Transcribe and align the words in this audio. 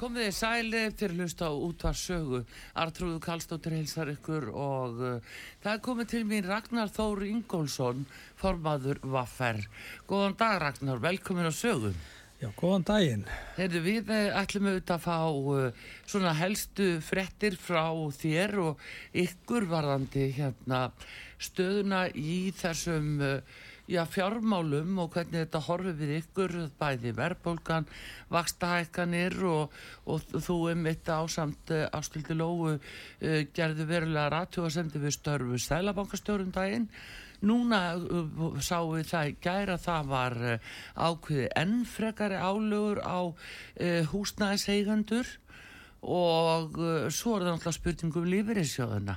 Komið 0.00 0.30
þið 0.30 0.32
sælið 0.32 0.94
fyrir 0.96 1.18
hlust 1.18 1.42
á 1.44 1.50
útvarsögu. 1.52 2.38
Artrúðu 2.80 3.18
Kallstóttir 3.20 3.74
heilsar 3.76 4.08
ykkur 4.14 4.46
og 4.48 5.02
uh, 5.04 5.34
það 5.60 5.74
er 5.74 5.82
komið 5.84 6.08
til 6.14 6.20
mín 6.30 6.46
Ragnar 6.48 6.88
Þór 6.88 7.26
Ingólfsson, 7.26 8.06
formaður 8.40 9.02
Vaffer. 9.04 9.60
Góðan 10.08 10.38
dag 10.40 10.56
Ragnar, 10.62 11.02
velkomin 11.04 11.50
á 11.50 11.52
sögu. 11.52 11.92
Já, 12.40 12.48
góðan 12.56 12.86
daginn. 12.88 13.26
Heyrðu, 13.58 13.80
við 13.84 14.14
eh, 14.16 14.40
ætlum 14.40 14.70
auðvitað 14.70 14.94
að 14.96 15.04
fá 15.04 15.18
uh, 15.28 15.88
svona 16.08 16.32
helstu 16.38 16.86
frettir 17.04 17.60
frá 17.60 17.84
þér 18.16 18.56
og 18.70 18.86
ykkur 19.12 19.68
varðandi 19.68 20.30
hérna 20.38 20.86
stöðuna 21.36 22.06
í 22.16 22.38
þessum 22.56 23.18
uh, 23.20 23.60
já, 23.90 24.04
fjármálum 24.06 24.98
og 25.02 25.14
hvernig 25.14 25.44
þetta 25.44 25.62
horfið 25.66 25.96
við 26.00 26.12
ykkur, 26.20 26.54
bæði 26.78 27.12
verðbólgan, 27.18 27.88
vakstahækkanir 28.30 29.36
og, 29.50 29.74
og 30.06 30.28
þú 30.30 30.58
um 30.72 30.86
þetta 30.86 31.18
ásamt 31.24 31.72
uh, 31.74 31.88
áskildi 31.98 32.36
lógu 32.38 32.76
uh, 32.76 33.40
gerðu 33.56 33.88
verulega 33.90 34.30
ratjóða 34.36 34.72
semdi 34.76 35.02
við 35.02 35.16
störfu 35.18 35.58
Sælabankastjórun 35.64 36.54
daginn. 36.54 36.88
Núna 37.42 37.82
uh, 37.96 38.56
sáum 38.62 38.94
við 38.94 39.10
það 39.10 39.32
í 39.32 39.36
gæra 39.42 39.78
það 39.80 40.10
var 40.14 40.40
ákveði 40.94 41.52
ennfregari 41.64 42.40
álögur 42.40 43.02
á 43.02 43.18
húsnæðiseigandur 44.12 45.28
og 46.00 46.76
svo 47.12 47.36
er 47.36 47.42
það 47.44 47.54
náttúrulega 47.54 47.76
spurningum 47.76 48.28
lífeyrinsjóðuna 48.32 49.16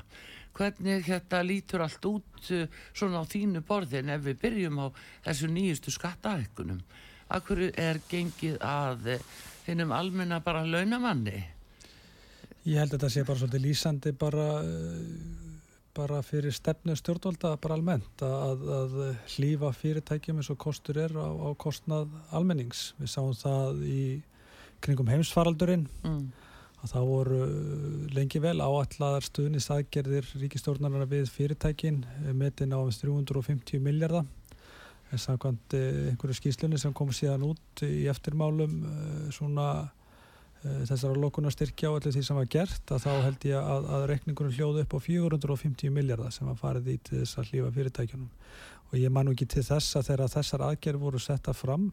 hvernig 0.57 1.05
þetta 1.07 1.41
lítur 1.45 1.83
allt 1.85 2.05
út 2.09 2.51
uh, 2.53 2.65
svona 2.93 3.23
á 3.23 3.29
þínu 3.29 3.63
borðin 3.67 4.11
ef 4.13 4.23
við 4.27 4.39
byrjum 4.43 4.81
á 4.83 4.87
þessu 5.27 5.49
nýjustu 5.51 5.93
skattaækkunum. 5.93 6.83
Akkur 7.33 7.63
er 7.69 8.01
gengið 8.09 8.59
að 8.61 9.15
hinnum 9.65 9.93
almenna 9.95 10.41
bara 10.43 10.65
launamanni? 10.67 11.39
Ég 12.63 12.79
held 12.79 12.93
að 12.93 12.97
þetta 12.97 13.11
sé 13.15 13.23
bara 13.27 13.41
svolítið 13.41 13.65
lýsandi 13.65 14.13
bara, 14.19 14.47
uh, 14.61 15.57
bara 15.97 16.21
fyrir 16.25 16.53
stefnu 16.55 16.95
stjórnvalda 16.99 17.55
bara 17.63 17.79
almennt 17.79 18.23
að, 18.27 18.63
að 18.77 18.95
hlýfa 19.35 19.73
fyrirtækjum 19.79 20.39
eins 20.41 20.51
og 20.53 20.61
kostur 20.61 21.01
er 21.07 21.17
á, 21.17 21.27
á 21.27 21.49
kostnað 21.59 22.13
almennings. 22.31 22.91
Við 23.01 23.13
sáum 23.15 23.35
það 23.37 23.83
í 23.87 24.05
kringum 24.83 25.11
heimsfaraldurinn 25.11 25.89
mm 26.03 26.42
að 26.83 26.91
það 26.91 27.09
voru 27.09 27.39
lengi 28.13 28.41
vel 28.43 28.57
áalladar 28.59 29.25
stuðnisaðgerðir 29.29 30.29
ríkistórnarnar 30.41 31.07
við 31.09 31.31
fyrirtækin 31.31 32.03
metin 32.35 32.75
á 32.75 32.79
350 32.83 33.79
miljardar 33.83 34.27
en 35.13 35.21
samkvæmt 35.21 35.75
einhverju 35.77 36.39
skýslunni 36.39 36.79
sem 36.81 36.93
kom 36.95 37.11
síðan 37.15 37.45
út 37.47 37.83
í 37.85 38.07
eftirmálum 38.11 38.79
svona 39.31 39.67
þessar 40.63 41.17
lokunastyrkja 41.19 41.91
og 41.91 41.99
allir 41.99 42.15
því 42.15 42.23
sem 42.23 42.37
var 42.39 42.49
gert 42.51 42.91
að 42.95 43.03
þá 43.03 43.11
held 43.25 43.47
ég 43.49 43.57
að, 43.59 43.87
að 43.97 44.05
rekningunum 44.13 44.53
hljóðu 44.55 44.83
upp 44.85 44.95
á 44.95 44.99
450 45.03 45.91
miljardar 45.91 46.31
sem 46.31 46.47
var 46.47 46.59
farið 46.59 46.93
í 46.93 46.97
til 47.03 47.19
þess 47.19 47.39
að 47.39 47.49
hlýfa 47.51 47.71
fyrirtækjunum. 47.77 48.29
Og 48.91 48.95
ég 49.01 49.11
man 49.11 49.31
ekki 49.33 49.47
til 49.51 49.65
þess 49.67 49.97
að 49.99 50.07
þegar 50.11 50.33
þessar 50.37 50.65
aðgerð 50.69 51.03
voru 51.03 51.19
setta 51.19 51.55
fram 51.57 51.89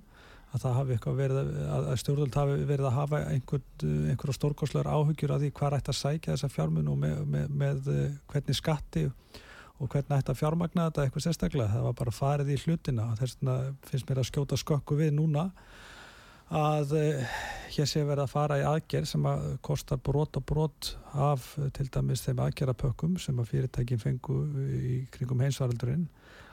að 0.50 0.64
það 0.64 0.78
hafi 0.78 0.94
eitthvað 0.96 1.20
verið 1.20 1.38
að, 1.40 1.84
að 1.92 2.00
stjórnvöld 2.02 2.38
hafi 2.40 2.56
verið 2.70 2.88
að 2.88 2.96
hafa 2.96 3.20
einhver, 3.30 3.62
einhverja 3.84 4.36
stórgóðslegar 4.38 4.90
áhugjur 4.90 5.34
að 5.34 5.44
því 5.44 5.52
hvað 5.60 5.76
ætti 5.78 5.92
að 5.92 6.00
sækja 6.00 6.34
þessa 6.34 6.50
fjármun 6.54 6.90
og 6.90 6.98
með, 7.04 7.20
með, 7.34 7.52
með 7.62 7.92
hvernig 8.32 8.58
skatti 8.58 9.04
og 9.10 9.92
hvernig 9.92 10.16
ætti 10.18 10.34
að 10.34 10.40
fjármagna 10.40 10.88
þetta 10.88 11.06
eitthvað 11.06 11.26
sérstaklega. 11.26 11.70
Það 11.74 11.86
var 11.86 11.94
bara 12.00 12.16
farið 12.16 12.50
í 12.52 12.58
hlutina 12.64 13.06
þess 13.20 13.38
vegna 13.38 13.56
finnst 13.86 14.10
mér 14.10 14.22
að 14.22 14.28
skjóta 14.32 14.60
skökku 14.60 14.98
við 14.98 15.14
núna 15.16 15.46
að 16.50 16.96
hér 17.70 17.86
sé 17.86 18.02
verið 18.02 18.24
að 18.24 18.32
fara 18.32 18.58
í 18.58 18.64
aðgerð 18.66 19.06
sem 19.06 19.26
að 19.30 19.44
kostar 19.62 20.00
brot 20.02 20.40
og 20.40 20.44
brot 20.50 20.94
af 21.14 21.52
til 21.76 21.86
dæmis 21.94 22.24
þeim 22.26 22.42
aðgerðapökkum 22.42 23.14
sem 23.22 23.38
að 23.38 23.52
fyrirtækin 23.52 24.02
fengu 24.02 24.40
í 24.66 24.96
kringum 25.14 25.44
heimsvaraldurinn 25.44 26.08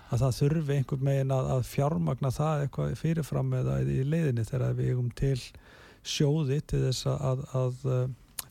að 0.08 0.22
það 0.24 0.38
þurfi 0.40 0.78
einhver 0.78 1.02
megin 1.04 1.34
að, 1.36 1.50
að 1.58 1.66
fjármagna 1.68 2.32
það 2.32 2.62
eitthvað 2.66 2.94
fyrirfram 3.02 3.58
eða 3.60 3.82
í 3.84 4.04
leiðinni 4.08 4.46
þegar 4.48 4.78
við 4.78 4.94
eigum 4.94 5.10
til 5.18 5.40
sjóði 6.08 6.62
til 6.64 6.86
þess 6.86 7.10
að, 7.12 7.44
að 7.58 7.82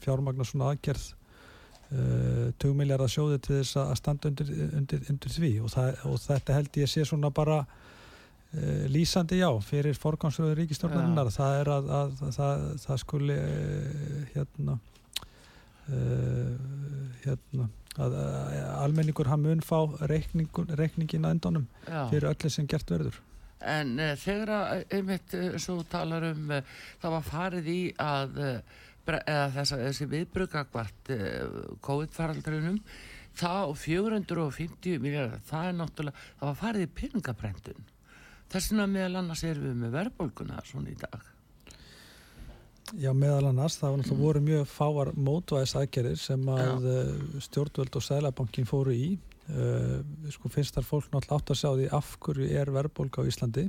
fjármagna 0.04 0.44
svona 0.46 0.72
aðgerð 0.72 1.06
uh, 1.94 2.52
2 2.62 2.72
miljardar 2.76 3.10
sjóði 3.12 3.40
til 3.44 3.60
þess 3.60 3.80
að 3.82 3.94
standa 4.00 4.30
undir, 4.30 4.52
undir, 4.76 5.04
undir 5.12 5.34
því 5.36 5.52
og, 5.62 5.72
það, 5.72 6.00
og 6.10 6.18
þetta 6.26 6.58
held 6.58 6.80
ég 6.82 6.92
sé 6.92 7.06
svona 7.08 7.30
bara 7.34 7.62
uh, 7.62 8.84
lýsandi 8.92 9.40
já 9.40 9.48
fyrir 9.64 9.98
forgámsröður 9.98 10.60
ríkistjórnarinnar 10.62 11.30
ja. 11.30 11.36
það 11.38 11.62
er 11.62 11.72
að, 11.76 11.90
að 12.00 12.20
það, 12.38 12.68
það 12.84 13.02
skuli 13.06 13.40
uh, 13.40 14.20
hérna 14.34 14.78
hérna 15.86 17.68
að 18.02 18.16
almenningur 18.82 19.30
hann 19.30 19.44
mun 19.44 19.62
fá 19.64 19.78
reikningin 20.08 21.26
að 21.26 21.36
endunum 21.36 21.66
fyrir 21.86 22.30
öllu 22.32 22.50
sem 22.52 22.68
gert 22.70 22.90
verður. 22.92 23.20
En 23.64 23.96
uh, 23.98 24.12
þegar 24.20 24.52
að 24.52 24.96
einmitt 24.98 25.34
uh, 25.36 25.54
svo 25.62 25.80
talar 25.88 26.28
um 26.28 26.50
uh, 26.52 26.74
það 27.02 27.14
var 27.16 27.26
farið 27.30 27.70
í 27.72 27.80
að 28.02 28.40
þess, 29.06 29.70
þessi 29.70 30.08
viðbrugagvart 30.10 31.10
COVID-faraldrunum 31.86 32.80
það 33.38 33.60
og 33.70 33.76
450 33.78 34.98
miljardar 34.98 35.44
það 35.46 35.68
er 35.68 35.76
náttúrulega, 35.78 36.24
það 36.40 36.50
var 36.50 36.58
farið 36.58 36.86
í 36.86 36.90
peningabrendun 37.00 37.86
þess 38.50 38.72
vegna 38.72 38.88
meðal 38.90 39.20
annars 39.20 39.44
erum 39.46 39.68
við 39.68 39.78
með 39.84 39.94
verðbólguna 40.00 40.64
svona 40.66 40.90
í 40.90 40.98
dag 40.98 41.30
Já, 42.94 43.10
meðal 43.16 43.48
annars, 43.48 43.76
það 43.80 43.90
var 43.90 44.00
náttúrulega 44.00 44.22
voru 44.22 44.42
mjög 44.46 44.66
fáar 44.70 45.08
mótvæðisækjarir 45.26 46.18
sem 46.20 46.44
að 46.52 46.60
Já. 46.62 46.92
Eh, 46.92 47.40
stjórnvöld 47.42 47.98
og 47.98 48.04
Sælabankin 48.06 48.68
fóru 48.68 48.94
í. 48.94 49.08
Uh, 49.46 50.00
sko 50.34 50.50
finnst 50.50 50.74
þar 50.74 50.86
fólk 50.86 51.04
náttúrulega 51.12 51.36
átt 51.38 51.50
að 51.52 51.58
sjá 51.60 51.68
því 51.70 51.84
af 51.94 52.08
hverju 52.18 52.46
er 52.50 52.70
verðbólka 52.74 53.22
á 53.22 53.28
Íslandi 53.30 53.62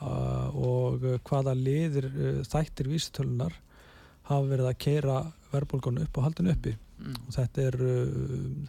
uh, 0.00 0.48
og 0.56 1.04
hvaða 1.28 1.52
liðir 1.58 2.06
uh, 2.08 2.38
þættir 2.48 2.88
vísitölunar 2.88 3.52
hafa 4.30 4.48
verið 4.48 4.70
að 4.70 4.78
keira 4.80 5.18
verðbólgun 5.50 6.00
upp 6.06 6.16
og 6.16 6.24
haldin 6.24 6.48
uppi 6.54 6.72
mm. 6.72 7.18
og 7.20 7.36
þetta 7.36 7.66
er 7.68 7.76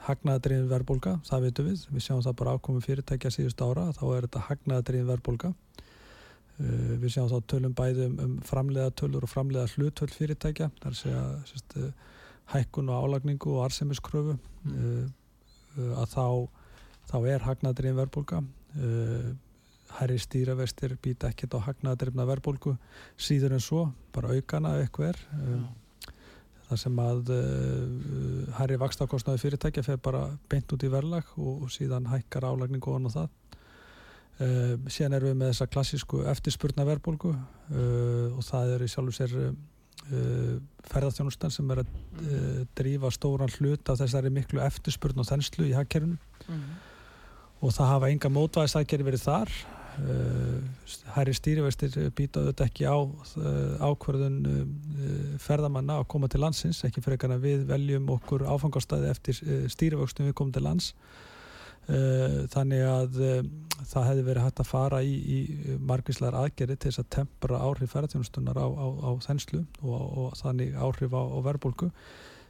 hagnaðadrifin 0.10 0.68
verðbólga, 0.74 1.16
það 1.24 1.48
veitum 1.48 1.70
við 1.72 1.88
við 1.94 2.04
sjáum 2.04 2.26
það 2.28 2.38
bara 2.44 2.58
ákomum 2.60 2.84
fyrirtækja 2.84 3.32
síðust 3.32 3.64
ára 3.64 3.88
þá 3.96 4.06
er 4.10 4.28
þetta 4.28 4.46
hagnaðadrifin 4.50 5.12
verðbólga 5.14 5.54
uh, 5.56 5.85
við 6.58 7.10
sjáum 7.12 7.32
þá 7.32 7.40
tölum 7.52 7.74
bæðum 7.76 8.20
um 8.24 8.36
framlega 8.48 8.94
tölur 8.96 9.26
og 9.28 9.32
framlega 9.32 9.68
hlutvöld 9.76 10.14
fyrirtækja, 10.16 10.70
það 10.80 10.90
er 10.90 10.94
að 10.94 11.00
segja 11.02 11.24
sérst, 11.50 11.78
uh, 11.82 12.14
hækkun 12.54 12.92
og 12.94 13.08
álagningu 13.08 13.56
og 13.58 13.66
arsemiskröfu 13.66 14.38
mm. 14.38 14.76
Uh, 14.76 15.08
uh, 15.78 15.96
að 16.02 16.14
þá, 16.14 16.28
þá 17.12 17.18
er 17.34 17.48
hagnaðadrifin 17.48 18.00
verðbólga. 18.00 18.44
Uh, 18.76 19.34
herri 19.96 20.18
stýravestir 20.20 20.96
býta 21.02 21.30
ekkert 21.32 21.56
á 21.56 21.66
hagnaðadrifna 21.70 22.26
verðbólgu. 22.28 22.76
Síður 23.16 23.56
en 23.56 23.64
svo, 23.64 23.88
bara 24.16 24.34
aukana 24.36 24.76
eitthvað 24.82 25.14
er. 25.14 25.22
Um, 25.38 25.66
þar 26.66 26.82
sem 26.82 27.00
að 27.04 27.32
uh, 27.36 28.56
herri 28.58 28.80
vakstakostnaði 28.82 29.44
fyrirtækja 29.44 29.86
fer 29.86 30.02
bara 30.02 30.26
beint 30.52 30.72
út 30.74 30.84
í 30.84 30.92
verðlag 30.92 31.30
og, 31.38 31.66
og 31.68 31.74
síðan 31.74 32.10
hækkar 32.10 32.48
álagningu 32.50 32.96
og 32.96 33.12
það 33.14 33.30
uh, 34.40 34.74
síðan 34.92 35.18
erum 35.20 35.32
við 35.32 35.40
með 35.42 35.54
þessa 35.54 35.70
klassísku 35.72 36.26
eftirspurna 36.32 36.88
verðbólgu 36.88 37.32
uh, 37.36 38.36
og 38.36 38.44
það 38.48 38.76
er 38.76 38.86
í 38.86 38.92
sjálf 38.92 39.14
og 39.14 39.18
sér 39.22 39.40
ferðarþjónustan 40.86 41.50
sem 41.50 41.70
er 41.74 41.80
að 41.82 41.94
drífa 42.78 43.10
stóran 43.10 43.50
hlut 43.56 43.90
af 43.90 43.98
þessari 43.98 44.30
miklu 44.30 44.60
eftirspurn 44.62 45.24
og 45.24 45.26
þenslu 45.26 45.66
í 45.66 45.72
hagkerfinu. 45.74 46.20
Mm. 46.46 46.68
og 47.66 47.74
það 47.74 47.90
hafa 47.90 48.12
enga 48.14 48.30
mótvæðisækjari 48.36 49.08
verið 49.08 49.24
þar. 49.24 49.54
Hæri 51.16 51.32
uh, 51.32 51.38
stýrivestir 51.38 51.94
býtaðu 52.16 52.52
þetta 52.52 52.66
ekki 52.68 52.84
á 52.84 52.98
uh, 53.00 53.86
ákverðun 53.88 54.40
uh, 54.52 55.38
ferðamanna 55.40 56.02
að 56.02 56.10
koma 56.12 56.28
til 56.32 56.42
landsins, 56.44 56.82
ekki 56.84 57.04
ekki 57.06 57.32
að 57.32 57.46
við 57.46 57.64
veljum 57.70 58.10
okkur 58.18 58.44
áfangastæði 58.44 59.12
eftir 59.14 59.40
stýrivöxtum 59.72 60.28
við 60.28 60.36
komum 60.36 60.52
til 60.56 60.66
lands 60.68 60.92
þannig 61.86 62.82
að 62.90 63.18
það 63.86 64.08
hefði 64.08 64.24
verið 64.26 64.46
hægt 64.46 64.62
að 64.64 64.70
fara 64.70 65.02
í, 65.06 65.14
í 65.14 65.76
margvíslegar 65.86 66.38
aðgerri 66.40 66.78
til 66.80 66.90
þess 66.90 67.04
að 67.04 67.10
tempra 67.18 67.60
áhrif 67.62 67.92
ferðarþjónustunnar 67.94 68.58
á, 68.58 68.66
á, 68.66 68.88
á 69.06 69.12
þenslu 69.26 69.62
og, 69.84 70.00
og 70.02 70.38
þannig 70.40 70.78
áhrif 70.80 71.14
á, 71.14 71.22
á 71.22 71.40
verðbólku 71.46 71.92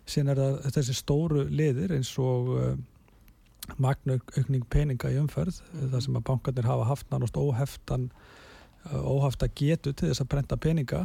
síðan 0.06 0.32
er 0.32 0.42
það 0.42 0.78
þessi 0.78 0.96
stóru 0.96 1.46
liðir 1.50 1.96
eins 1.98 2.14
og 2.22 2.54
magnaukning 3.82 4.66
peninga 4.70 5.12
í 5.12 5.20
umferð 5.20 5.60
þar 5.74 6.04
sem 6.06 6.18
að 6.20 6.28
bankarnir 6.30 6.70
hafa 6.70 6.90
haft 6.92 7.08
náttúrulega 7.10 7.46
óheftan 7.50 8.10
óhafta 8.86 9.50
getu 9.50 9.94
til 9.94 10.12
þess 10.12 10.22
að 10.22 10.30
brenda 10.36 10.58
peninga 10.62 11.02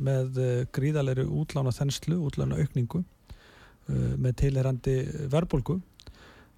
með 0.00 0.38
gríðalegri 0.72 1.26
útlána 1.28 1.74
þenslu, 1.76 2.16
útlána 2.24 2.56
aukningu 2.62 3.02
með 4.16 4.38
tilherandi 4.40 4.96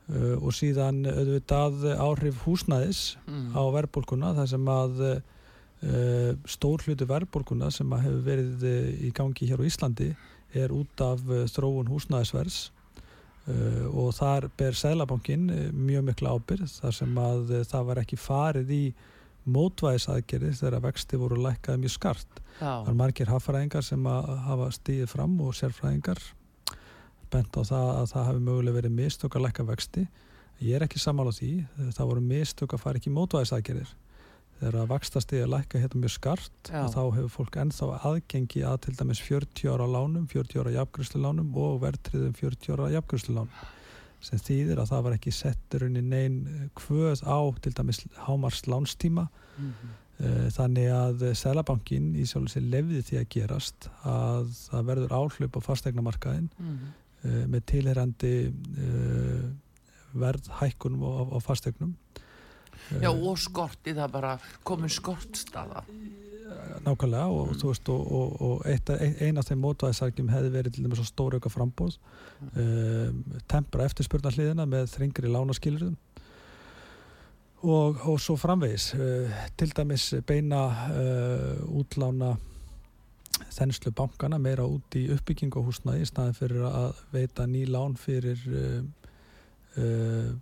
verbulgu 0.06 0.36
og 0.36 0.52
síðan 0.54 1.00
auðvitað 1.02 1.80
áhrif 1.98 2.44
húsnæðis 2.44 3.16
mm. 3.26 3.48
á 3.58 3.62
verbulguna 3.74 4.28
þar 4.36 4.50
sem 4.52 4.68
að 4.70 5.00
stór 6.46 6.84
hluti 6.86 7.08
verbulguna 7.10 7.72
sem 7.74 7.90
að 7.90 8.04
hefur 8.04 8.22
verið 8.28 8.62
í 9.02 9.10
gangi 9.10 9.48
hér 9.50 9.60
á 9.60 9.66
Íslandi 9.66 10.12
er 10.54 10.70
út 10.70 11.02
af 11.02 11.26
þróun 11.50 11.90
húsnæðisvers 11.90 12.60
Uh, 13.46 13.84
og 13.94 14.08
þar 14.16 14.48
ber 14.58 14.74
Sælabankin 14.74 15.44
uh, 15.54 15.66
mjög 15.70 16.08
miklu 16.08 16.32
ábyrð 16.34 16.72
þar 16.80 16.94
sem 16.96 17.18
að 17.22 17.52
uh, 17.54 17.60
það 17.62 17.84
var 17.86 18.00
ekki 18.00 18.16
farið 18.18 18.72
í 18.74 18.80
mótvæðisaðgerði 19.54 20.50
þegar 20.58 20.82
vexti 20.88 21.20
voru 21.20 21.38
lækkaði 21.44 21.84
mjög 21.84 21.94
skart. 21.94 22.40
Það 22.58 22.88
var 22.88 22.96
margir 22.98 23.30
haffræðingar 23.30 23.86
sem 23.86 24.08
að 24.10 24.32
hafa 24.48 24.66
stíðið 24.74 25.12
fram 25.12 25.36
og 25.46 25.54
sérfræðingar 25.54 26.24
bent 27.30 27.56
á 27.56 27.62
það 27.66 27.90
að 27.96 28.08
það 28.12 28.26
hafi 28.30 28.42
mögulega 28.48 28.78
verið 28.80 28.96
mistök 28.96 29.36
að 29.36 29.46
lækka 29.46 29.68
vexti. 29.70 30.06
Ég 30.60 30.76
er 30.76 30.86
ekki 30.86 30.98
samála 31.02 31.32
því. 31.36 31.52
Það 31.92 32.10
voru 32.10 32.20
mistök 32.20 32.74
að 32.74 32.82
fara 32.82 33.00
ekki 33.00 33.10
í 33.10 33.16
mótvæðisaðgerðir 33.16 33.94
þegar 34.56 34.78
að 34.80 34.90
vakstastegi 34.92 35.48
lækka 35.50 35.80
hérna 35.80 36.00
mjög 36.00 36.14
skart 36.14 36.70
þá 36.70 37.00
hefur 37.02 37.32
fólk 37.32 37.58
ennþá 37.60 37.88
aðgengi 38.08 38.62
að 38.64 38.78
til 38.86 38.94
dæmis 38.96 39.20
40 39.24 39.72
ára 39.72 39.88
lánum 39.90 40.28
40 40.32 40.62
ára 40.62 40.72
jafngröðslu 40.78 41.20
lánum 41.20 41.50
og 41.60 41.82
verðtriðum 41.84 42.32
40 42.38 42.72
ára 42.72 42.88
jafngröðslu 42.94 43.36
lánum 43.36 43.74
sem 44.24 44.40
þýðir 44.40 44.80
að 44.80 44.90
það 44.92 45.04
var 45.06 45.16
ekki 45.18 45.34
setturinn 45.36 46.00
í 46.00 46.04
neyn 46.04 46.38
kvöð 46.78 47.22
á 47.28 47.38
til 47.62 47.74
dæmis 47.76 48.00
hámars 48.24 48.62
lánstíma 48.64 49.26
mm 49.28 49.72
-hmm. 49.72 50.50
þannig 50.56 50.88
að 50.92 51.34
Sælabankin 51.36 52.14
í 52.16 52.24
sjálf 52.24 52.48
og 52.48 52.54
sér 52.54 52.70
lefði 52.72 53.02
því 53.02 53.18
að 53.20 53.28
gerast 53.36 53.90
að 54.02 54.48
það 54.70 54.86
verður 54.88 55.16
áhlaup 55.20 55.56
á 55.56 55.60
fastegnamarkaðin 55.68 56.48
mm 56.56 56.72
-hmm. 56.72 56.94
Með 57.50 57.64
tilherandi 57.72 58.34
verðhækkunum 60.16 61.02
á, 61.04 61.10
á 61.36 61.38
fastegnum 61.44 61.94
Já 63.02 63.10
og 63.10 63.38
skorti 63.40 63.94
það 63.96 64.12
bara 64.14 64.36
komin 64.66 64.92
skortstaða 64.92 65.82
Nákvæmlega 66.86 67.26
og, 67.26 67.48
mm. 67.50 67.62
veist, 67.64 67.88
og, 67.90 68.12
og, 68.12 68.42
og 68.46 68.66
eitt, 68.70 68.90
ein 68.94 69.40
af 69.40 69.48
þeim 69.48 69.64
mótvæðisargjum 69.64 70.28
hefði 70.30 70.52
verið 70.54 70.76
til 70.76 70.84
dæmis 70.86 71.02
á 71.02 71.06
stóra 71.08 71.40
auka 71.40 71.50
frambóð 71.50 71.96
mm. 71.98 72.50
um, 72.62 73.40
tempra 73.50 73.86
eftirspurnarliðina 73.88 74.68
með 74.70 74.92
þringri 74.94 75.32
lánaskilurðum 75.32 75.96
og 77.66 78.20
svo 78.22 78.36
framvegis 78.38 78.92
uh, 78.94 79.40
til 79.58 79.72
dæmis 79.74 80.12
beina 80.28 80.62
uh, 80.92 81.64
útlána 81.80 82.36
þennslu 83.52 83.92
bankana 83.96 84.38
meira 84.42 84.64
út 84.68 84.96
í 84.98 85.06
uppbygging 85.14 85.54
og 85.58 85.70
húsnaði 85.70 86.04
í 86.04 86.08
staðin 86.08 86.36
fyrir 86.36 86.66
að 86.68 87.04
veita 87.12 87.46
ný 87.50 87.64
lán 87.68 87.96
fyrir 88.00 88.42
uh, 88.50 88.82
uh 89.76 90.34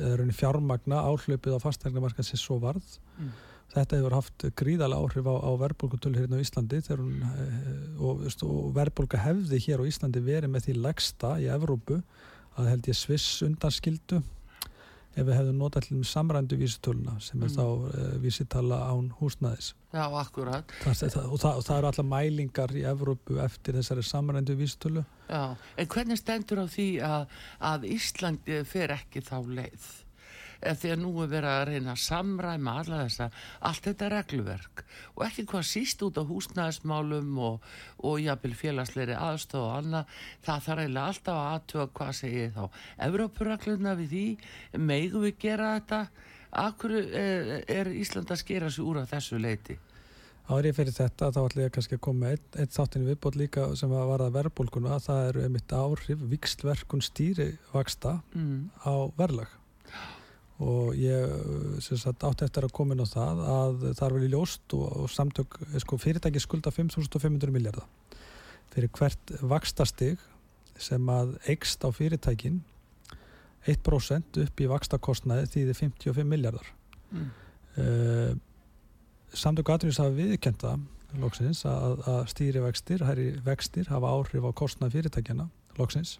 eða 0.00 0.18
raunin 0.18 0.36
fjármagna 0.36 1.00
áhlaupið 1.04 1.56
á 1.58 1.60
fastegnamarka 1.62 2.24
sem 2.24 2.40
svo 2.40 2.58
varð 2.62 2.84
mm. 3.18 3.30
þetta 3.74 3.98
hefur 3.98 4.16
haft 4.16 4.46
gríðalega 4.58 5.04
áhrif 5.04 5.28
á, 5.28 5.34
á 5.36 5.50
verðbólkutölu 5.62 6.20
hérna 6.20 6.40
á 6.40 6.44
Íslandi 6.44 6.80
hún, 6.88 7.18
eh, 7.20 7.56
og, 8.00 8.22
og 8.46 8.70
verðbólka 8.76 9.20
hefði 9.20 9.60
hér 9.66 9.84
á 9.84 9.88
Íslandi 9.88 10.22
verið 10.24 10.52
með 10.52 10.68
því 10.68 10.76
legsta 10.86 11.34
í 11.42 11.48
Evrópu 11.52 12.00
að 12.56 12.70
held 12.72 12.88
ég 12.88 12.98
sviss 12.98 13.42
undanskildu 13.44 14.22
ef 15.12 15.26
við 15.26 15.34
hefðum 15.36 15.58
notað 15.60 15.88
til 15.88 16.02
samrændu 16.08 16.58
vísitöluna 16.60 17.16
sem 17.20 17.42
er 17.42 17.50
mm. 17.50 17.56
þá 17.56 17.64
uh, 17.64 18.12
vísitala 18.22 18.78
án 18.88 19.10
húsnæðis. 19.18 19.72
Já, 19.92 20.04
akkurat. 20.22 20.76
Það, 20.84 21.02
það, 21.02 21.26
og, 21.26 21.40
það, 21.42 21.58
og 21.58 21.66
það 21.66 21.80
eru 21.80 21.90
alla 21.90 22.06
mælingar 22.12 22.76
í 22.76 22.86
Evrópu 22.92 23.40
eftir 23.44 23.76
þessari 23.80 24.06
samrændu 24.08 24.56
vísitölu. 24.56 25.04
Já, 25.28 25.42
en 25.76 25.90
hvernig 25.92 26.20
stendur 26.20 26.64
á 26.64 26.66
því 26.72 26.88
að, 27.08 27.36
að 27.72 27.90
Íslandi 27.92 28.62
fer 28.68 28.96
ekki 28.96 29.24
þá 29.26 29.36
leið 29.48 29.90
því 30.62 30.92
að 30.94 31.00
nú 31.02 31.12
er 31.22 31.30
verið 31.32 31.50
að 31.52 31.64
reyna 31.68 31.92
að 31.94 32.02
samræma 32.04 32.74
alla 32.80 33.00
þessa, 33.02 33.28
allt 33.68 33.86
þetta 33.88 34.10
regluverk. 34.12 34.84
Og 35.16 35.24
ekki 35.26 35.46
hvað 35.50 35.68
síst 35.68 36.02
út 36.06 36.20
á 36.20 36.24
húsnæðismálum 36.28 37.38
og, 37.42 37.70
og 38.06 38.18
jafnvel 38.22 38.54
félagsleiri 38.58 39.16
aðstof 39.18 39.66
og 39.66 39.76
annað. 39.80 40.18
Það 40.46 40.66
þarf 40.66 40.84
eiginlega 40.84 41.06
alltaf 41.12 41.38
að 41.38 41.52
aðtöða 41.52 41.88
hvað 42.00 42.12
segir 42.20 42.52
þá 42.56 42.82
Evrópuragluna 43.08 43.96
við 44.00 44.12
því. 44.16 44.26
Meigu 44.78 45.24
við 45.26 45.40
gera 45.46 45.72
þetta? 45.76 46.02
Akkur 46.62 46.98
er, 47.00 47.56
er 47.70 47.88
Ísland 47.96 48.30
að 48.30 48.42
skera 48.42 48.68
sig 48.70 48.84
úr 48.84 49.00
á 49.02 49.04
þessu 49.08 49.40
leiti? 49.40 49.78
Árið 50.52 50.74
fyrir 50.76 50.94
þetta 50.96 51.30
þá 51.32 51.40
ætlum 51.44 51.62
ég 51.62 51.72
kannski 51.72 51.96
að 51.96 52.02
koma 52.04 52.24
með 52.24 52.32
eitt, 52.34 52.56
eitt 52.60 52.74
þáttin 52.74 53.06
viðbót 53.06 53.38
líka 53.38 53.66
sem 53.78 53.92
að 53.94 54.08
varða 54.10 54.32
verðbólkuna 54.34 54.98
það 55.00 55.28
eru 55.30 55.44
einmitt 55.46 55.74
áhrif 55.78 56.24
vikslverkun 56.32 57.04
stýrivaksta 57.06 58.18
mm. 58.34 58.58
á 58.82 58.94
verðlag 59.16 59.61
og 60.62 60.96
ég 60.98 61.80
sagt, 61.82 62.24
átti 62.24 62.46
eftir 62.46 62.66
að 62.66 62.74
koma 62.76 62.94
inn 62.94 63.02
á 63.02 63.08
það 63.08 63.42
að 63.52 63.86
það 63.98 64.04
er 64.06 64.16
vel 64.16 64.26
í 64.26 64.32
ljóst 64.32 64.76
og, 64.78 64.84
og 65.04 65.10
samtök 65.12 65.58
sko, 65.82 65.98
fyrirtæki 66.00 66.42
skulda 66.42 66.72
5.500 66.74 67.54
miljardar 67.54 67.88
fyrir 68.72 68.92
hvert 68.96 69.34
vakstastig 69.42 70.20
sem 70.80 71.10
að 71.12 71.34
eigst 71.50 71.84
á 71.84 71.88
fyrirtækin 71.92 72.62
1% 73.68 74.40
upp 74.42 74.62
í 74.62 74.70
vakstakostnaði 74.70 75.50
því 75.50 75.66
þið 75.68 75.80
55 75.82 76.30
miljardar 76.32 76.72
mm. 77.12 77.28
uh, 77.78 78.32
samtök 79.32 79.70
aðrýðis 79.74 80.00
hafa 80.02 80.16
viðkjönda 80.16 80.76
loksins 81.20 81.64
að, 81.68 82.00
að 82.08 82.22
stýri 82.32 82.62
vextir, 82.64 83.04
hæri 83.04 83.28
vextir 83.44 83.90
hafa 83.92 84.14
áhrif 84.16 84.46
á 84.48 84.50
kostnaði 84.56 84.98
fyrirtækjana 84.98 85.48
loksins. 85.80 86.18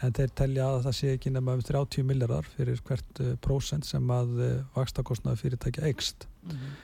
En 0.00 0.14
þeir 0.16 0.30
telja 0.36 0.68
að 0.68 0.84
það 0.86 0.96
sé 0.96 1.14
ekki 1.14 1.32
nema 1.32 1.56
um 1.56 1.64
30 1.64 2.06
miljardar 2.08 2.46
fyrir 2.54 2.80
hvert 2.86 3.20
uh, 3.20 3.34
prósent 3.44 3.88
sem 3.88 4.14
að 4.14 4.30
uh, 4.38 4.46
eh, 4.46 4.62
vakstakostnaði 4.76 5.42
fyrirtækja 5.42 5.84
eigst 5.90 6.24
mm 6.42 6.54
-hmm. 6.54 6.78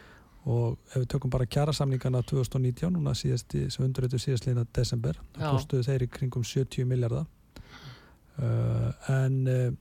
og 0.53 0.77
ef 0.91 0.99
við 1.01 1.09
tökum 1.15 1.31
bara 1.31 1.47
kjærasamlingana 1.47 2.23
2019, 2.23 2.93
núna 2.93 3.15
síðasti 3.15 3.71
sem 3.71 3.85
undurötu 3.85 4.19
síðast 4.19 4.47
leina 4.47 4.67
desember, 4.73 5.17
þá 5.39 5.51
kostuðu 5.57 5.89
þeir 5.89 6.03
í 6.03 6.13
kringum 6.19 6.45
70 6.45 6.85
miljardar 6.85 7.27
uh, 8.39 8.93
en 9.09 9.79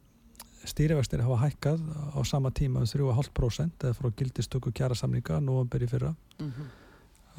stýrivextir 0.65 1.21
hafa 1.21 1.37
hækkað 1.45 1.81
á 2.17 2.19
sama 2.25 2.49
tíma 2.51 2.79
um 2.79 2.85
3,5% 2.85 3.83
eða 3.83 3.93
frá 3.93 4.09
gildistöku 4.17 4.71
kjærasamlinga, 4.71 5.39
november 5.39 5.83
í 5.83 5.87
fyrra. 5.87 6.15
Mm 6.39 6.51
-hmm. 6.51 6.84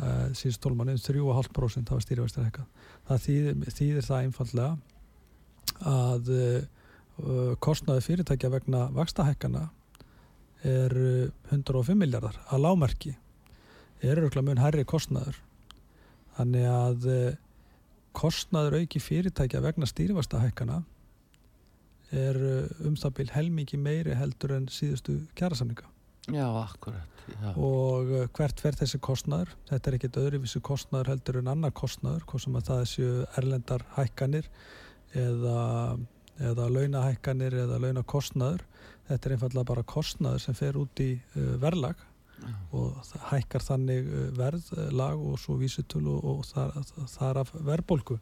Uh, 0.01 0.29
síðust 0.37 0.63
tólmanni 0.65 0.97
um 0.97 1.03
3,5% 1.03 1.93
hafa 1.93 2.05
stýrivextir 2.05 2.47
hækkað. 2.47 2.67
Það 3.09 3.23
þýðir, 3.27 3.63
þýðir 3.79 4.07
það 4.07 4.27
einfallega 4.27 4.73
að 5.93 6.31
uh, 6.37 7.55
kostnaði 7.65 8.05
fyrirtækja 8.05 8.53
vegna 8.53 8.87
vakstahækkana 8.97 9.65
er 10.67 10.93
105 11.53 11.97
miljardar 11.97 12.37
að 12.53 12.65
lámerki 12.65 13.15
er 14.05 14.21
örgulega 14.21 14.45
mun 14.51 14.61
hærri 14.61 14.85
kostnaður. 14.89 15.39
Þannig 16.37 16.67
að 16.69 17.07
kostnaður 18.17 18.83
auki 18.83 19.01
fyrirtækja 19.01 19.63
vegna 19.65 19.89
stýrivastahækkana 19.89 20.83
er 22.13 22.41
um 22.85 22.97
það 23.01 23.17
byrj 23.21 23.35
helmikið 23.39 23.85
meiri 23.89 24.17
heldur 24.19 24.59
en 24.59 24.69
síðustu 24.73 25.23
kjærasamninga 25.39 25.89
Já, 26.33 26.47
akkurat. 26.59 27.23
Já. 27.27 27.53
Og 27.55 28.11
uh, 28.11 28.25
hvert 28.35 28.63
verð 28.65 28.81
þessi 28.83 28.99
kostnæður? 29.03 29.53
Þetta 29.71 29.91
er 29.91 29.97
ekkit 29.99 30.19
öðruvísu 30.23 30.63
kostnæður 30.65 31.13
heldur 31.13 31.39
en 31.41 31.53
annar 31.53 31.75
kostnæður, 31.77 32.25
hvað 32.27 32.43
sem 32.43 32.59
að 32.59 32.67
það 32.71 32.83
séu 32.91 33.13
erlendar 33.39 33.85
hækkanir 33.95 34.49
eða, 35.15 35.61
eða 36.51 36.67
launahækkanir 36.75 37.57
eða 37.63 37.79
launakostnæður. 37.85 38.67
Þetta 39.07 39.29
er 39.29 39.37
einfallega 39.37 39.71
bara 39.71 39.87
kostnæður 39.87 40.43
sem 40.43 40.59
fer 40.59 40.79
út 40.81 41.03
í 41.03 41.13
uh, 41.15 41.55
verðlag 41.63 42.03
Já. 42.37 42.55
og 42.77 43.13
hækkar 43.31 43.67
þannig 43.69 44.11
uh, 44.11 44.27
verðlag 44.41 45.23
og 45.31 45.39
svo 45.43 45.61
vísutölu 45.63 46.19
og, 46.19 46.43
og 46.43 46.51
þar, 46.51 47.07
þar 47.15 47.43
af 47.45 47.55
verðbólku. 47.71 48.19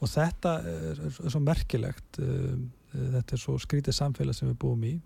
Og 0.00 0.12
þetta 0.12 0.56
er, 0.72 1.04
er 1.04 1.20
svo 1.36 1.44
merkilegt, 1.44 2.16
uh, 2.24 2.56
þetta 2.96 3.36
er 3.36 3.44
svo 3.44 3.60
skrítið 3.60 4.00
samfélag 4.00 4.40
sem 4.40 4.48
við 4.54 4.60
búum 4.64 4.88
í 4.88 4.96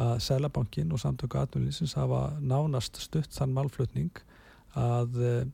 að 0.00 0.16
Sælabankin 0.26 0.92
og 0.92 0.98
samtöku 0.98 1.38
atvinnlýsins 1.38 1.94
hafa 1.94 2.32
nánast 2.42 2.98
stutt 3.02 3.34
þann 3.34 3.54
málflutning 3.54 4.10
að 4.78 5.20
eh, 5.22 5.44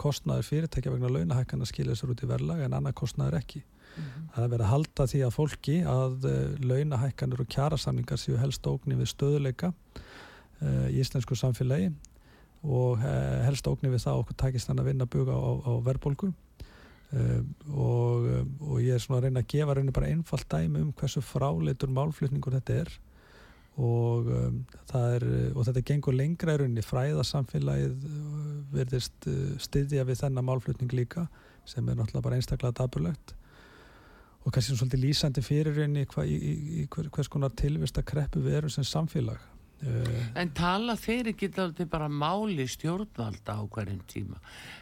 kostnaður 0.00 0.48
fyrirtækja 0.48 0.90
vegna 0.90 1.12
launahækana 1.14 1.68
skilja 1.68 1.94
sér 1.98 2.10
út 2.14 2.24
í 2.24 2.30
verðlag 2.30 2.64
en 2.64 2.74
annað 2.74 2.96
kostnaður 2.98 3.38
ekki. 3.38 3.62
Mm 3.62 4.02
-hmm. 4.02 4.24
Það 4.34 4.44
er 4.44 4.50
verið 4.50 4.64
að 4.66 4.72
halda 4.72 5.06
því 5.12 5.20
að 5.22 5.36
fólki 5.36 5.76
að 5.86 6.26
eh, 6.30 6.56
launahækanur 6.70 7.44
og 7.44 7.52
kjærasamningar 7.54 8.18
séu 8.18 8.36
helst 8.38 8.66
ógni 8.66 8.98
við 8.98 9.12
stöðuleika 9.12 9.72
uh, 10.62 10.88
í 10.90 10.98
íslensku 10.98 11.36
samfélagi 11.36 11.92
og 12.64 12.98
helst 13.44 13.66
ógni 13.68 13.90
við 13.92 14.02
það 14.06 14.18
okkur 14.22 14.36
takist 14.36 14.66
þannig 14.66 14.82
að 14.82 14.88
vinna 14.88 15.04
að 15.04 15.10
buga 15.12 15.34
á, 15.36 15.50
á 15.68 15.72
verðbólgu 15.84 16.32
uh, 17.12 17.42
og, 17.70 18.46
og 18.60 18.80
ég 18.82 18.94
er 18.94 18.98
svona 18.98 19.18
að 19.20 19.24
reyna 19.24 19.40
að 19.40 19.50
gefa 19.52 19.74
reyna 19.74 19.92
bara 19.92 20.08
einfallt 20.08 20.48
dæmi 20.48 20.80
um 20.80 20.92
hversu 20.92 21.20
fráleitur 21.20 21.92
málflutningur 21.92 22.56
þetta 22.56 22.72
er 22.72 22.98
og, 23.74 24.28
um, 24.30 24.58
er, 24.94 25.24
og 25.54 25.64
þetta 25.66 25.82
gengur 25.88 26.14
lengra 26.14 26.54
í 26.54 26.60
rauninni. 26.60 26.84
Fræðarsamfélagið 26.86 28.04
uh, 28.10 28.52
verðist 28.74 29.30
uh, 29.30 29.56
styðja 29.62 30.04
við 30.06 30.20
þennan 30.22 30.46
málflutning 30.46 30.94
líka 30.94 31.26
sem 31.66 31.86
er 31.88 31.96
náttúrulega 31.98 32.26
bara 32.26 32.38
einstaklega 32.38 32.76
daburlegt 32.82 33.34
og 34.44 34.52
kannski 34.52 34.76
svolítið 34.76 35.00
lýsandi 35.06 35.42
fyrir 35.44 35.78
rauninni 35.78 36.04
hva, 36.12 36.26
í, 36.28 36.36
í, 36.36 36.82
í 36.82 36.86
hvers 36.92 37.30
konar 37.32 37.54
tilvist 37.56 37.98
að 37.98 38.10
kreppu 38.10 38.42
við 38.44 38.58
erum 38.60 38.72
sem 38.72 38.86
samfélag. 38.86 39.40
Uh, 39.40 39.53
en 40.34 40.52
tala 40.56 40.96
þeir 41.00 41.30
ekki 41.32 41.50
alltaf 41.52 41.88
bara 41.90 42.08
máli 42.08 42.66
stjórnvalda 42.70 43.56
á 43.58 43.62
hverjum 43.64 44.02
tíma. 44.10 44.40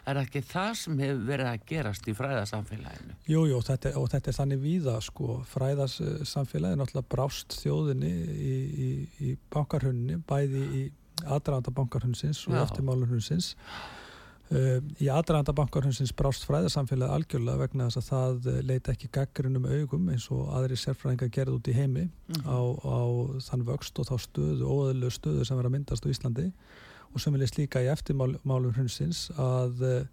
Er 0.09 0.19
ekki 0.23 0.43
það 0.47 0.71
sem 0.81 0.99
hefur 1.03 1.23
verið 1.29 1.51
að 1.51 1.65
gerast 1.69 2.07
í 2.07 2.15
fræðarsamfélaginu? 2.17 3.17
Jújú 3.29 3.53
jú, 3.53 3.61
og 3.61 4.11
þetta 4.13 4.31
er 4.31 4.37
þannig 4.39 4.63
víða 4.63 4.99
sko. 5.03 5.39
Fræðarsamfélaginu 5.53 6.83
náttúrulega 6.83 7.11
brást 7.15 7.57
þjóðinni 7.61 8.13
í, 8.33 8.53
í, 8.87 8.91
í 9.29 9.33
bankarhunni 9.53 10.21
bæði 10.27 10.63
í 10.83 10.85
aðranda 11.23 11.71
bankarhunnsins 11.73 12.47
og 12.49 12.57
eftirmálunhunnsins 12.63 13.53
Uh, 13.63 14.02
í 14.51 15.07
aðranda 15.09 15.53
bankarhundsins 15.55 16.11
brást 16.13 16.43
fræðarsamfélagi 16.45 17.15
algjörlega 17.15 17.61
vegna 17.61 17.85
þess 17.87 17.99
að 18.01 18.09
það 18.09 18.49
uh, 18.51 18.57
leita 18.67 18.91
ekki 18.91 19.09
gaggrunum 19.15 19.65
augum 19.65 20.09
eins 20.11 20.27
og 20.35 20.51
aðri 20.57 20.77
sérfræðingar 20.77 21.31
gerði 21.33 21.55
út 21.55 21.69
í 21.71 21.75
heimi 21.77 22.03
mm 22.03 22.43
á, 22.43 22.59
á 22.83 23.01
þann 23.47 23.63
vöxt 23.69 24.01
og 24.03 24.09
þá 24.09 24.15
stöðu, 24.19 24.67
óðurlegu 24.67 25.15
stöðu 25.15 25.47
sem 25.47 25.57
verður 25.57 25.71
að 25.71 25.75
myndast 25.77 26.05
á 26.05 26.11
Íslandi. 26.11 26.49
Og 27.13 27.21
sem 27.21 27.33
vilist 27.33 27.57
líka 27.57 27.81
í 27.81 27.89
eftirmálum 27.93 28.75
hundsins 28.75 29.29
að 29.39 29.81
uh, 29.87 30.03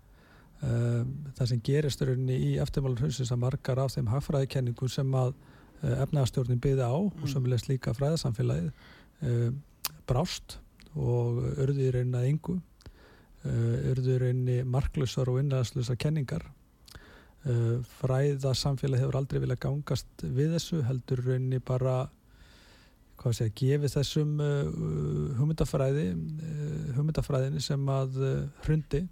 það 1.37 1.47
sem 1.51 1.63
gerist 1.65 2.03
í 2.05 2.57
eftirmálum 2.63 3.03
hundsins 3.03 3.33
að 3.33 3.43
margar 3.45 3.83
af 3.83 3.97
þeim 3.97 4.11
hagfræðikenningu 4.15 4.89
sem 4.89 5.15
að 5.17 5.35
efnagastjórnin 5.81 6.61
byði 6.61 6.85
á 6.85 6.97
mm. 6.97 7.23
og 7.25 7.29
sem 7.33 7.45
vilist 7.45 7.71
líka 7.71 7.95
fræðarsamfélagið 7.97 8.69
brást 10.05 10.59
og 10.93 11.41
örði 11.57 11.87
í 11.89 11.95
reyna 11.95 12.21
yngu 12.29 12.59
urður 13.45 14.25
eh, 14.25 14.31
einni 14.31 14.57
marklusar 14.69 15.31
og 15.33 15.41
innæðslusar 15.41 15.99
kenningar. 16.01 16.45
Eh, 17.49 17.77
fræða 18.01 18.53
samfélag 18.59 19.01
hefur 19.01 19.21
aldrei 19.21 19.41
viljað 19.41 19.63
gangast 19.65 20.25
við 20.25 20.57
þessu 20.59 20.83
heldur 20.85 21.25
einni 21.37 21.61
bara 21.61 22.03
hvað 23.21 23.37
sé 23.37 23.47
að 23.51 23.57
gefi 23.61 23.89
þessum 23.93 24.39
uh, 24.41 24.69
hugmyndafræði 25.37 26.07
hugmyndafræðinni 26.97 27.61
sem 27.61 27.83
að 27.93 28.15
hrundi 28.65 29.03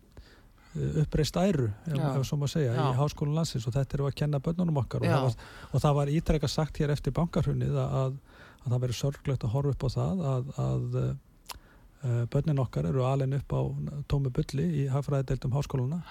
uppreist 1.02 1.36
æru, 1.36 1.66
ef 1.92 2.24
svo 2.24 2.38
maður 2.40 2.54
segja 2.54 2.72
Já. 2.72 2.80
í 2.86 2.96
háskólan 2.96 3.36
landsins. 3.36 3.66
Og 3.68 3.74
þetta 3.74 3.98
eru 3.98 4.06
að 4.08 4.16
kenna 4.22 4.40
börnunum 4.40 4.80
okkar. 4.80 5.04
Og 5.04 5.12
það, 5.12 5.26
var, 5.26 5.52
og 5.68 5.82
það 5.84 5.96
var 5.98 6.12
ítrekka 6.14 6.48
sagt 6.48 6.80
hér 6.80 6.94
eftir 6.94 7.12
bankarhunnið 7.16 7.76
að, 7.82 8.16
að 8.62 8.68
það 8.70 8.82
veri 8.86 8.96
sorglegt 8.96 9.44
að 9.44 9.54
horfa 9.56 9.74
upp 9.74 9.84
á 9.84 9.88
það 9.96 10.24
að, 10.32 10.52
að 10.64 10.98
Eh, 10.98 11.27
börnin 12.02 12.62
okkar 12.62 12.88
eru 12.90 13.04
alveg 13.06 13.40
upp 13.40 13.54
á 13.54 13.60
tómi 14.10 14.30
bulli 14.34 14.66
í 14.82 14.86
hagfræðideildum 14.92 15.56
háskóluna 15.56 16.02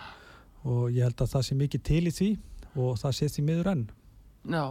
og 0.67 0.89
ég 0.91 1.07
held 1.07 1.21
að 1.23 1.31
það 1.35 1.47
sé 1.47 1.59
mikið 1.61 1.85
til 1.87 2.03
í 2.09 2.13
því 2.17 2.29
og 2.77 2.99
það 3.01 3.15
sé 3.17 3.29
því 3.31 3.45
miður 3.47 3.71
enn. 3.73 3.87
Já, 4.47 4.63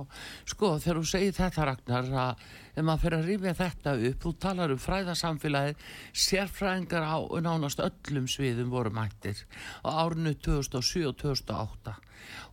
sko 0.48 0.70
þegar 0.80 0.98
þú 1.02 1.08
segir 1.10 1.34
þetta 1.36 1.64
Ragnar 1.68 2.06
að 2.16 2.44
ef 2.72 2.84
maður 2.86 3.02
fyrir 3.02 3.18
að 3.18 3.26
rifja 3.28 3.52
þetta 3.58 3.92
upp 4.08 4.22
þú 4.22 4.32
talar 4.40 4.72
um 4.72 4.80
fræðarsamfélagið 4.80 5.82
sérfræðingar 6.26 7.04
á 7.04 7.16
nánast 7.44 7.82
öllum 7.84 8.28
sviðum 8.30 8.72
voru 8.72 8.92
mættir 8.96 9.42
á 9.84 9.88
árinu 10.00 10.32
2007 10.32 11.04
og 11.10 11.18
2008 11.20 11.96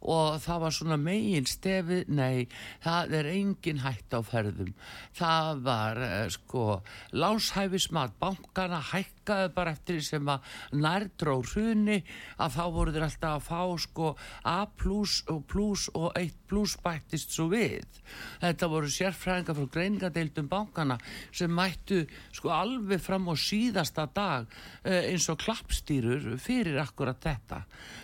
og 0.03 0.39
það 0.43 0.61
var 0.63 0.75
svona 0.75 0.97
megin 0.99 1.47
stefi, 1.47 2.01
nei, 2.11 2.47
það 2.83 3.15
er 3.19 3.29
engin 3.31 3.81
hætt 3.83 4.15
á 4.15 4.19
ferðum. 4.25 4.73
Það 5.15 5.61
var, 5.63 6.01
eh, 6.03 6.29
sko, 6.33 6.81
lánshæfismat, 7.15 8.17
bankana 8.19 8.81
hækkaði 8.91 9.53
bara 9.55 9.71
eftir 9.71 9.99
því 9.99 10.03
sem 10.03 10.25
að 10.25 10.39
nærdró 10.73 11.37
hruni 11.43 12.03
að 12.37 12.55
þá 12.57 12.65
voru 12.75 12.91
þeir 12.91 13.07
alltaf 13.07 13.37
að 13.37 13.47
fá, 13.47 13.61
sko, 13.79 14.15
A 14.43 14.65
plus 14.65 15.23
og 15.29 15.45
plus 15.47 15.89
og 15.95 16.11
1 16.19 16.33
plus 16.47 16.75
bættist 16.83 17.31
svo 17.31 17.47
við. 17.49 17.87
Þetta 18.41 18.67
voru 18.67 18.89
sérfræðingar 18.91 19.55
frá 19.55 19.69
greiningadeildum 19.71 20.49
bankana 20.49 20.97
sem 21.31 21.49
mættu, 21.49 22.03
sko, 22.31 22.49
alveg 22.49 23.01
fram 23.01 23.29
á 23.31 23.35
síðasta 23.39 24.07
dag 24.13 24.47
eh, 24.83 25.13
eins 25.13 25.29
og 25.29 25.39
klappstýrur 25.39 26.37
fyrir 26.37 26.77
akkurat 26.81 27.19
þetta. 27.23 27.63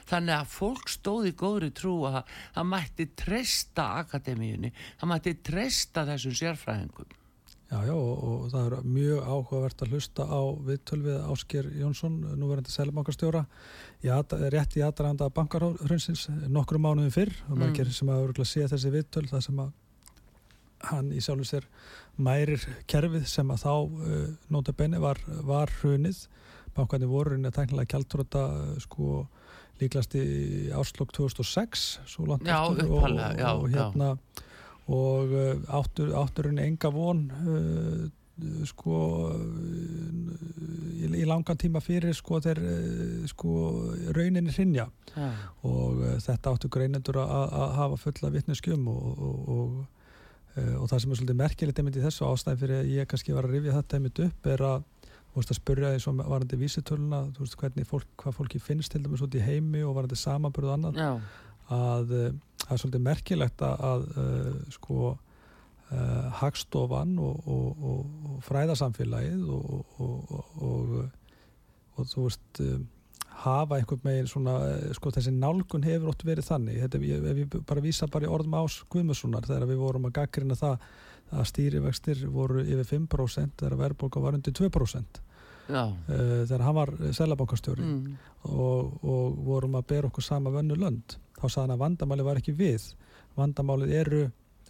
Þannig 0.10 0.36
að 0.39 0.53
fólk 0.53 0.89
stóði 0.89 1.36
góðri 1.38 1.72
trú 1.75 1.88
trú 1.89 2.01
að 2.10 2.19
það 2.55 2.67
mætti 2.74 3.08
treysta 3.17 3.88
akademíunni, 4.03 4.74
það 5.00 5.12
mætti 5.13 5.39
treysta 5.50 6.05
þessum 6.10 6.38
sérfræðingum. 6.43 7.15
Já, 7.69 7.84
já, 7.86 7.93
og, 7.93 8.22
og 8.25 8.46
það 8.50 8.63
er 8.65 8.86
mjög 8.89 9.27
áhugavert 9.29 9.81
að 9.86 9.91
hlusta 9.93 10.25
á 10.25 10.41
viðtölvið 10.65 11.19
Ásker 11.29 11.67
Jónsson, 11.77 12.15
núverandi 12.41 12.74
seljabankarstjóra, 12.74 13.43
rétt 14.55 14.77
í 14.79 14.81
aðranda 14.81 15.27
bankarhrunsins 15.36 16.25
nokkru 16.50 16.81
mánuðin 16.81 17.13
fyrr 17.13 17.36
og 17.46 17.53
mm. 17.53 17.62
margir 17.62 17.91
sem 17.93 18.10
að 18.10 18.41
sé 18.41 18.65
þessi 18.72 18.93
viðtöl, 18.96 19.27
það 19.29 19.46
sem 19.46 19.62
að 19.62 19.75
hann 20.89 21.12
í 21.13 21.22
sjálfum 21.22 21.46
sér 21.46 21.67
mærir 22.17 22.63
kerfið 22.89 23.27
sem 23.29 23.53
að 23.53 23.65
þá 23.67 23.74
uh, 23.75 24.27
nóta 24.50 24.74
benni 24.74 25.01
var, 25.03 25.22
var 25.46 25.69
hrunið, 25.81 26.24
bankarnir 26.74 27.12
voru 27.12 27.38
inn 27.38 27.46
að 27.46 27.60
tæknilega 27.60 27.93
kjaldrota 27.93 28.48
sko 28.81 29.27
líklast 29.81 30.15
í 30.19 30.69
áslokk 30.75 31.13
2006 31.15 31.88
svo 32.09 32.27
langt 32.29 32.48
já, 32.48 32.59
eftir 32.67 32.91
og, 32.91 33.09
já, 33.39 33.50
og 33.53 33.67
hérna 33.74 34.13
já. 34.13 34.45
og 34.89 35.36
áttur, 35.79 36.13
átturinn 36.17 36.62
enga 36.63 36.91
von 36.93 37.27
uh, 37.29 38.07
sko 38.67 38.98
í, 40.95 41.09
í 41.09 41.25
langan 41.27 41.59
tíma 41.59 41.81
fyrir 41.83 42.15
sko 42.15 42.39
þeir 42.43 42.62
sko 43.29 43.53
rauninni 44.15 44.53
hrinja 44.55 44.88
og 45.67 46.00
uh, 46.00 46.17
þetta 46.24 46.53
áttur 46.55 46.74
greinendur 46.74 47.21
að 47.24 47.74
hafa 47.79 48.00
fulla 48.00 48.31
vittneskjum 48.36 48.88
og, 48.91 49.25
og, 49.25 49.75
uh, 50.55 50.75
og 50.81 50.88
það 50.91 51.03
sem 51.03 51.12
er 51.12 51.21
svolítið 51.21 51.41
merkilegt 51.43 51.81
einmitt 51.81 52.00
í 52.00 52.05
þessu 52.05 52.29
ástæði 52.29 52.63
fyrir 52.63 52.81
að 52.81 52.95
ég 52.95 53.12
kannski 53.12 53.36
var 53.36 53.50
að 53.50 53.57
rifja 53.57 53.77
þetta 53.79 54.00
einmitt 54.00 54.24
upp 54.27 54.51
er 54.55 54.65
að 54.74 54.88
Þú 55.39 55.43
veist 55.46 55.53
að 55.53 55.60
spurja 55.62 55.89
því 55.93 56.00
sem 56.03 56.17
varandi 56.19 56.58
vísitöluna, 56.60 57.19
þú 57.31 57.46
veist 57.46 57.58
hvernig 57.62 57.88
fólk, 57.88 58.10
hvað 58.19 58.36
fólki 58.36 58.60
finnst 58.60 58.91
til 58.91 59.03
dæmis 59.05 59.24
út 59.24 59.38
í 59.39 59.43
heimi 59.46 59.86
og 59.88 59.96
varandi 59.96 60.17
samanbörðu 60.19 60.74
annan, 60.74 61.00
Já. 61.00 61.12
að 61.72 62.12
uh, 62.12 62.27
það 62.65 62.75
er 62.75 62.81
svolítið 62.84 63.05
merkilegt 63.05 63.63
að, 63.63 63.86
að 63.88 64.01
uh, 64.19 64.51
sko 64.75 64.98
uh, 65.13 66.27
hagstofan 66.41 67.15
og, 67.24 67.48
og, 67.48 67.88
og, 67.93 68.03
og 68.34 68.43
fræðarsamfélagið 68.50 69.48
og 69.48 69.69
þú 72.10 72.25
veist 72.25 72.63
hafa 73.39 73.77
einhvern 73.77 74.03
megin 74.03 74.27
svona, 74.27 74.55
eh, 74.67 74.89
sko 74.96 75.12
þessi 75.15 75.31
nálgun 75.31 75.86
hefur 75.88 76.12
ótt 76.12 76.25
verið 76.27 76.50
þannig, 76.50 76.81
þetta, 76.84 77.00
ef 77.31 77.38
ég 77.43 77.55
bara 77.67 77.84
vísa 77.84 78.10
bara 78.12 78.27
í 78.27 78.31
orðum 78.31 78.58
ás 78.60 78.81
Guðmussonar 78.91 79.48
þegar 79.48 79.69
við 79.69 79.79
vorum 79.84 80.10
að 80.10 80.15
gaggrina 80.19 80.58
það 80.60 80.84
að 81.29 81.48
stýrivextir 81.51 82.25
voru 82.34 82.63
yfir 82.65 82.88
5% 82.89 83.62
þegar 83.62 83.77
verðbólka 83.84 84.24
var 84.24 84.36
undir 84.36 84.55
2% 84.58 85.22
uh, 85.69 86.41
þegar 86.47 86.65
hann 86.65 86.77
var 86.79 86.93
selabankastjóri 87.15 87.85
mm. 87.85 88.17
og, 88.49 88.93
og 89.03 89.39
vorum 89.47 89.79
að 89.79 89.88
bera 89.93 90.11
okkur 90.11 90.25
sama 90.25 90.53
vönnu 90.53 90.77
lönd 90.79 91.17
þá 91.39 91.47
saðan 91.47 91.75
að 91.77 91.83
vandamáli 91.85 92.27
var 92.27 92.41
ekki 92.41 92.55
við 92.57 92.91
vandamálið 93.39 93.95
eru 94.01 94.23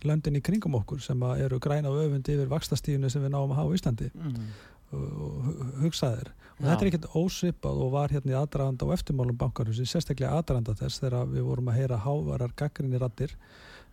löndin 0.05 0.39
í 0.39 0.43
kringum 0.43 0.77
okkur 0.79 1.01
sem 1.03 1.23
eru 1.35 1.59
græna 1.59 1.91
og 1.91 2.03
öfundi 2.05 2.35
yfir 2.35 2.51
vakstastíðinu 2.51 3.09
sem 3.11 3.23
við 3.23 3.33
náum 3.33 3.51
að 3.51 3.63
hafa 3.63 3.73
í 3.73 3.79
Íslandi 3.79 4.11
mm 4.13 4.51
hugsaðir 4.89 6.31
og 6.57 6.63
Já. 6.63 6.69
þetta 6.69 6.81
er 6.81 6.89
ekkert 6.89 7.09
ósipað 7.15 7.81
og 7.83 7.91
var 7.93 8.13
hérna 8.13 8.33
í 8.33 8.37
aðdraðanda 8.39 8.87
og 8.87 8.93
eftirmálum 8.95 9.37
bankarhusi, 9.39 9.85
sérstaklega 9.87 10.39
aðdraðanda 10.39 10.75
þess 10.79 11.03
þegar 11.03 11.29
við 11.29 11.45
vorum 11.45 11.69
að 11.69 11.77
heyra 11.79 11.99
hávarar 12.03 12.55
gaggrinni 12.57 13.01
rattir 13.01 13.35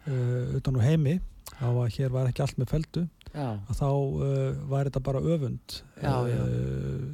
uh, 0.08 0.56
utan 0.56 0.80
og 0.80 0.86
heimi 0.86 1.18
á 1.60 1.68
að 1.68 1.92
hér 1.98 2.14
var 2.14 2.30
ekki 2.30 2.42
allt 2.42 2.58
með 2.58 2.72
feldu. 2.72 3.04
Að 3.37 3.78
þá 3.78 3.87
uh, 3.90 4.66
var 4.73 4.90
þetta 4.90 5.07
bara 5.11 5.23
öfund. 5.37 5.81
Já, 6.02 6.16
uh, 6.25 7.07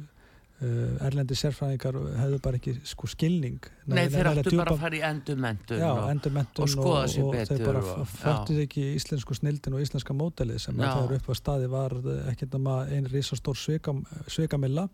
Uh, 0.63 0.93
erlendi 1.03 1.35
sérfræðingar 1.35 1.97
hefðu 2.15 2.37
bara 2.45 2.55
ekki 2.55 2.71
sko 2.87 3.07
skilning. 3.11 3.65
Nei 3.89 4.05
þeir 4.13 4.29
áttu 4.29 4.53
bara 4.55 4.71
að 4.71 4.83
fara 4.85 4.95
í 4.95 5.01
endurmentun 5.03 5.81
já, 5.81 5.89
og, 5.89 6.61
og 6.63 6.69
skoða 6.71 7.01
sér 7.11 7.25
betur 7.33 7.41
og 7.41 7.49
þeir 7.49 7.65
bara 7.67 8.05
föttuð 8.13 8.61
ekki 8.63 8.83
íslensku 8.93 9.35
snildin 9.35 9.75
og 9.75 9.83
íslenska 9.83 10.15
mótelið 10.15 10.61
sem 10.63 10.79
þegar 10.79 11.17
upp 11.17 11.27
á 11.27 11.35
staði 11.35 11.67
var 11.73 11.97
ekki 12.31 12.47
náma 12.53 12.77
einn 12.85 13.09
risastór 13.11 13.59
sveikamilla 13.59 14.87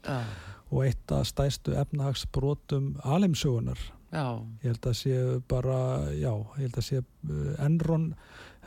og 0.71 0.81
eitt 0.87 1.13
af 1.13 1.27
stæstu 1.29 1.77
efnahagsbrotum 1.77 2.95
alimsögunar 3.05 3.83
ég 4.09 4.71
held 4.71 4.89
að 4.89 4.97
sé 5.03 5.17
bara 5.51 5.79
já, 6.15 6.31
ég 6.33 6.63
held 6.65 6.81
að 6.81 6.87
sé 6.87 7.03
uh, 7.03 7.65
Enron 7.67 8.13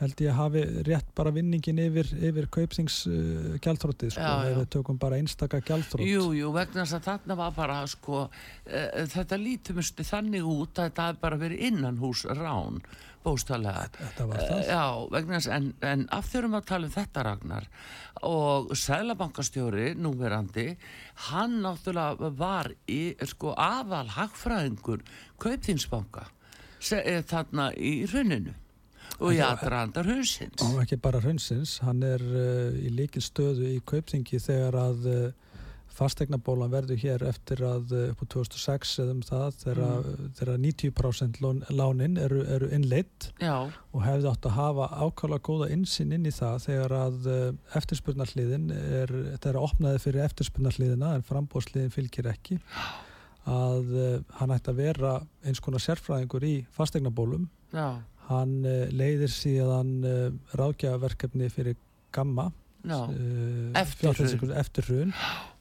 held 0.02 0.22
ég 0.24 0.32
að 0.32 0.38
hafi 0.38 0.62
rétt 0.88 1.12
bara 1.16 1.32
vinningin 1.34 1.80
yfir, 1.82 2.08
yfir 2.30 2.48
kaupsings 2.52 3.02
uh, 3.10 3.54
gjaldþróttið 3.62 4.14
sko, 4.16 4.32
ef 4.48 4.58
við 4.58 4.68
tökum 4.76 4.98
bara 5.02 5.20
einstaka 5.20 5.62
gjaldþrótt 5.62 6.08
Jú, 6.08 6.26
jú, 6.36 6.50
vegna 6.54 6.84
þess 6.84 6.98
að 6.98 7.06
þarna 7.08 7.38
var 7.38 7.54
bara 7.56 7.78
sko, 7.90 8.26
uh, 8.26 8.90
þetta 9.14 9.38
lítumusti 9.40 10.06
þannig 10.06 10.48
út 10.48 10.76
að 10.76 10.90
þetta 10.90 11.08
hefði 11.08 11.24
bara 11.24 11.40
verið 11.44 11.64
innan 11.70 12.00
hús 12.02 12.24
rán, 12.38 12.80
bóstalega 13.22 13.88
Þetta 13.98 14.28
var 14.30 14.42
það? 14.42 14.54
Uh, 14.56 14.70
já, 14.72 14.84
vegna 15.16 15.38
þess 15.38 15.52
en, 15.58 15.68
en 15.92 16.06
afþjórum 16.18 16.58
að 16.58 16.68
tala 16.72 16.90
um 16.90 16.94
þetta 16.96 17.26
Ragnar 17.28 17.68
og 18.28 18.72
Sælabankastjóri 18.78 19.92
núverandi, 19.98 20.68
hann 21.30 21.60
náttúrulega 21.64 22.32
var 22.38 22.72
í, 22.90 23.02
sko, 23.30 23.54
aðal 23.54 24.06
hagfræðingur 24.18 25.06
kaupþinsbanka 25.42 26.28
þarna 26.82 27.68
í 27.78 28.02
rauninu 28.10 28.56
og 29.20 29.34
í 29.34 29.40
aðrandar 29.44 30.08
hrunsins 30.08 30.64
og 30.66 30.80
ekki 30.82 30.98
bara 31.02 31.20
hrunsins, 31.22 31.78
hann 31.86 32.02
er 32.06 32.22
uh, 32.22 32.74
í 32.78 32.92
líkil 32.94 33.22
stöðu 33.24 33.68
í 33.74 33.78
kaupþingi 33.88 34.40
þegar 34.42 34.78
að 34.80 35.08
uh, 35.10 35.22
fastegnabólan 35.92 36.72
verður 36.72 37.00
hér 37.02 37.24
eftir 37.28 37.60
að 37.66 37.92
uh, 37.92 38.04
upp 38.14 38.24
á 38.24 38.26
2006 38.34 38.94
eða 39.04 39.14
um 39.14 39.22
það 39.26 39.58
þegar, 39.60 40.08
mm. 40.08 40.32
þegar 40.38 40.60
90% 40.64 41.40
lón, 41.44 41.62
lánin 41.70 42.18
eru, 42.20 42.42
eru 42.56 42.70
innleitt 42.72 43.28
og 43.42 44.04
hefði 44.06 44.30
átt 44.32 44.48
að 44.48 44.58
hafa 44.58 44.90
ákvæmlega 45.02 45.46
góða 45.50 45.70
insinn 45.76 46.16
inn 46.16 46.28
í 46.28 46.34
það 46.34 46.66
þegar 46.66 46.96
að 47.02 47.30
eftirspurnarliðin 47.80 48.68
er, 48.72 49.16
þetta 49.34 49.52
er 49.52 49.60
að 49.60 49.68
opnaði 49.68 50.04
fyrir 50.06 50.26
eftirspurnarliðina 50.28 51.16
en 51.18 51.26
frambóðsliðin 51.28 51.94
fylgir 51.94 52.30
ekki 52.32 52.60
að 53.42 53.88
hann 54.38 54.52
ætti 54.54 54.70
að 54.70 54.78
vera 54.78 55.16
eins 55.42 55.58
konar 55.58 55.82
sérfræðingur 55.82 56.44
í 56.46 56.56
fastegnabólum 56.76 57.48
Já 57.72 57.98
Hann 58.32 58.58
uh, 58.66 58.84
leiðir 58.92 59.32
síðan 59.32 59.94
uh, 60.06 60.26
ráðgjafaverkefni 60.58 61.48
fyrir 61.52 61.78
Gamma 62.14 62.50
uh, 62.86 63.72
eftir 63.76 64.88
hrun 64.88 65.14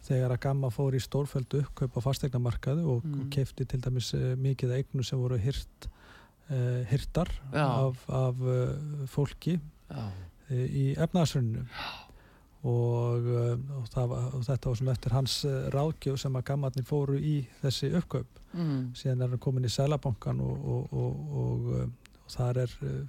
þegar 0.05 0.35
að 0.35 0.43
Gamma 0.47 0.71
fór 0.73 0.97
í 0.97 1.01
stórfældu 1.03 1.61
uppkaup 1.65 1.97
á 1.97 2.01
fastegnamarkaðu 2.07 2.85
og, 2.96 3.05
mm. 3.05 3.17
og 3.24 3.33
kefti 3.33 3.67
til 3.69 3.81
dæmis 3.83 4.11
mikið 4.41 4.75
eignu 4.79 5.05
sem 5.05 5.19
voru 5.22 5.37
hirt, 5.39 5.87
hirtar 6.89 7.29
af, 7.53 8.01
af 8.11 8.41
fólki 9.07 9.59
Já. 9.87 10.07
í 10.50 10.89
efnaðsrunnu 11.00 11.61
og, 12.67 13.29
og, 13.29 13.93
var, 13.93 14.25
og 14.33 14.43
þetta 14.50 14.72
var 14.72 14.81
svona 14.81 14.98
eftir 14.98 15.15
hans 15.15 15.37
ráðgjöf 15.77 16.19
sem 16.25 16.35
að 16.35 16.48
Gammarnir 16.50 16.89
fóru 16.89 17.22
í 17.22 17.37
þessi 17.61 17.93
uppkaup 18.01 18.41
mm. 18.57 18.91
síðan 18.98 19.24
er 19.24 19.31
hann 19.35 19.46
komin 19.46 19.69
í 19.69 19.72
Sælabankan 19.72 20.41
og 20.43 21.77
þar 22.31 22.63
er 22.65 22.75
eh, 22.87 23.01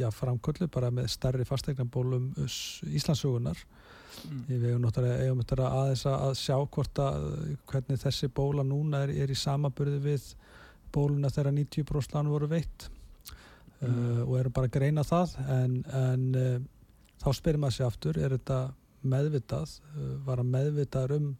já, 0.00 0.08
framkvöldu 0.14 0.68
bara 0.72 0.90
með 0.94 1.10
starri 1.12 1.46
fastegnarbólum 1.48 2.30
Íslandsögunar 2.46 3.58
mm. 3.58 4.44
við 4.48 4.68
hefum 4.70 4.84
náttúrulega 4.86 5.70
aðeins 5.82 6.04
að 6.10 6.36
sjá 6.40 6.56
hvort 6.58 7.02
að 7.02 7.26
hvernig 7.70 8.02
þessi 8.02 8.30
bóla 8.34 8.66
núna 8.66 9.04
er, 9.06 9.14
er 9.24 9.32
í 9.32 9.38
samaburði 9.38 10.00
við 10.04 10.30
bóluna 10.94 11.30
þegar 11.32 11.54
90% 11.56 12.16
lán 12.16 12.32
voru 12.32 12.48
veitt 12.50 12.88
mm. 12.88 13.88
uh, 13.88 14.22
og 14.26 14.36
erum 14.40 14.54
bara 14.56 14.70
að 14.70 14.76
greina 14.78 15.04
það 15.06 15.34
en, 15.54 15.80
en 15.94 16.28
uh, 16.34 16.54
þá 17.22 17.28
spyrir 17.36 17.60
maður 17.62 17.78
sér 17.78 17.90
aftur 17.90 18.20
er 18.20 18.36
þetta 18.36 18.60
meðvitað 19.08 19.74
uh, 19.94 20.14
var 20.26 20.42
að 20.42 20.54
meðvitað 20.56 21.18
um 21.18 21.34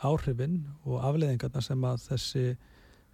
áhrifin 0.00 0.54
og 0.88 1.02
afleðingarna 1.04 1.60
sem 1.60 1.82
að 1.84 1.98
þessi 2.06 2.44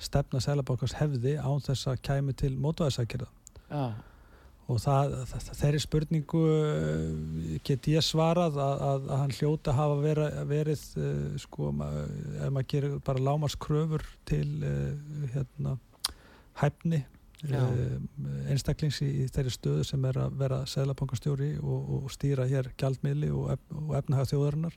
stefna 0.02 0.42
Sælabankars 0.42 0.96
hefði 0.98 1.36
án 1.40 1.64
þess 1.64 1.88
að 1.90 2.02
kæmi 2.04 2.34
til 2.36 2.52
mótvæðisækjara 2.60 3.26
ja. 3.70 3.86
og 4.68 4.80
það, 4.82 5.16
það, 5.30 5.48
þeirri 5.60 5.80
spurningu 5.82 6.42
eh, 6.52 7.56
get 7.66 7.88
ég 7.90 8.04
svarað 8.04 8.60
að, 8.60 8.84
að, 8.90 9.08
að 9.08 9.22
hann 9.22 9.34
hljóta 9.38 9.76
hafa 9.76 9.98
vera, 10.02 10.28
verið 10.48 10.84
uh, 11.00 11.10
sko, 11.40 11.72
ef 11.72 12.48
maður 12.52 12.70
gerir 12.74 12.96
bara 13.06 13.26
lámarskröfur 13.30 14.06
til 14.28 14.48
uh, 14.60 15.26
hérna, 15.34 15.76
hæfni 16.60 17.02
uh, 17.48 17.98
einstaklings 18.52 19.00
í, 19.04 19.10
í 19.24 19.28
þeirri 19.32 19.56
stöðu 19.56 19.88
sem 19.88 20.08
er 20.12 20.20
að 20.26 20.40
vera 20.44 20.62
Sælabankastjóri 20.68 21.54
og, 21.62 21.92
og 22.00 22.08
stýra 22.12 22.48
hér 22.50 22.72
gjaldmiðli 22.76 23.32
og, 23.32 23.56
og 23.80 23.96
efnahag 23.96 24.28
þjóðarinnar 24.32 24.76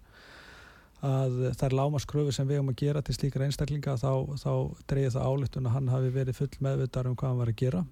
að 1.05 1.38
er 1.63 1.75
lámaskröfu 1.75 2.33
sem 2.35 2.47
við 2.47 2.59
höfum 2.59 2.73
að 2.73 2.81
gera 2.81 3.01
til 3.05 3.15
slíkra 3.15 3.45
einstaklinga 3.47 3.95
þá, 3.99 4.12
þá 4.35 4.51
dreyði 4.89 5.13
það 5.15 5.27
álutun 5.29 5.69
að 5.69 5.75
hann 5.77 5.93
hafi 5.93 6.12
verið 6.12 6.39
full 6.41 6.51
meðvitað 6.59 7.09
um 7.12 7.15
hvað 7.15 7.29
hann 7.29 7.39
var 7.39 7.51
að 7.53 7.59
gera 7.62 7.83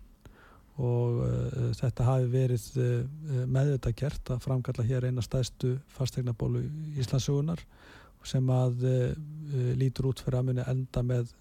og 0.77 1.21
uh, 1.25 1.69
þetta 1.77 2.05
hafi 2.05 2.27
verið 2.31 2.65
uh, 2.77 3.45
meðvitað 3.49 3.95
gert 4.01 4.33
að 4.33 4.43
framkalla 4.43 4.85
hér 4.85 5.07
eina 5.07 5.23
stæðstu 5.25 5.77
fastegnabólu 5.95 6.65
Íslandsugunar 6.99 7.63
sem 8.27 8.49
að 8.51 8.83
uh, 8.85 9.15
lítur 9.79 10.11
út 10.11 10.21
fyrir 10.21 10.41
að 10.41 10.51
muni 10.51 10.67
enda 10.67 11.03
með 11.05 11.33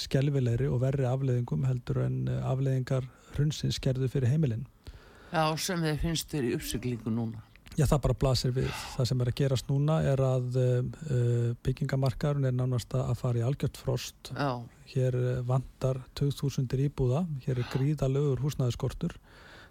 skelvilegri 0.00 0.64
og 0.72 0.78
verri 0.80 1.04
afleðingum 1.04 1.66
heldur 1.68 1.98
en 2.06 2.22
afleðingar 2.48 3.04
hrunsins 3.34 3.76
gerðu 3.84 4.08
fyrir 4.08 4.30
heimilinn. 4.32 4.62
Já, 5.28 5.44
sem 5.60 5.82
þið 5.84 5.98
finnst 6.00 6.32
þér 6.32 6.46
í 6.48 6.52
uppsyklingu 6.56 7.12
núna. 7.12 7.42
Já, 7.76 7.84
það 7.84 8.02
bara 8.06 8.16
blasir 8.16 8.52
við. 8.56 8.68
Það 8.94 9.08
sem 9.10 9.20
er 9.20 9.28
að 9.28 9.36
gerast 9.36 9.66
núna 9.68 9.98
er 10.08 10.20
að 10.24 10.54
uh, 10.56 11.48
byggingamarkaðurinn 11.66 12.48
er 12.48 12.54
nánast 12.56 12.94
að 12.96 13.12
fara 13.20 13.42
í 13.42 13.44
algjört 13.44 13.76
frost. 13.76 14.30
Já. 14.32 14.62
Hér 14.94 15.18
uh, 15.20 15.32
vantar 15.44 16.00
2000 16.16 16.72
íbúða, 16.86 17.26
hér 17.44 17.60
er 17.60 17.68
gríðalögur 17.74 18.40
húsnæðiskortur. 18.46 19.12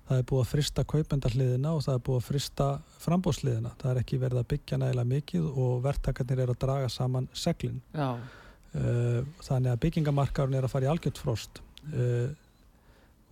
Það 0.06 0.22
er 0.22 0.28
búið 0.30 0.44
að 0.44 0.52
frista 0.52 0.84
kaupendarliðina 0.86 1.72
og 1.74 1.82
það 1.82 1.98
er 1.98 2.04
búið 2.06 2.20
að 2.20 2.28
frista 2.28 2.68
frambóðsliðina. 3.02 3.72
Það 3.82 3.92
er 3.92 4.00
ekki 4.04 4.20
verið 4.22 4.42
að 4.44 4.50
byggja 4.52 4.80
nægilega 4.84 5.12
mikið 5.16 5.48
og 5.64 5.80
verktakarnir 5.88 6.42
er 6.44 6.52
að 6.54 6.60
draga 6.62 6.92
saman 6.94 7.30
seglinn. 7.34 7.80
Uh, 8.76 9.24
þannig 9.48 9.72
að 9.72 9.82
byggingamarkaðurinn 9.88 10.60
er 10.60 10.68
að 10.68 10.76
fara 10.76 10.86
í 10.86 10.92
algjört 10.92 11.24
frost 11.24 11.64
uh, 11.90 12.30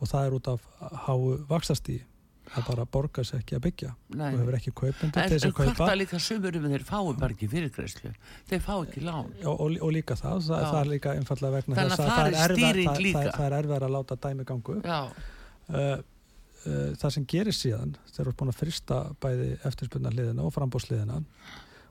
og 0.01 0.09
það 0.09 0.25
er 0.25 0.35
út 0.39 0.49
af 0.55 0.65
háu 1.05 1.35
vaksastíði 1.51 2.07
það 2.53 2.67
bara 2.69 2.85
borgar 2.95 3.27
sér 3.27 3.41
ekki 3.41 3.57
að 3.57 3.63
byggja. 3.67 3.91
Nei. 4.13 4.29
og 4.29 4.39
hefur 4.41 4.57
ekki 4.59 4.73
kaupendur 4.77 5.17
til 5.17 5.33
þess 5.33 5.47
að 5.47 5.55
kaupa. 5.57 5.73
en 5.73 5.91
að 5.93 5.99
líka 6.01 6.21
sumurum 6.27 6.69
þeir 6.73 6.85
fái 6.87 7.01
bara 7.19 7.35
ekki 7.35 7.49
fyrirgræslu 7.51 8.13
þeir 8.49 8.63
fá 8.63 8.73
ekki 8.75 9.03
lán. 9.03 9.29
Og, 9.43 9.53
og, 9.53 9.77
og 9.87 9.93
líka 9.95 10.17
það, 10.19 10.47
það, 10.47 10.65
það 10.69 10.79
er 10.79 10.91
líka 10.93 11.15
einfallega 11.17 11.57
vegna 11.57 11.77
þess 11.79 11.99
að 11.99 12.11
það 12.13 12.23
er 12.23 12.39
erfið 12.45 13.19
það 13.27 13.45
er 13.47 13.57
erfið 13.59 13.77
að 13.77 13.93
láta 13.97 14.19
dæmi 14.27 14.47
gangu 14.49 14.77
uh, 14.83 15.03
uh, 15.73 15.99
það 17.01 17.15
sem 17.17 17.27
gerir 17.35 17.57
síðan 17.57 17.97
þeir 18.11 18.25
eru 18.27 18.37
búin 18.39 18.53
að 18.53 18.59
frista 18.61 19.03
bæði 19.23 19.51
eftirspunarliðina 19.69 20.47
og 20.47 20.55
frambósliðina 20.55 21.21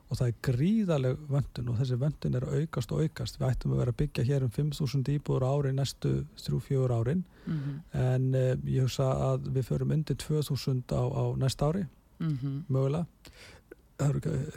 og 0.09 0.19
það 0.19 0.27
er 0.27 0.39
gríðaleg 0.47 1.21
vöndun 1.31 1.69
og 1.71 1.79
þessi 1.79 1.97
vöndun 2.01 2.37
er 2.37 2.45
aukast 2.45 2.91
og 2.93 3.03
aukast 3.03 3.39
við 3.39 3.47
ættum 3.49 3.73
að 3.73 3.81
vera 3.81 3.93
að 3.93 3.99
byggja 4.01 4.25
hér 4.27 4.45
um 4.45 4.51
5.000 4.53 5.15
íbúður 5.15 5.45
ári 5.47 5.73
næstu 5.73 6.13
3-4 6.43 6.97
árin 6.99 7.23
mm 7.45 7.59
-hmm. 7.59 7.79
en 8.03 8.35
eh, 8.35 8.57
ég 8.65 8.81
hugsa 8.81 9.09
að 9.31 9.49
við 9.55 9.63
förum 9.69 9.91
undir 9.91 10.15
2.000 10.15 10.83
á, 10.93 11.01
á 11.01 11.23
næst 11.37 11.61
ári 11.61 11.85
mm 12.19 12.37
-hmm. 12.37 12.63
mögulega 12.69 13.05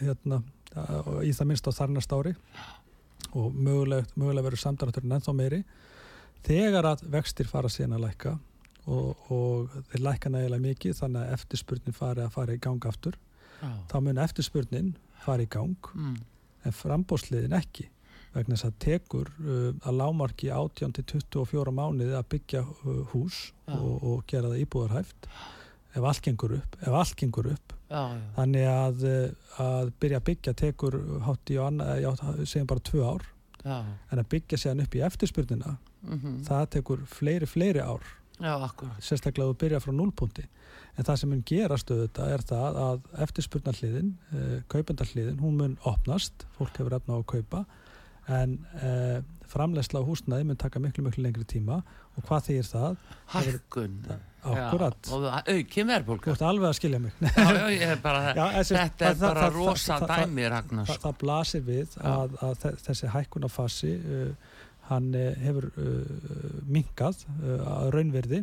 hérna, 0.01 0.43
í 1.23 1.33
það 1.33 1.47
minnst 1.47 1.69
á 1.69 1.73
þar 1.73 1.91
næst 1.91 2.13
ári 2.13 2.35
og 3.33 3.55
mögulega, 3.55 4.05
mögulega 4.15 4.45
verður 4.45 4.65
samdrátturinn 4.65 5.13
ennþá 5.13 5.33
meiri 5.33 5.65
þegar 6.43 6.85
að 6.85 7.07
vextir 7.11 7.47
fara 7.47 7.69
síðan 7.69 7.97
að 7.99 8.05
lækka 8.07 8.39
og, 8.87 9.31
og 9.31 9.71
þeir 9.91 10.03
lækka 10.03 10.33
nægilega 10.33 10.63
mikið 10.63 10.99
þannig 11.01 11.23
að 11.23 11.33
eftirspurnin 11.33 11.97
fari 11.97 12.25
að 12.25 12.35
fara 12.37 12.55
í 12.55 12.63
gang 12.63 12.87
aftur 12.87 13.19
Já. 13.61 13.71
þá 13.91 13.97
mun 14.01 14.19
eftirspurnin 14.19 14.95
fara 15.27 15.45
í 15.47 15.51
gang 15.51 15.91
Mm. 15.95 16.17
en 16.67 16.73
frambóðsliðin 16.75 17.55
ekki 17.59 17.89
vegna 18.37 18.57
þess 18.57 18.67
að 18.69 18.79
tekur 18.85 19.29
uh, 19.41 19.71
að 19.89 19.95
lámarki 20.01 20.51
18 20.53 20.93
til 20.99 21.05
24 21.21 21.73
mánuði 21.73 22.17
að 22.19 22.27
byggja 22.35 22.65
uh, 22.67 23.05
hús 23.15 23.39
Já. 23.69 23.77
og, 23.79 23.95
og 24.05 24.25
gera 24.29 24.51
það 24.53 24.65
íbúðarhæft 24.67 25.29
ef 25.97 26.05
allt 26.05 26.21
gengur 26.27 26.53
upp, 26.59 26.75
ef 26.83 26.93
allt 26.93 27.15
gengur 27.17 27.47
upp 27.55 27.73
Já, 27.87 28.03
já. 28.13 28.21
þannig 28.37 28.67
að, 28.69 29.05
uh, 29.09 29.63
að 29.65 29.93
byrja 30.03 30.19
að 30.21 30.27
byggja 30.29 30.53
tekur 30.61 30.97
hátt 31.25 31.53
í 31.55 31.57
segjum 32.51 32.67
bara 32.75 32.85
tvö 32.91 33.07
ár 33.15 33.25
Já. 33.65 33.79
en 34.13 34.21
að 34.21 34.29
byggja 34.35 34.59
séðan 34.61 34.85
upp 34.85 34.95
í 35.01 35.05
eftirspurnina 35.07 35.77
Mm 36.07 36.43
það 36.47 36.67
tekur 36.77 37.01
fleiri, 37.11 37.47
fleiri 37.51 37.81
ár 37.83 38.05
sérstaklega 39.03 39.49
að 39.51 39.57
byrja 39.59 39.81
frá 39.83 39.91
núlpunti 39.97 40.45
en 40.97 41.05
það 41.05 41.19
sem 41.21 41.29
mun 41.33 41.43
gerast 41.47 41.91
auðvitað 41.93 42.31
er 42.37 42.45
það 42.49 42.79
að 42.87 43.09
eftirspurnarliðin, 43.27 44.13
uh, 44.33 44.55
kaupendahliðin 44.73 45.41
hún 45.43 45.59
mun 45.61 45.75
opnast, 45.91 46.47
fólk 46.59 46.79
hefur 46.81 46.97
efna 46.99 47.17
á 47.17 47.21
að 47.21 47.27
kaupa 47.35 47.65
en 48.37 48.57
uh, 48.83 49.19
framlegsla 49.47 50.01
á 50.03 50.09
húsnæði 50.09 50.47
mun 50.49 50.59
taka 50.59 50.81
miklu 50.83 51.05
miklu 51.07 51.23
lengri 51.23 51.45
tíma 51.47 51.77
og 52.17 52.25
hvað 52.27 52.49
þýr 52.49 52.67
það? 52.73 52.97
Hækkun. 53.35 54.01
Akkurat, 54.47 55.09
aukin 55.11 55.67
þú 55.71 55.85
verðbólka. 55.91 56.31
ert 56.37 56.43
alveg 56.47 56.69
að 56.71 56.77
skilja 56.79 56.99
mig 57.03 57.15
Já, 57.19 57.47
já, 57.51 57.65
ég 57.75 58.03
bara, 58.03 58.21
Já, 58.39 58.45
þessi- 58.61 58.77
þetta 58.79 59.09
er 59.11 59.17
bara 59.23 59.47
rosa 59.55 59.97
dæmi, 60.07 60.45
Ragnar. 60.53 60.87
það, 60.91 61.01
það 61.03 61.17
blasir 61.23 61.65
við 61.67 61.97
að, 62.03 62.37
að 62.47 62.61
þe- 62.63 62.75
þessi 62.87 63.11
hækkunafasi 63.15 63.91
uh, 63.99 64.53
hann 64.91 65.09
uh, 65.19 65.25
hefur 65.43 65.67
minkað 66.71 67.25
uh, 67.41 67.57
að 67.77 67.91
raunverði 67.97 68.43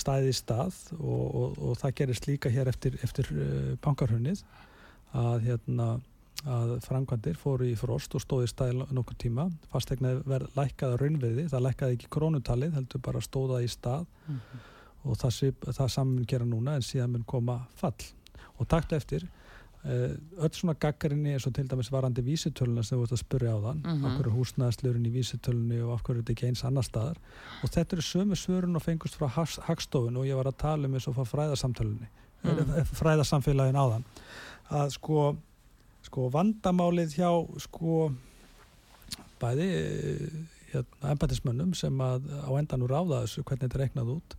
staðið 0.00 0.30
í 0.30 0.34
stað 0.38 0.80
og, 0.98 1.22
og, 1.42 1.58
og 1.70 1.78
það 1.80 1.94
gerist 2.00 2.26
líka 2.28 2.50
hér 2.52 2.70
eftir, 2.72 2.98
eftir 3.06 3.30
uh, 3.34 3.76
bankarhunnið 3.84 4.42
að, 5.14 5.44
hérna, 5.46 5.88
að 6.44 6.72
framkvæmdir 6.84 7.38
fóru 7.40 7.68
í 7.70 7.76
frost 7.78 8.14
og 8.18 8.24
stóði 8.24 8.48
í 8.48 8.52
staði 8.52 8.86
nokkur 8.90 9.16
tíma 9.22 9.46
fastegna 9.72 10.16
verð 10.26 10.50
lækkaði 10.58 10.96
að 10.96 11.00
raunverði 11.04 11.46
það 11.52 11.66
lækkaði 11.68 11.98
ekki 11.98 12.10
krónutalið 12.16 12.74
heldur 12.80 13.04
bara 13.06 13.22
stóða 13.24 13.62
í 13.64 13.70
stað 13.70 14.06
Mhm. 14.24 14.60
og 15.04 15.16
það, 15.20 15.54
það 15.68 15.88
saman 15.92 16.24
gera 16.24 16.44
núna 16.48 16.74
en 16.78 16.84
síðan 16.86 17.10
mun 17.12 17.24
koma 17.28 17.58
fall 17.76 17.92
og 18.58 18.68
taktu 18.68 18.96
eftir 18.96 19.26
öll 19.84 20.48
svona 20.56 20.72
gaggarinni 20.80 21.34
eins 21.34 21.44
og 21.46 21.52
til 21.54 21.66
dæmis 21.68 21.90
varandi 21.92 22.22
vísitöluna 22.24 22.82
sem 22.84 22.96
þú 22.98 23.02
ert 23.04 23.12
að 23.12 23.20
spyrja 23.20 23.52
á 23.52 23.58
þann 23.64 23.82
Mhm. 23.84 24.04
af 24.04 24.12
hverju 24.16 24.30
er 24.30 24.36
húsnæðaslurinn 24.38 25.06
í 25.06 25.12
vísitölunni 25.12 25.80
og 25.84 25.92
af 25.98 26.02
hverju 26.02 26.18
er 26.18 26.22
þetta 26.22 26.32
ekki 26.36 26.46
eins 26.48 26.64
annar 26.64 26.82
staðar 26.88 27.16
og 27.62 27.70
þetta 27.70 27.92
eru 27.92 28.02
sömu 28.02 28.34
svörun 28.40 28.76
og 28.76 28.82
fengust 28.82 29.18
frá 29.18 29.28
hags- 29.28 29.60
hagstofun 29.68 30.16
og 30.16 30.24
ég 30.24 30.36
var 30.36 30.44
að 30.48 30.56
tala 30.56 30.86
um 30.88 30.94
eins 30.94 31.08
og 31.08 31.14
frá 31.16 31.24
fræðasamtölunni 31.28 32.08
Mm. 32.44 32.50
mm. 32.50 32.84
fræðasamfélagin 32.96 33.76
á 33.76 33.84
þann 33.92 34.04
að 34.70 34.90
sko, 34.90 35.36
sko 36.02 36.30
vandamálið 36.30 37.14
hjá 37.18 37.30
sko 37.60 38.12
bæði 39.40 39.68
eh, 39.68 40.28
hérna, 40.72 41.12
embætismönnum 41.14 41.74
sem 41.76 41.96
að 42.00 42.22
á 42.40 42.50
endanur 42.58 42.88
ráða 42.92 43.22
þessu 43.24 43.44
hvernig 43.44 43.68
þetta 43.68 43.78
er 43.78 43.84
reiknað 43.88 44.12
út 44.16 44.36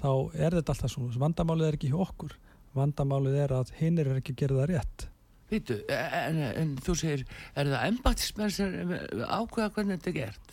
þá 0.00 0.10
er 0.34 0.50
þetta 0.58 0.74
alltaf 0.74 0.90
svona 0.94 1.20
vandamálið 1.22 1.68
er 1.68 1.76
ekki 1.78 1.90
hjá 1.92 2.00
okkur 2.06 2.34
vandamálið 2.76 3.38
er 3.44 3.54
að 3.56 3.72
hinn 3.80 3.98
er 3.98 4.12
ekki 4.16 4.34
að 4.36 4.42
gera 4.44 4.58
það 4.60 4.70
rétt 4.74 5.06
Vítu, 5.50 5.80
en, 5.90 6.36
en 6.46 6.74
þú 6.78 6.94
segir, 6.94 7.24
er 7.58 7.66
það 7.72 7.86
embatismenn 7.88 8.52
sem 8.54 8.92
ákveða 9.26 9.72
hvernig 9.74 9.96
þetta 9.98 10.10
er 10.12 10.18
gert? 10.20 10.52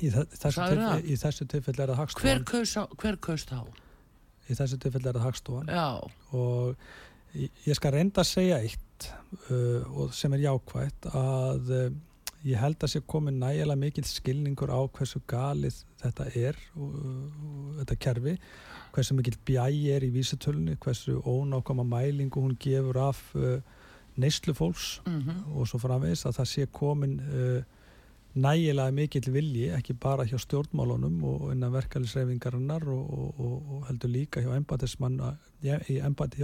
í, 0.00 0.08
það? 0.14 1.02
í 1.04 1.18
þessu 1.20 1.46
tilfelli 1.52 1.84
er 1.84 1.92
það 1.92 2.00
hagstofan 2.00 2.24
á- 2.80 2.96
hver 3.02 3.18
kaus 3.26 3.44
þá? 3.50 3.58
í 4.48 4.56
þessu 4.56 4.78
tilfelli 4.80 5.10
er 5.10 5.18
það 5.18 5.26
hagstofan 5.28 5.72
Já, 5.74 5.88
og 6.32 6.88
ég 7.68 7.76
skal 7.76 7.92
reynda 7.98 8.24
að 8.24 8.30
segja 8.30 8.60
eitt 8.64 9.08
uh, 9.52 10.06
sem 10.16 10.32
er 10.38 10.44
jákvætt 10.46 11.10
að 11.12 11.72
uh, 11.76 11.88
ég 12.46 12.58
held 12.60 12.82
að 12.82 12.92
sé 12.92 13.00
komin 13.06 13.40
nægilega 13.40 13.78
mikill 13.78 14.06
skilningur 14.06 14.70
á 14.70 14.80
hversu 14.86 15.20
galið 15.26 15.80
þetta 16.02 16.26
er 16.38 16.58
og, 16.76 16.98
og 16.98 17.80
þetta 17.80 17.98
kerfi 18.04 18.34
hversu 18.94 19.16
mikill 19.18 19.38
bjæi 19.48 19.90
er 19.94 20.06
í 20.06 20.12
vísitölunni 20.14 20.76
hversu 20.82 21.18
ónákama 21.24 21.86
mælingu 21.86 22.42
hún 22.44 22.56
gefur 22.60 23.00
af 23.08 23.22
uh, 23.34 23.58
neyslu 24.16 24.54
fólks 24.54 25.00
mm 25.06 25.42
og 25.58 25.66
svo 25.66 25.80
framvegis 25.82 26.26
að 26.26 26.38
það 26.38 26.50
sé 26.52 26.66
komin 26.72 27.18
uh, 27.20 27.62
nægilega 28.34 28.90
mikill 28.92 29.32
vilji 29.32 29.70
ekki 29.72 29.94
bara 29.94 30.24
hjá 30.28 30.38
stjórnmálunum 30.38 31.24
og 31.24 31.52
innan 31.52 31.72
verkefælisreifingarinnar 31.72 32.84
og, 32.88 33.18
og, 33.18 33.40
og, 33.40 33.86
heldur 33.88 34.08
líka 34.08 34.40
hjá 34.40 34.52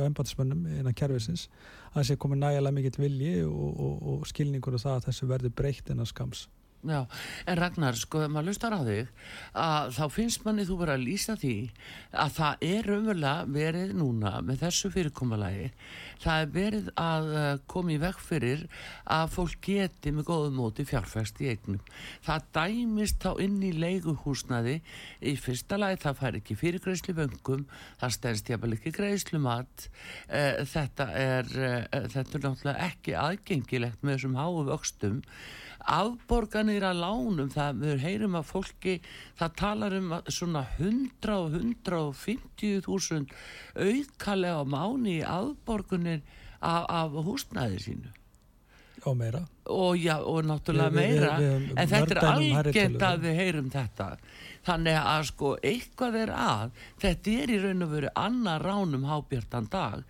embatismannum 0.07 0.67
innan 0.67 0.95
kerfisins 0.95 1.49
að 1.93 2.01
það 2.01 2.09
sé 2.09 2.17
komin 2.17 2.41
nægilega 2.41 2.75
mikill 2.75 3.01
vilji 3.05 3.45
og, 3.45 3.81
og, 3.81 4.27
skilningur 4.27 4.75
og 4.75 4.81
það 4.81 4.97
að 4.97 5.05
þessu 5.11 5.27
verði 5.31 5.51
breytt 5.51 5.91
innan 5.91 6.07
skams 6.07 6.49
Já, 6.85 7.07
en 7.49 7.57
Ragnar, 7.57 7.97
sko, 7.97 8.21
ef 8.27 8.33
maður 8.33 8.51
lustar 8.51 8.75
á 8.77 8.81
þig 8.85 9.13
að 9.57 9.93
þá 9.97 10.05
finnst 10.13 10.43
manni 10.45 10.67
þú 10.69 10.75
verið 10.83 10.95
að 10.99 11.05
lýsa 11.09 11.37
því 11.41 11.55
að 12.25 12.35
það 12.37 12.67
er 12.69 12.91
umverulega 12.99 13.47
verið 13.55 13.95
núna 13.97 14.33
með 14.45 14.67
þessu 14.67 14.91
fyrirkommalagi 14.93 15.71
það 16.25 16.43
er 16.43 16.53
verið 16.55 16.91
að 17.01 17.31
uh, 17.33 17.47
koma 17.71 17.95
í 17.95 17.99
veg 18.03 18.21
fyrir 18.21 18.67
að 19.17 19.33
fólk 19.35 19.57
geti 19.65 20.13
með 20.15 20.29
góðum 20.29 20.61
móti 20.61 20.87
fjárfæst 20.89 21.41
í 21.45 21.51
eignum. 21.53 21.81
Það 22.25 22.47
dæmist 22.59 23.21
þá 23.25 23.31
inn 23.45 23.59
í 23.65 23.73
leiguhúsnaði 23.77 24.79
í 25.25 25.35
fyrsta 25.41 25.81
lagi 25.81 26.01
það 26.05 26.21
fær 26.21 26.39
ekki 26.41 26.59
fyrirgreislu 26.61 27.17
vöngum 27.17 27.67
það 28.03 28.17
stendst 28.19 28.53
jafnvel 28.53 28.77
ekki 28.79 28.95
greislumat 28.95 29.89
uh, 29.89 30.65
þetta 30.69 31.11
er 31.17 31.53
uh, 31.57 31.83
þetta 32.13 32.39
er 32.39 32.47
náttúrulega 32.49 32.89
ekki 32.91 33.19
aðgengilegt 33.25 34.03
með 34.03 34.19
þessum 34.19 34.41
háu 34.41 34.65
vöxtum. 34.69 35.23
Afborganir 35.85 36.74
að 36.83 36.99
lánum 37.05 37.51
það. 37.55 37.79
Við 37.85 37.99
heyrum 38.03 38.35
að 38.35 38.45
fólki 38.51 39.01
það 39.39 39.55
talar 39.57 39.93
um 40.01 40.11
svona 40.29 40.67
100 40.79 41.37
og 41.39 41.55
150 41.55 42.81
þúsund 42.89 43.31
aukalega 43.77 44.59
á 44.59 44.65
mánu 44.67 45.15
í 45.15 45.23
afborgunir 45.23 46.21
af, 46.61 46.85
af 46.89 47.11
húsnæði 47.27 47.79
sínu. 47.87 48.13
Og 49.05 49.17
meira. 49.21 49.43
Og 49.69 49.97
já, 50.01 50.17
og 50.25 50.45
náttúrulega 50.49 50.91
Við- 50.91 50.95
meira. 50.97 51.33
við- 51.39 51.69
við 51.69 51.73
en 51.77 51.89
þetta 51.89 52.11
er 52.11 52.21
tölur. 52.73 53.03
að 53.09 53.19
við 53.21 53.35
heyrum 53.37 53.71
þetta. 53.71 54.07
Þannig 54.65 54.97
að 55.05 55.25
sko 55.29 55.57
eitthvað 55.63 56.15
er 56.23 56.31
að. 56.33 56.71
Þetta 57.03 57.31
er 57.43 57.49
í 57.53 57.59
raun 57.63 57.83
og 57.83 57.91
veru 57.91 58.09
annar 58.17 58.63
ránum 58.65 59.05
hábjartan 59.05 59.69
dag 59.71 60.03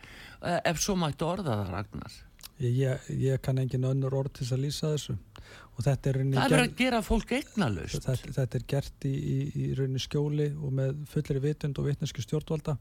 eh, 0.42 0.60
ef 0.64 0.78
svo 0.78 0.94
mættu 0.94 1.26
orða 1.26 1.56
það 1.64 1.70
Ragnar. 1.72 2.12
Ég, 2.60 2.70
ég, 2.78 2.98
ég 3.18 3.40
kann 3.42 3.58
engin 3.58 3.82
önnur 3.82 4.14
orð 4.14 4.32
til 4.38 4.46
að 4.46 4.62
lýsa 4.62 4.92
þessu 4.94 5.16
og 5.74 5.82
þetta 5.82 6.10
er, 6.10 6.18
rauninni 6.18 6.36
það 6.38 6.44
er 6.44 6.54
verið 6.54 6.68
að 6.68 6.80
gera 6.80 7.00
fólk 7.02 7.32
eignalust 7.34 8.04
þetta, 8.04 8.34
þetta 8.36 8.58
er 8.58 8.66
gert 8.70 9.06
í, 9.08 9.14
í, 9.14 9.38
í 9.58 9.70
rauninni 9.74 10.02
skjóli 10.02 10.50
og 10.54 10.76
með 10.78 11.00
fullri 11.10 11.42
vitund 11.42 11.80
og 11.80 11.88
vitneski 11.88 12.22
stjórnvalda. 12.22 12.76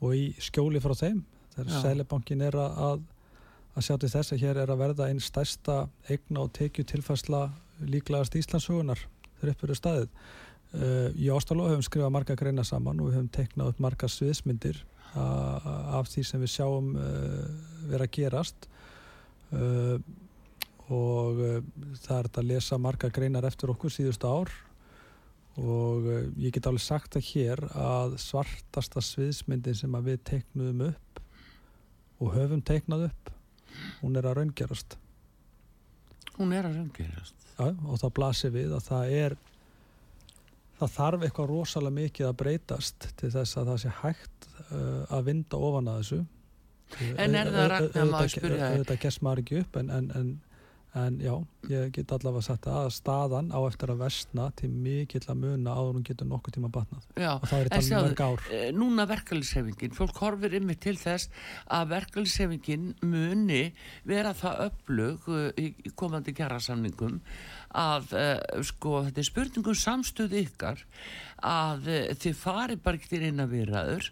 Og 0.00 0.16
í 0.16 0.26
skjóli 0.40 0.82
frá 0.84 0.94
þeim 0.96 1.22
þegar. 1.54 1.72
Sælebankin 1.84 2.44
er 2.44 2.58
að, 2.60 2.84
að, 2.86 3.82
sjá 3.86 3.96
til 3.96 4.12
þess 4.12 4.34
að 4.34 4.44
hér 4.44 4.60
er 4.62 4.72
að 4.72 4.82
verða 4.84 5.08
einn 5.08 5.22
stærsta 5.24 5.80
eigna 6.10 6.44
og 6.44 6.52
tekju 6.56 6.84
tilfærsla 6.92 7.46
líklegast 7.80 8.36
Íslandsugunar 8.36 9.00
þegar 9.40 9.54
upp 9.54 9.66
eru 9.66 9.78
staðið. 9.78 10.14
Uh, 10.70 11.08
í 11.18 11.32
Ástáló 11.34 11.66
höfum 11.66 11.82
skrifað 11.82 12.14
marga 12.14 12.36
greina 12.38 12.64
saman 12.66 13.00
og 13.00 13.08
við 13.08 13.18
höfum 13.18 13.32
teiknað 13.34 13.72
upp 13.72 13.80
marga 13.82 14.08
sviðsmyndir 14.12 14.84
af 15.10 16.06
því 16.06 16.22
sem 16.22 16.42
við 16.44 16.52
sjáum 16.52 16.92
uh, 16.94 17.46
vera 17.90 18.06
gerast. 18.06 18.68
Uh, 19.50 19.98
og 20.90 21.38
uh, 21.40 21.60
það 22.02 22.16
er 22.16 22.28
þetta 22.28 22.42
að 22.42 22.50
lesa 22.50 22.78
marga 22.82 23.10
greinar 23.14 23.46
eftir 23.48 23.72
okkur 23.72 23.94
síðustu 23.94 24.30
ár. 24.30 24.52
Og 25.60 26.06
uh, 26.08 26.22
ég 26.40 26.54
get 26.54 26.66
alveg 26.70 26.84
sagt 26.84 27.16
það 27.16 27.28
hér 27.30 27.64
að 27.74 28.16
svartasta 28.22 29.02
sviðsmyndin 29.04 29.78
sem 29.78 30.00
við 30.06 30.22
teiknuðum 30.30 30.88
upp 30.90 31.22
og 32.20 32.34
höfum 32.36 32.64
teiknað 32.64 33.08
upp 33.10 33.30
hún 34.00 34.18
er 34.18 34.26
að 34.28 34.40
raungerast. 34.40 34.96
Hún 36.36 36.52
er 36.56 36.66
að 36.68 36.80
raungerast. 36.80 37.46
Já, 37.54 37.70
og 37.70 38.00
það 38.00 38.12
blasir 38.16 38.52
við 38.54 38.74
að 38.76 38.84
það 38.86 39.14
er 39.20 39.36
það 40.80 40.92
þarf 40.96 41.24
eitthvað 41.26 41.50
rosalega 41.50 41.96
mikið 41.98 42.28
að 42.28 42.36
breytast 42.40 43.08
til 43.20 43.32
þess 43.34 43.58
að 43.60 43.72
það 43.72 43.80
sé 43.82 43.94
hægt 44.00 44.46
uh, 44.66 45.02
að 45.12 45.26
vinda 45.28 45.60
ofan 45.68 45.90
að 45.92 45.98
þessu. 46.02 46.20
En 47.20 47.36
er 47.38 47.50
það, 47.52 47.66
Ragnar, 47.70 48.08
má 48.10 48.20
ég 48.24 48.32
spyrja 48.32 48.70
þig? 48.70 48.78
Þetta 48.80 48.96
gess 49.04 49.20
maður 49.22 49.42
ekki 49.44 49.58
upp 49.60 49.76
en, 49.78 49.90
en, 49.94 50.30
en, 50.98 51.18
já, 51.22 51.34
ég 51.70 51.92
get 51.94 52.12
allavega 52.14 52.42
sagt 52.48 52.66
að 52.70 52.88
staðan 52.96 53.52
á 53.54 53.60
eftir 53.62 53.92
að 53.92 54.02
vestna 54.02 54.48
til 54.58 54.70
mikill 54.74 55.22
að 55.22 55.42
muna 55.44 55.76
áður 55.76 56.00
hún 56.00 56.06
getur 56.08 56.28
nokkuð 56.30 56.56
tíma 56.56 56.72
batnað. 56.74 57.06
Já, 57.14 57.30
og 57.36 57.46
það 57.46 57.62
er 57.62 57.84
sjáðu, 57.86 58.08
mörg 58.08 58.24
ár. 58.24 58.48
eh, 58.56 58.66
núna 58.74 59.06
verkefliðsefingin, 59.10 59.94
fólk 59.94 60.18
horfir 60.24 60.58
yfir 60.58 60.80
til 60.82 60.96
þess 60.98 61.30
að 61.70 61.94
verkefliðsefingin 61.94 62.90
muni 63.06 63.62
vera 64.08 64.34
það 64.34 64.66
öflug 64.66 65.30
eh, 65.36 65.70
í 65.70 65.94
komandi 65.94 66.34
kjærasamningum 66.34 67.20
að 67.76 68.14
uh, 68.18 68.62
sko 68.66 69.04
þetta 69.06 69.22
er 69.22 69.28
spurningum 69.28 69.78
samstöðu 69.78 70.40
ykkar 70.42 70.82
að 71.46 71.86
uh, 71.86 71.98
þið 72.18 72.38
fari 72.38 72.78
bara 72.82 72.98
ekki 72.98 73.12
til 73.12 73.28
eina 73.28 73.46
viðræður 73.50 74.10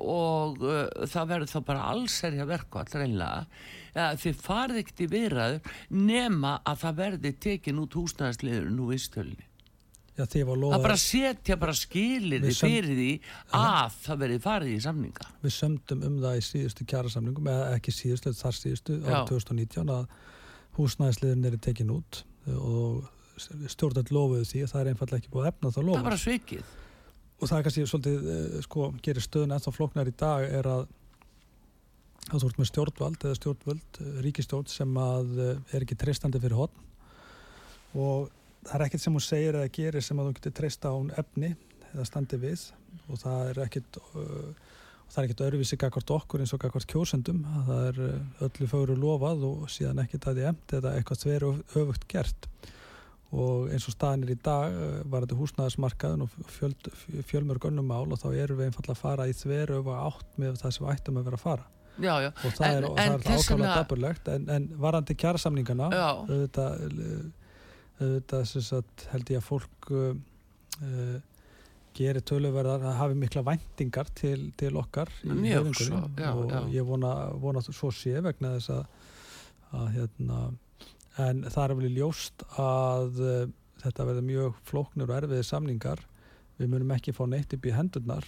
og 0.00 0.64
uh, 0.64 0.86
það 1.04 1.32
verður 1.34 1.52
þá 1.52 1.58
bara 1.68 1.88
allserja 1.92 2.48
verkvall 2.48 2.88
reynlega 2.94 3.44
uh, 3.94 4.12
þið 4.20 4.44
farið 4.44 4.82
ekkert 4.82 5.02
í 5.06 5.10
viðræður 5.14 5.74
nema 5.90 6.54
að 6.66 6.84
það 6.84 7.00
verði 7.02 7.34
tekin 7.48 7.82
út 7.82 7.98
húsnæðisliður 7.98 8.70
nú 8.74 8.92
í 8.94 9.00
stölni 9.02 9.50
Já, 10.14 10.22
því 10.30 10.42
var 10.46 10.54
að 10.54 10.60
lofa, 10.62 10.78
bara 10.84 10.96
setja 11.02 11.56
bara 11.58 11.72
skilir 11.74 12.44
söm- 12.54 12.68
fyrir 12.70 12.92
því 12.94 13.08
að 13.58 13.96
það 14.04 14.20
verði 14.20 14.36
farið 14.44 14.74
í 14.76 14.82
samninga. 14.84 15.24
Við 15.42 15.54
sömdum 15.56 16.04
um 16.06 16.20
það 16.22 16.36
í 16.38 16.44
síðustu 16.46 16.86
kjærasamlingum 16.92 17.48
eða 17.50 17.64
ekki 17.74 17.94
síðustu, 17.96 18.30
þar 18.38 18.54
síðustu 18.60 19.00
árið 19.02 19.32
2019 19.32 19.90
að 19.90 20.04
húsnæðisliðin 20.78 21.50
er 21.50 21.58
tekin 21.66 21.90
út 21.96 22.20
og 22.54 23.10
stjórnætt 23.74 24.12
lofuðu 24.14 24.46
því 24.46 24.62
að 24.62 24.72
það 24.72 24.80
er 24.84 24.90
einfallega 24.92 25.22
ekki 25.22 25.32
búið 25.34 25.48
að 25.48 25.50
efna 25.50 25.72
það 25.74 25.88
það 25.88 25.98
er 25.98 26.06
bara 26.06 26.22
svikið. 26.22 26.72
Og 27.34 27.50
það 27.50 27.56
er 27.58 27.66
kannski 27.66 27.86
svolítið 27.90 28.28
eh, 28.34 28.58
sko, 28.62 28.86
gerir 29.02 29.24
stöðun 29.26 29.56
ennþá 29.56 29.74
flóknar 29.74 30.10
í 30.10 30.14
dag 30.14 30.46
er 30.46 30.68
að 30.70 30.84
að 32.32 32.40
þú 32.40 32.48
ert 32.48 32.60
með 32.60 32.70
stjórnvald 32.70 33.26
eða 33.26 33.38
stjórnvöld, 33.38 33.98
eh, 34.00 34.16
ríkistjórn 34.24 34.70
sem 34.70 34.96
að 35.00 35.32
eh, 35.44 35.76
er 35.76 35.84
ekki 35.84 35.98
treystandi 36.00 36.40
fyrir 36.40 36.56
hotn 36.56 36.80
og 38.00 38.30
það 38.64 38.76
er 38.78 38.84
ekkert 38.86 39.04
sem 39.04 39.16
hún 39.16 39.24
segir 39.24 39.58
eða 39.58 39.72
gerir 39.74 40.04
sem 40.04 40.20
að 40.20 40.30
þú 40.30 40.36
getur 40.38 40.54
treysta 40.58 40.90
á 40.90 40.96
hún 40.96 41.12
efni 41.20 41.52
eða 41.92 42.06
standi 42.08 42.38
við. 42.42 42.62
Og 43.06 43.20
það 43.20 43.50
er 43.50 43.60
ekkert 43.66 43.98
uh, 44.00 44.48
það 45.12 45.18
er 45.20 45.26
ekkert 45.28 45.42
öðruvísi 45.46 45.78
gagvart 45.78 46.12
okkur 46.16 46.42
eins 46.42 46.54
og 46.56 46.62
gagvart 46.64 46.88
kjósendum. 46.90 47.44
Það 47.68 47.84
er 47.90 48.00
öllu 48.48 48.68
fögru 48.72 48.96
lofað 48.98 49.44
og 49.46 49.68
síðan 49.70 50.02
ekkert 50.02 50.26
að 50.26 50.40
því 50.40 50.48
emt 50.50 50.74
eða 50.80 50.94
eitthvað 50.96 51.22
þveru 51.22 51.52
öfugt 51.82 52.08
gert. 52.10 52.48
Og 53.34 53.70
eins 53.74 53.86
og 53.86 53.94
staðin 53.94 54.26
er 54.26 54.34
í 54.34 54.38
dag 54.42 54.74
var 55.12 55.26
þetta 55.26 55.38
húsnæðismarkaðun 55.38 56.26
og 56.26 56.34
fjöld, 56.56 56.90
fjölmörg 57.30 57.68
önnum 57.70 57.86
mál 57.90 58.08
og 58.08 58.18
þá 58.18 58.28
erum 58.32 58.58
við 58.58 58.72
einfallega 58.72 58.96
að 58.96 59.04
fara 59.04 59.30
í 59.30 59.38
þveru 59.38 59.78
öfu 59.82 59.94
átt 60.00 60.38
með 60.40 60.58
það 60.64 60.76
sem 60.78 60.90
ættum 60.96 61.20
að 61.20 61.30
vera 61.30 61.40
að 61.42 61.46
fara 61.46 61.70
já, 61.98 62.14
já, 62.24 62.30
og 62.30 62.56
það 62.56 62.66
En- 62.66 62.84
er, 62.84 63.18
ákvæmlega 63.20 63.74
daburlegt 63.78 64.28
en, 64.28 64.48
en 64.50 64.68
varandi 64.80 65.14
kjærasamningana 65.14 65.90
auðvitað, 66.24 66.88
auðvitað 68.00 68.50
sagt, 68.66 69.06
held 69.12 69.30
ég 69.30 69.40
að 69.42 69.46
fólk 69.46 69.90
uh, 69.94 70.14
uh, 70.82 71.16
gerir 71.94 72.24
töluverðar 72.26 72.82
að 72.90 72.96
hafi 72.98 73.18
mikla 73.18 73.44
væntingar 73.46 74.08
til, 74.18 74.48
til 74.58 74.74
okkar 74.80 75.10
í 75.22 75.30
Mjög 75.30 75.70
svo, 75.78 76.00
já, 76.18 76.32
og 76.34 76.72
ég 76.74 76.86
vona, 76.88 77.12
vona 77.38 77.62
svo 77.62 77.92
sé 77.94 78.18
vegna 78.24 78.56
þess 78.56 78.72
að, 78.74 78.86
að 79.78 79.92
hérna, 79.98 80.40
en 81.22 81.44
það 81.46 81.68
er 81.68 81.76
vel 81.78 81.92
ljóst 81.94 82.46
að 82.58 83.20
uh, 83.22 83.44
þetta 83.84 84.08
verður 84.08 84.26
mjög 84.26 84.58
flóknir 84.66 85.10
og 85.10 85.18
erfiði 85.20 85.44
samningar. 85.46 86.00
Við 86.58 86.70
munum 86.72 86.92
ekki 86.94 87.12
fá 87.14 87.24
neitt 87.28 87.52
upp 87.54 87.66
í 87.66 87.72
hendurnar. 87.74 88.26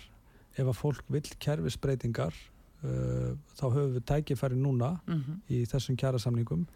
Ef 0.56 0.66
að 0.66 0.78
fólk 0.78 1.04
vill 1.12 1.26
kerfisbreytingar 1.42 2.34
þá 3.56 3.64
höfum 3.66 3.94
við 3.96 4.04
tækifæri 4.08 4.58
núna 4.58 4.96
mhm, 5.06 5.38
í 5.52 5.62
þessum 5.68 5.98
kjærasamningum 6.00 6.66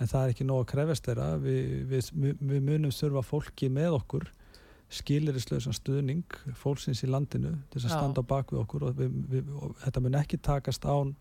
en 0.00 0.10
það 0.10 0.22
er 0.22 0.32
ekki 0.34 0.46
nóg 0.48 0.62
að 0.62 0.70
krefast 0.74 1.08
þeirra. 1.08 1.28
Við, 1.42 1.76
við, 1.90 2.10
við 2.40 2.64
munum 2.70 2.94
þurfa 2.94 3.24
fólki 3.26 3.70
með 3.72 3.98
okkur 3.98 4.30
skilirislausan 4.94 5.74
stuðning 5.74 6.36
fólksins 6.60 7.02
í 7.02 7.10
landinu 7.10 7.54
til 7.70 7.80
þess 7.80 7.88
að 7.88 7.96
standa 7.96 8.22
á 8.22 8.30
bak 8.34 8.52
við 8.52 8.62
okkur. 8.62 8.88
Og, 8.88 9.04
við, 9.32 9.52
og 9.58 9.76
þetta 9.82 10.04
mun 10.04 10.18
ekki 10.20 10.40
takast 10.44 10.86
án 10.86 11.14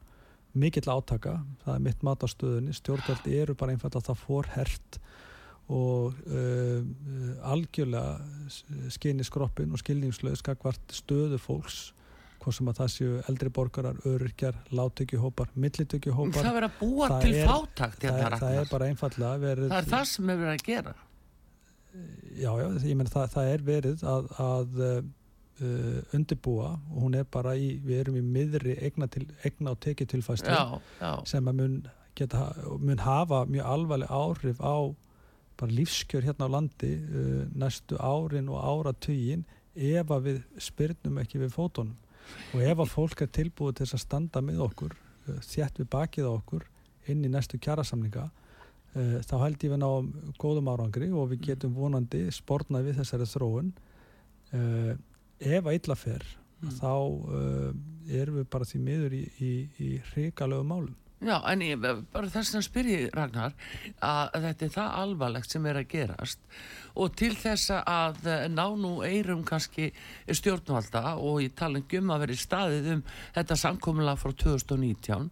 mikill 0.53 0.85
átaka, 0.85 1.39
það 1.63 1.75
er 1.75 1.85
mitt 1.87 2.03
mat 2.05 2.21
á 2.21 2.27
stöðunni. 2.29 2.75
Stjórnvöld 2.77 3.29
eru 3.31 3.55
bara 3.57 3.73
einfallega 3.73 4.11
það 4.11 4.21
fórhert 4.21 4.99
og 5.73 6.17
uh, 6.27 6.83
uh, 6.83 7.33
algjörlega 7.53 8.89
skinni 8.91 9.23
skroppin 9.25 9.71
og 9.73 9.79
skilningslaus 9.79 10.43
skakvart 10.43 10.91
stöðu 10.93 11.39
fólks 11.41 11.93
hvort 12.43 12.57
sem 12.57 12.69
að 12.71 12.77
það 12.81 12.91
séu 12.93 13.15
eldri 13.31 13.49
borgarar, 13.55 13.97
öryrkjar, 14.09 14.59
láttökjuhópar, 14.75 15.49
millitökjuhópar 15.63 16.43
það 16.43 16.57
verður 16.57 16.69
að 16.69 16.77
búa 16.83 17.09
það 17.13 17.25
til 17.25 17.33
fátakt 17.47 18.03
það, 18.03 18.19
hérna, 18.19 18.29
er- 18.29 18.43
það 18.43 18.59
er 18.61 18.69
bara 18.71 18.91
einfallega 18.91 19.41
verið 19.47 19.73
það 19.73 19.81
er 19.81 19.89
það 19.93 20.05
sem 20.11 20.29
við 20.31 20.43
verðum 20.43 20.53
að 20.59 20.65
gera. 20.69 20.95
Já, 22.33 22.49
já, 22.57 22.67
ég 22.89 22.97
menn 22.97 23.11
það, 23.13 23.27
það 23.35 23.49
er 23.53 23.63
verið 23.67 24.03
að, 24.09 24.29
að 24.43 24.79
uh, 24.83 26.15
undirbúa 26.17 26.69
og 26.73 27.01
hún 27.05 27.17
er 27.19 27.27
bara 27.29 27.53
í 27.59 27.73
við 27.85 27.99
erum 28.03 28.17
í 28.17 28.23
miðri 28.25 28.77
egna, 28.81 29.07
til, 29.07 29.27
egna 29.45 29.75
og 29.75 29.81
tekið 29.85 30.15
já, 30.17 31.11
sem 31.29 31.47
að 31.51 31.59
mun, 31.59 31.75
geta, 32.17 32.47
mun 32.81 33.03
hafa 33.05 33.43
mjög 33.45 33.69
alvarleg 33.75 34.09
áhrif 34.09 34.61
á 34.61 34.77
bara 35.59 35.71
lífskjör 35.77 36.25
hérna 36.25 36.49
á 36.49 36.53
landi 36.57 36.95
uh, 36.97 37.43
næstu 37.53 37.99
árin 38.01 38.49
og 38.49 38.57
áratugin 38.65 39.45
ef 39.73 40.09
að 40.13 40.25
við 40.27 40.41
spyrnum 40.61 41.19
ekki 41.21 41.41
við 41.41 41.53
fótunum 41.53 41.93
og 42.53 42.61
ef 42.61 42.83
að 42.85 42.93
fólk 42.93 43.25
er 43.25 43.33
tilbúið 43.39 43.79
til 43.81 43.89
að 43.89 44.03
standa 44.05 44.43
með 44.45 44.61
okkur 44.67 44.93
uh, 44.95 45.39
þjætt 45.45 45.81
við 45.81 45.89
bakið 45.95 46.29
á 46.29 46.31
okkur 46.33 46.67
inn 47.11 47.25
í 47.25 47.31
næstu 47.31 47.59
kjærasamninga 47.59 48.27
uh, 48.29 49.17
þá 49.25 49.35
held 49.45 49.65
ég 49.65 49.73
við 49.73 49.81
náum 49.83 50.13
góðum 50.41 50.71
árangri 50.73 51.09
og 51.11 51.33
við 51.33 51.49
getum 51.49 51.75
vonandi 51.75 52.27
spornað 52.31 52.87
við 52.89 53.01
þessari 53.01 53.27
þróun. 53.33 53.73
Uh, 54.53 54.93
ef 55.39 55.65
að 55.65 55.81
illa 55.81 55.99
fer 55.99 56.23
Mm. 56.63 56.75
þá 56.79 56.91
uh, 56.95 57.71
erum 58.07 58.37
við 58.39 58.45
bara 58.53 58.67
því 58.67 58.79
miður 58.85 59.15
í, 59.17 59.23
í, 59.43 59.51
í 59.83 59.87
hrikalegu 60.13 60.63
málum 60.63 60.93
Já, 61.23 61.37
en 61.47 61.61
ég, 61.63 61.79
bara 62.11 62.27
þess 62.27 62.57
að 62.57 62.65
spyrja 62.65 63.09
Ragnar 63.15 63.53
að, 64.03 64.33
þetta 64.43 64.65
er 64.65 64.71
það 64.73 64.95
alvarlegt 65.03 65.53
sem 65.53 65.67
er 65.69 65.77
að 65.79 65.91
gerast 65.93 66.41
og 66.99 67.13
til 67.17 67.31
þess 67.39 67.71
að 67.79 68.27
eh, 68.29 68.43
ná 68.51 68.65
nú 68.77 68.91
eirum 69.05 69.43
kannski 69.47 69.87
stjórnvalda 70.27 71.15
og 71.15 71.39
ég 71.45 71.55
tala 71.57 71.79
ekki 71.79 72.01
um 72.01 72.11
að 72.13 72.25
vera 72.25 72.35
í 72.35 72.41
staðið 72.41 72.89
um 72.95 73.03
þetta 73.37 73.57
samkomulega 73.61 74.19
frá 74.19 74.33
2019 74.43 75.29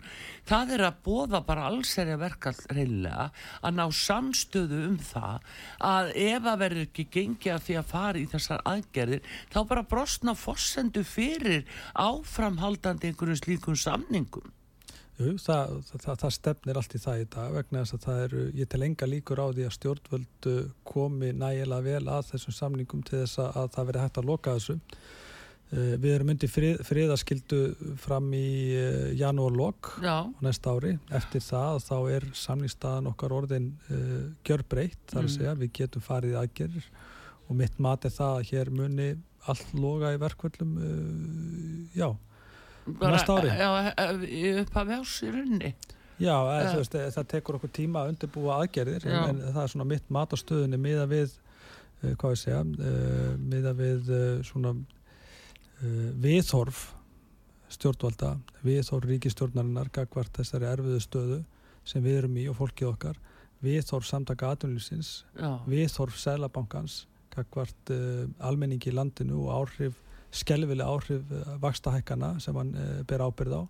það 0.49 0.73
er 0.77 0.85
að 0.87 1.01
bóða 1.05 1.43
bara 1.49 1.67
allserja 1.69 2.17
verkall 2.21 2.55
reynilega 2.71 3.27
að 3.59 3.77
ná 3.81 3.83
samstöðu 3.99 4.81
um 4.87 4.97
það 5.11 5.51
að 5.91 6.13
ef 6.23 6.49
að 6.53 6.63
verður 6.63 6.87
ekki 6.87 7.07
gengi 7.17 7.51
að 7.51 7.67
því 7.67 7.77
að 7.81 7.91
fara 7.91 8.23
í 8.23 8.25
þessar 8.31 8.65
aðgerðir 8.73 9.35
þá 9.51 9.59
bara 9.73 9.85
brostna 9.91 10.37
fossendu 10.39 11.03
fyrir 11.03 11.67
áframhaldandi 11.99 13.11
einhverjum 13.11 13.43
slíkum 13.43 13.77
samningum 13.77 14.49
það, 15.19 15.73
það, 15.91 16.15
það 16.21 16.31
stefnir 16.35 16.77
allt 16.79 16.95
í 16.95 16.99
það 17.03 17.21
í 17.21 17.25
dag 17.35 17.51
vegna 17.53 17.81
þess 17.83 17.93
að 17.97 18.05
það 18.05 18.21
eru, 18.25 18.43
ég 18.57 18.69
tel 18.71 18.83
enga 18.87 19.07
líkur 19.09 19.41
á 19.43 19.47
því 19.53 19.65
að 19.67 19.75
stjórnvöld 19.77 20.47
uh, 20.49 20.61
komi 20.87 21.31
nægilega 21.37 21.85
vel 21.85 22.05
að 22.09 22.29
þessum 22.31 22.55
samningum 22.57 23.03
til 23.05 23.19
þess 23.23 23.39
að, 23.43 23.51
að 23.61 23.67
það 23.75 23.89
veri 23.91 24.01
hægt 24.05 24.17
að 24.21 24.29
loka 24.31 24.55
þessu. 24.57 24.77
Uh, 25.71 25.93
við 26.03 26.15
erum 26.15 26.31
undir 26.33 26.51
frið, 26.51 26.81
friðaskildu 26.87 27.59
fram 28.01 28.31
í 28.33 28.47
uh, 28.75 29.11
janúarlokk 29.19 29.93
næsta 30.43 30.73
ári. 30.75 30.95
Eftir 31.15 31.45
það 31.45 31.77
þá 31.85 31.95
er 32.17 32.27
samningstaðan 32.41 33.11
okkar 33.13 33.37
orðin 33.37 33.69
uh, 33.91 34.25
gjörbreytt, 34.47 34.99
þar 35.11 35.21
að 35.21 35.29
Mm. 35.29 35.35
segja 35.37 35.53
við 35.61 35.71
getum 35.79 36.01
farið 36.01 36.39
aðgerðir 36.41 36.89
og 37.47 37.55
mitt 37.59 37.79
mat 37.83 38.05
er 38.07 38.11
það 38.15 38.35
að 38.39 38.49
hér 38.51 38.69
muni 38.71 39.07
allt 39.49 39.71
loga 39.73 40.11
í 40.15 40.19
verkvöldum, 40.21 40.75
uh, 40.81 41.87
já. 41.97 42.09
Næsta 42.87 43.37
ári? 43.37 43.49
Já, 43.53 43.69
eh, 43.93 44.61
upp 44.61 44.77
af 44.77 44.93
ás 44.99 45.17
í 45.25 45.31
runni 45.31 45.73
Já, 46.21 46.35
eða, 46.37 46.73
veist, 46.77 46.95
eh, 46.95 47.09
það 47.09 47.27
tekur 47.33 47.57
okkur 47.57 47.71
tíma 47.73 48.03
að 48.03 48.11
undirbúa 48.13 48.59
aðgerðir 48.61 49.07
en, 49.09 49.21
en 49.31 49.53
það 49.55 49.63
er 49.63 49.71
svona 49.73 49.87
mitt 49.89 50.09
mat 50.13 50.33
á 50.33 50.37
stöðunni 50.37 50.77
miða 50.77 51.07
við, 51.09 51.33
uh, 52.03 52.11
hvað 52.21 52.35
ég 52.35 52.41
segja, 52.43 52.59
uh, 52.61 53.31
miða 53.41 53.73
við 53.77 54.11
uh, 54.13 54.41
svona 54.45 54.75
viðhorf 56.21 56.91
stjórnvalda, 57.73 58.35
viðhorf 58.61 59.07
ríkistjórnarinnar 59.09 59.87
gagvart 59.95 60.35
þessari 60.37 60.67
erfiðu 60.69 60.99
stöðu 61.01 61.39
sem 61.89 62.03
við 62.05 62.19
erum 62.19 62.35
í 62.37 62.43
og 62.51 62.59
fólkið 62.59 62.91
okkar 62.91 63.17
viðhorf 63.65 64.05
samtaka 64.05 64.51
atvinnlýsins 64.53 65.23
Já, 65.33 65.55
viðhorf 65.65 66.19
Sælabankans 66.21 67.07
gagvart 67.33 67.93
almenningi 68.45 68.91
í 68.91 68.93
landinu 68.93 69.47
og 69.47 69.55
áhrif, 69.55 69.97
skelvileg 70.31 70.87
áhrif 70.87 71.31
uh, 71.35 71.53
vakstahækkana 71.63 72.35
sem 72.43 72.57
hann 72.57 72.73
uh, 72.75 72.99
ber 73.07 73.23
ábyrð 73.25 73.57
á. 73.57 73.63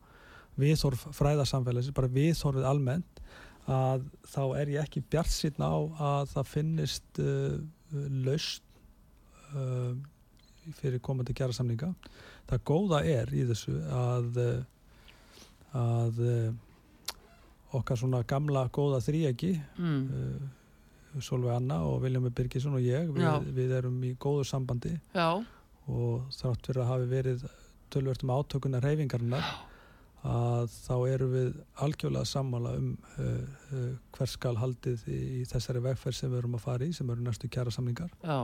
Viðhorf 0.62 1.06
fræðarsamfélagsins, 1.16 1.96
bara 1.96 2.12
viðhorfið 2.12 2.68
almennt 2.68 3.22
að 3.72 4.04
þá 4.28 4.42
er 4.60 4.74
ég 4.74 4.84
ekki 4.84 5.04
bjart 5.14 5.32
síðan 5.32 5.64
á 5.64 5.76
að 6.12 6.34
það 6.34 6.50
finnist 6.52 7.22
uh, 7.24 7.56
laust 8.26 8.66
uh, 9.54 9.94
fyrir 10.78 11.02
komandi 11.02 11.34
gera 11.34 11.56
samninga 11.56 11.94
það 12.50 12.66
góða 12.68 13.00
er 13.08 13.32
í 13.34 13.46
þessu 13.50 13.78
að 13.96 14.38
að 15.72 16.20
okkar 17.78 18.00
svona 18.00 18.22
gamla 18.28 18.66
góða 18.74 19.00
þrýegi 19.04 19.54
mm. 19.78 20.02
uh, 20.12 21.22
Solveig 21.22 21.56
Anna 21.56 21.82
og 21.88 22.02
Viljami 22.04 22.32
Birgisson 22.36 22.78
og 22.78 22.84
ég 22.84 23.10
við, 23.12 23.50
við 23.56 23.74
erum 23.82 23.98
í 24.08 24.14
góðu 24.20 24.46
sambandi. 24.48 24.94
Já, 25.16 25.44
og 25.90 26.30
þrátt 26.36 26.70
fyrir 26.70 26.84
að 26.84 26.92
hafi 26.92 27.12
verið 27.12 27.44
tölvört 27.92 28.24
um 28.26 28.34
átökunar 28.38 28.86
reyfingarinnar 28.86 29.46
að 30.22 30.70
þá 30.70 30.96
erum 31.10 31.32
við 31.34 31.54
algjörlega 31.82 32.30
sammála 32.30 32.76
um 32.78 32.90
uh, 33.18 33.28
uh, 33.74 33.92
hvers 34.14 34.36
skal 34.38 34.54
haldið 34.60 35.06
í, 35.10 35.20
í 35.42 35.44
þessari 35.50 35.82
vegferð 35.82 36.18
sem 36.18 36.32
við 36.32 36.44
erum 36.44 36.58
að 36.60 36.66
fara 36.68 36.86
í 36.86 36.94
sem 36.94 37.10
eru 37.10 37.26
næstu 37.26 37.50
kjara 37.50 37.74
samlingar 37.74 38.12
já, 38.22 38.38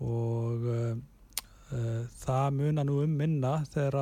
og 0.00 0.68
uh, 0.72 0.94
það 2.18 2.46
muna 2.56 2.82
nú 2.82 2.96
um 3.04 3.12
minna 3.14 3.60
þegar 3.70 3.94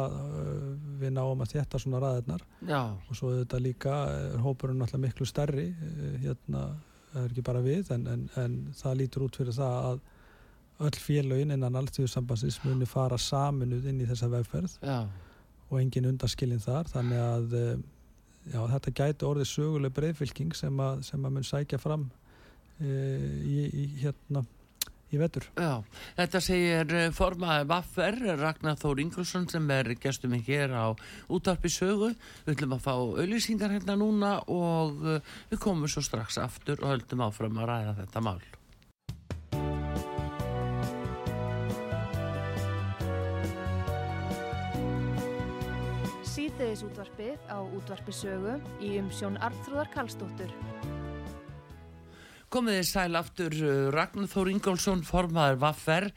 við 1.03 1.11
náum 1.19 1.43
að 1.45 1.51
þétta 1.57 1.81
svona 1.83 1.99
ræðirnar 2.01 2.45
já, 2.65 2.81
og 2.95 3.19
svo 3.19 3.35
þetta 3.35 3.61
líka 3.61 3.97
er 4.15 4.39
hópurinn 4.41 4.79
náttúrulega 4.81 5.03
miklu 5.05 5.29
stærri 5.29 5.67
hérna 6.23 6.63
er 7.19 7.27
ekki 7.27 7.45
bara 7.45 7.61
við 7.65 7.91
en, 7.93 8.07
en, 8.09 8.25
en 8.41 8.57
það 8.79 8.97
lítur 9.03 9.27
út 9.27 9.37
fyrir 9.37 9.59
það 9.59 9.91
að 9.91 10.01
öll 10.79 10.99
félögin 11.03 11.55
innan 11.55 11.79
alltíðusambansins 11.81 12.61
muni 12.65 12.87
fara 12.87 13.19
saminuð 13.19 13.89
inn 13.91 14.03
í 14.05 14.09
þessa 14.09 14.29
vegferð 14.33 14.77
já, 14.83 14.99
og 15.69 15.81
engin 15.81 16.11
undaskilin 16.13 16.63
þar 16.63 16.91
þannig 16.93 17.25
að 17.25 17.57
uh, 17.59 17.73
já, 18.53 18.61
þetta 18.75 18.95
gæti 19.01 19.29
orðið 19.29 19.51
söguleg 19.53 19.97
breyðfylking 19.97 20.55
sem 20.57 20.85
að, 20.85 21.03
sem 21.11 21.27
að 21.27 21.35
mun 21.35 21.49
sækja 21.49 21.81
fram 21.83 22.07
uh, 22.09 22.87
í, 22.87 23.67
í 23.67 23.89
hérna 24.05 24.45
í 25.09 25.21
vetur. 25.21 25.47
já. 25.57 25.81
Þetta 26.19 26.41
segir 26.45 26.95
eh, 26.97 27.09
formaði 27.17 27.67
Vaffer, 27.71 28.19
Ragnar 28.41 28.77
Þór 28.81 29.03
Ingolson 29.05 29.49
sem 29.51 29.71
er 29.73 29.95
gestum 30.01 30.37
hér 30.37 30.75
á 30.77 30.93
útarpi 31.33 31.73
sögu. 31.73 32.13
Við 32.45 32.57
ætlum 32.57 32.77
að 32.77 32.85
fá 32.85 32.93
auðlýsingar 32.93 33.73
hérna 33.77 33.97
núna 34.01 34.35
og 34.53 35.01
eh, 35.09 35.35
við 35.53 35.65
komum 35.65 35.89
svo 35.91 36.05
strax 36.05 36.41
aftur 36.43 36.83
og 36.83 36.93
höldum 36.93 37.25
áfram 37.25 37.61
að 37.63 37.71
ræða 37.73 37.99
þetta 38.03 38.25
mál. 38.29 38.41
Síðdeðis 46.59 46.81
útvarpið 46.89 47.43
á 47.55 47.59
útvarpi 47.63 48.13
sögu 48.19 48.53
í 48.83 48.89
umsjón 48.99 49.37
Arnþróðar 49.47 49.91
Karlsdóttur. 49.93 50.49
Komið 52.51 52.79
þið 52.81 52.89
sæl 52.89 53.19
aftur, 53.21 53.55
uh, 53.63 53.77
Ragnar 53.95 54.27
Þór 54.33 54.51
Ingólfsson, 54.51 55.05
formaður 55.07 55.61
Vaffer, 55.63 56.09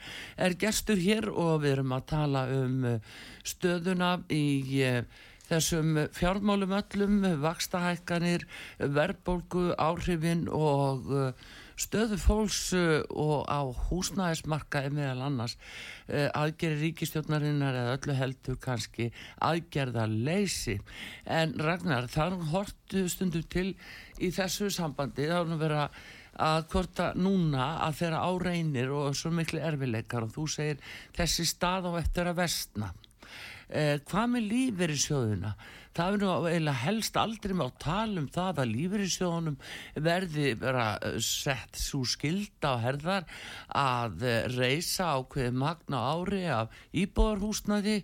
er 0.42 0.58
gestur 0.58 0.98
hér 0.98 1.30
og 1.30 1.62
við 1.62 1.76
erum 1.76 1.94
að 1.94 2.08
tala 2.10 2.44
um 2.56 2.88
uh, 2.90 3.14
stöðuna 3.46 4.10
í 4.34 4.42
uh, 4.82 5.06
þessum 5.46 6.08
fjármálum 6.18 6.74
öllum, 6.80 7.22
vakstahækkanir, 7.46 8.50
verðbólgu, 8.82 9.76
áhrifin 9.78 10.48
og 10.50 11.14
uh, 11.20 11.52
stöðu 11.80 12.20
fólks 12.22 12.62
uh, 12.78 13.02
og 13.10 13.46
á 13.48 13.62
húsnæðismarkaði 13.90 14.94
meðal 14.96 15.28
annars 15.28 15.58
uh, 15.58 16.30
aðgerri 16.38 16.80
ríkistjórnarinnar 16.88 17.78
eða 17.82 17.98
öllu 17.98 18.18
heldur 18.18 18.58
kannski 18.62 19.12
aðgerða 19.40 20.08
leysi. 20.12 20.80
En 21.26 21.56
Ragnar, 21.60 22.10
það 22.12 22.34
er 22.34 22.50
hortu 22.56 23.06
stundum 23.12 23.46
til 23.52 23.70
í 24.22 24.32
þessu 24.34 24.72
sambandi, 24.74 25.30
það 25.30 25.44
er 25.44 25.54
nú 25.54 25.62
verið 25.62 25.86
að 25.86 26.02
að 26.42 27.18
núna 27.20 27.66
að 27.86 27.98
þeirra 28.00 28.22
áreinir 28.24 28.92
og 28.96 29.16
svo 29.20 29.30
miklu 29.36 29.60
erfileikar 29.60 30.24
og 30.24 30.32
þú 30.34 30.48
segir 30.48 30.80
þessi 31.14 31.46
stað 31.46 31.92
á 31.92 32.00
eftir 32.00 32.30
að 32.32 32.40
vestna 32.40 32.94
eh, 33.72 34.00
hvað 34.08 34.34
með 34.36 34.50
lífeyrissjóðuna 34.54 35.54
það 35.92 36.14
er 36.16 36.22
nú 36.22 36.28
eiginlega 36.48 36.82
helst 36.86 37.18
aldrei 37.20 37.52
með 37.52 37.66
að 37.68 37.80
tala 37.84 38.22
um 38.22 38.28
það 38.32 38.60
að 38.64 38.70
lífeyrissjóðunum 38.72 39.58
verði 40.06 40.46
bara 40.62 40.86
eh, 41.04 41.18
sett 41.26 41.80
svo 41.82 42.06
skilda 42.08 42.72
á 42.72 42.84
herðar 42.86 43.28
að 43.82 44.24
eh, 44.24 44.46
reysa 44.56 45.10
ákveði 45.18 45.52
magna 45.60 46.00
ári 46.14 46.46
af 46.48 46.72
íbúðarhúsnaði 46.96 47.98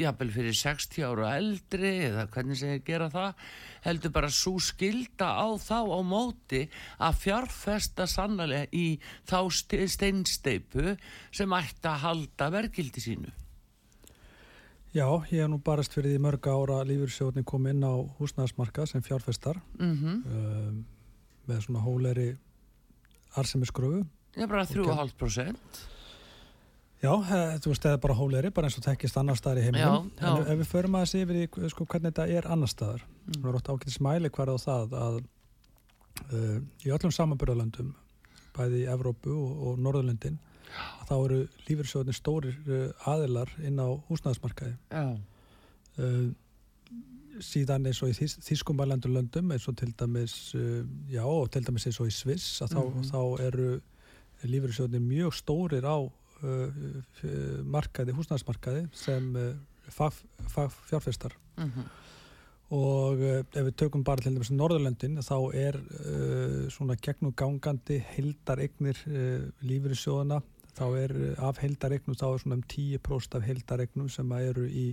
jafnvel 0.00 0.30
fyrir 0.38 0.58
60 0.62 1.04
ára 1.10 1.34
eldri 1.42 1.92
eða 2.08 2.26
hvernig 2.32 2.60
sem 2.62 2.74
ég 2.78 2.88
gera 2.88 3.10
það 3.12 3.46
heldur 3.84 4.14
bara 4.16 4.32
svo 4.32 4.56
skilda 4.64 5.28
á 5.36 5.46
þá 5.60 5.78
á 5.84 6.00
móti 6.00 6.64
að 6.96 7.20
fjárfesta 7.26 8.08
sannlega 8.08 8.64
í 8.72 8.86
þá 9.28 9.38
ste- 9.52 9.84
steinsteipu 9.92 10.96
sem 11.28 11.58
ætti 11.60 11.90
að 11.92 12.04
halda 12.08 12.52
verkildi 12.56 13.04
sínu. 13.04 13.43
Já, 14.94 15.06
ég 15.32 15.40
hef 15.42 15.48
nú 15.50 15.58
barast 15.66 15.92
fyrir 15.96 16.12
því 16.14 16.20
mörg 16.22 16.46
ára 16.46 16.76
að 16.82 16.92
lífyrsjóðni 16.92 17.42
kom 17.44 17.64
inn 17.66 17.82
á 17.82 17.94
húsnæðismarkað 18.20 18.86
sem 18.92 19.02
fjárfestar 19.02 19.58
Mm 19.78 20.20
um, 20.22 20.84
með 21.48 21.58
svona 21.66 21.80
hóleri 21.84 22.28
arsemisgröfu. 23.36 24.04
Er 24.38 24.46
bara 24.48 24.62
3,5%. 24.64 25.82
Já, 27.04 27.10
þú 27.60 27.68
veist, 27.72 27.84
eða 27.84 27.98
bara 28.00 28.14
hóleri, 28.16 28.48
bara 28.54 28.70
eins 28.70 28.78
og 28.80 28.84
tekkist 28.86 29.18
annar 29.20 29.36
staðar 29.36 29.60
í 29.60 29.64
heiminum. 29.66 30.06
Já, 30.16 30.22
já. 30.24 30.30
En 30.30 30.46
ef 30.54 30.62
við 30.62 30.70
förum 30.70 30.94
aðeins 30.96 31.12
yfir 31.18 31.40
í 31.42 31.68
sko, 31.74 31.84
hvernig 31.84 32.14
þetta 32.14 32.28
er 32.38 32.48
annar 32.54 32.70
staðar, 32.72 33.02
Mm. 33.24 33.40
það 33.42 33.48
er 33.50 33.56
ótt 33.58 33.68
ágætis 33.72 34.00
mæli 34.04 34.28
hverð 34.30 34.52
á 34.52 34.58
það 34.64 34.94
að 35.00 35.14
uh, 36.32 36.58
í 36.84 36.90
öllum 36.92 37.12
samanbyrðalöndum, 37.16 37.94
bæði 38.56 38.82
í 38.82 38.88
Evrópu 38.92 39.32
og, 39.32 39.62
og 39.68 39.78
Norðurlöndin, 39.80 40.36
að 40.36 40.53
þá 41.08 41.14
eru 41.24 41.40
lífyrsjóðni 41.68 42.14
stórir 42.16 42.56
uh, 42.68 43.10
aðilar 43.12 43.50
inn 43.64 43.78
á 43.80 43.88
húsnæðismarkaði. 44.08 44.76
Já, 44.90 45.16
uh, 45.98 46.26
síðan 47.42 47.88
eins 47.90 47.98
og 48.04 48.12
í 48.12 48.14
þýs, 48.14 48.36
þýskumbælendur 48.46 49.10
löndum 49.10 49.50
eins 49.54 49.66
og 49.70 49.76
til 49.80 49.90
dæmis 49.98 50.36
uh, 50.54 50.84
já 51.10 51.24
og 51.26 51.50
til 51.50 51.64
dæmis 51.66 51.88
eins 51.90 51.98
og 52.02 52.10
í 52.10 52.14
Sviss 52.14 52.62
að 52.62 52.76
þá, 52.76 52.82
Mhm. 52.84 53.08
þá 53.10 53.20
eru 53.48 53.70
lífeyrissjóðnir 54.44 55.02
mjög 55.02 55.34
stórir 55.34 55.84
á 55.88 55.98
uh, 55.98 57.62
markaði, 57.64 58.14
húsnæðismarkaði 58.14 58.88
sem 58.92 59.30
uh, 59.36 59.52
fag, 59.88 60.12
mm 61.56 61.84
og 62.74 63.20
uh, 63.20 63.42
ef 63.54 63.66
við 63.66 63.74
tökum 63.76 64.02
bara 64.02 64.22
til 64.24 64.32
dæmis 64.34 64.50
Norðurlöndin 64.50 65.18
þá 65.22 65.36
er 65.54 65.76
svona 66.72 66.96
gegnum 66.96 67.34
gangandi 67.36 67.98
heildaregnir 68.14 68.98
uh, 69.06 69.44
lífeyrissjóðana 69.62 70.40
þá 70.78 70.86
er 71.00 71.14
uh, 71.16 71.48
af 71.48 71.60
heildaregnum 71.62 72.18
þá 72.18 72.26
er 72.30 72.42
svona 72.42 72.58
um 72.60 72.64
10% 72.74 73.38
af 73.38 73.46
heildaregnum 73.48 74.08
sem 74.12 74.34
eru 74.38 74.66
í 74.68 74.88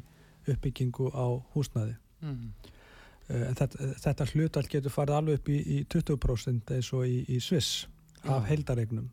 uppbyggingu 0.49 1.11
á 1.13 1.27
húsnæði 1.55 1.97
mm. 2.21 2.77
Uh, 3.31 3.43
en 3.47 3.55
þetta, 3.55 3.87
þetta 4.01 4.25
hlutall 4.33 4.67
getur 4.67 4.91
farið 4.91 5.15
alveg 5.15 5.37
upp 5.39 5.49
í, 5.53 5.57
í 5.61 5.75
20% 5.87 6.71
eins 6.75 6.87
og 6.97 7.05
í, 7.07 7.21
í 7.31 7.37
Sviss 7.39 7.85
af 8.25 8.41
Já. 8.41 8.47
heildaregnum 8.49 9.05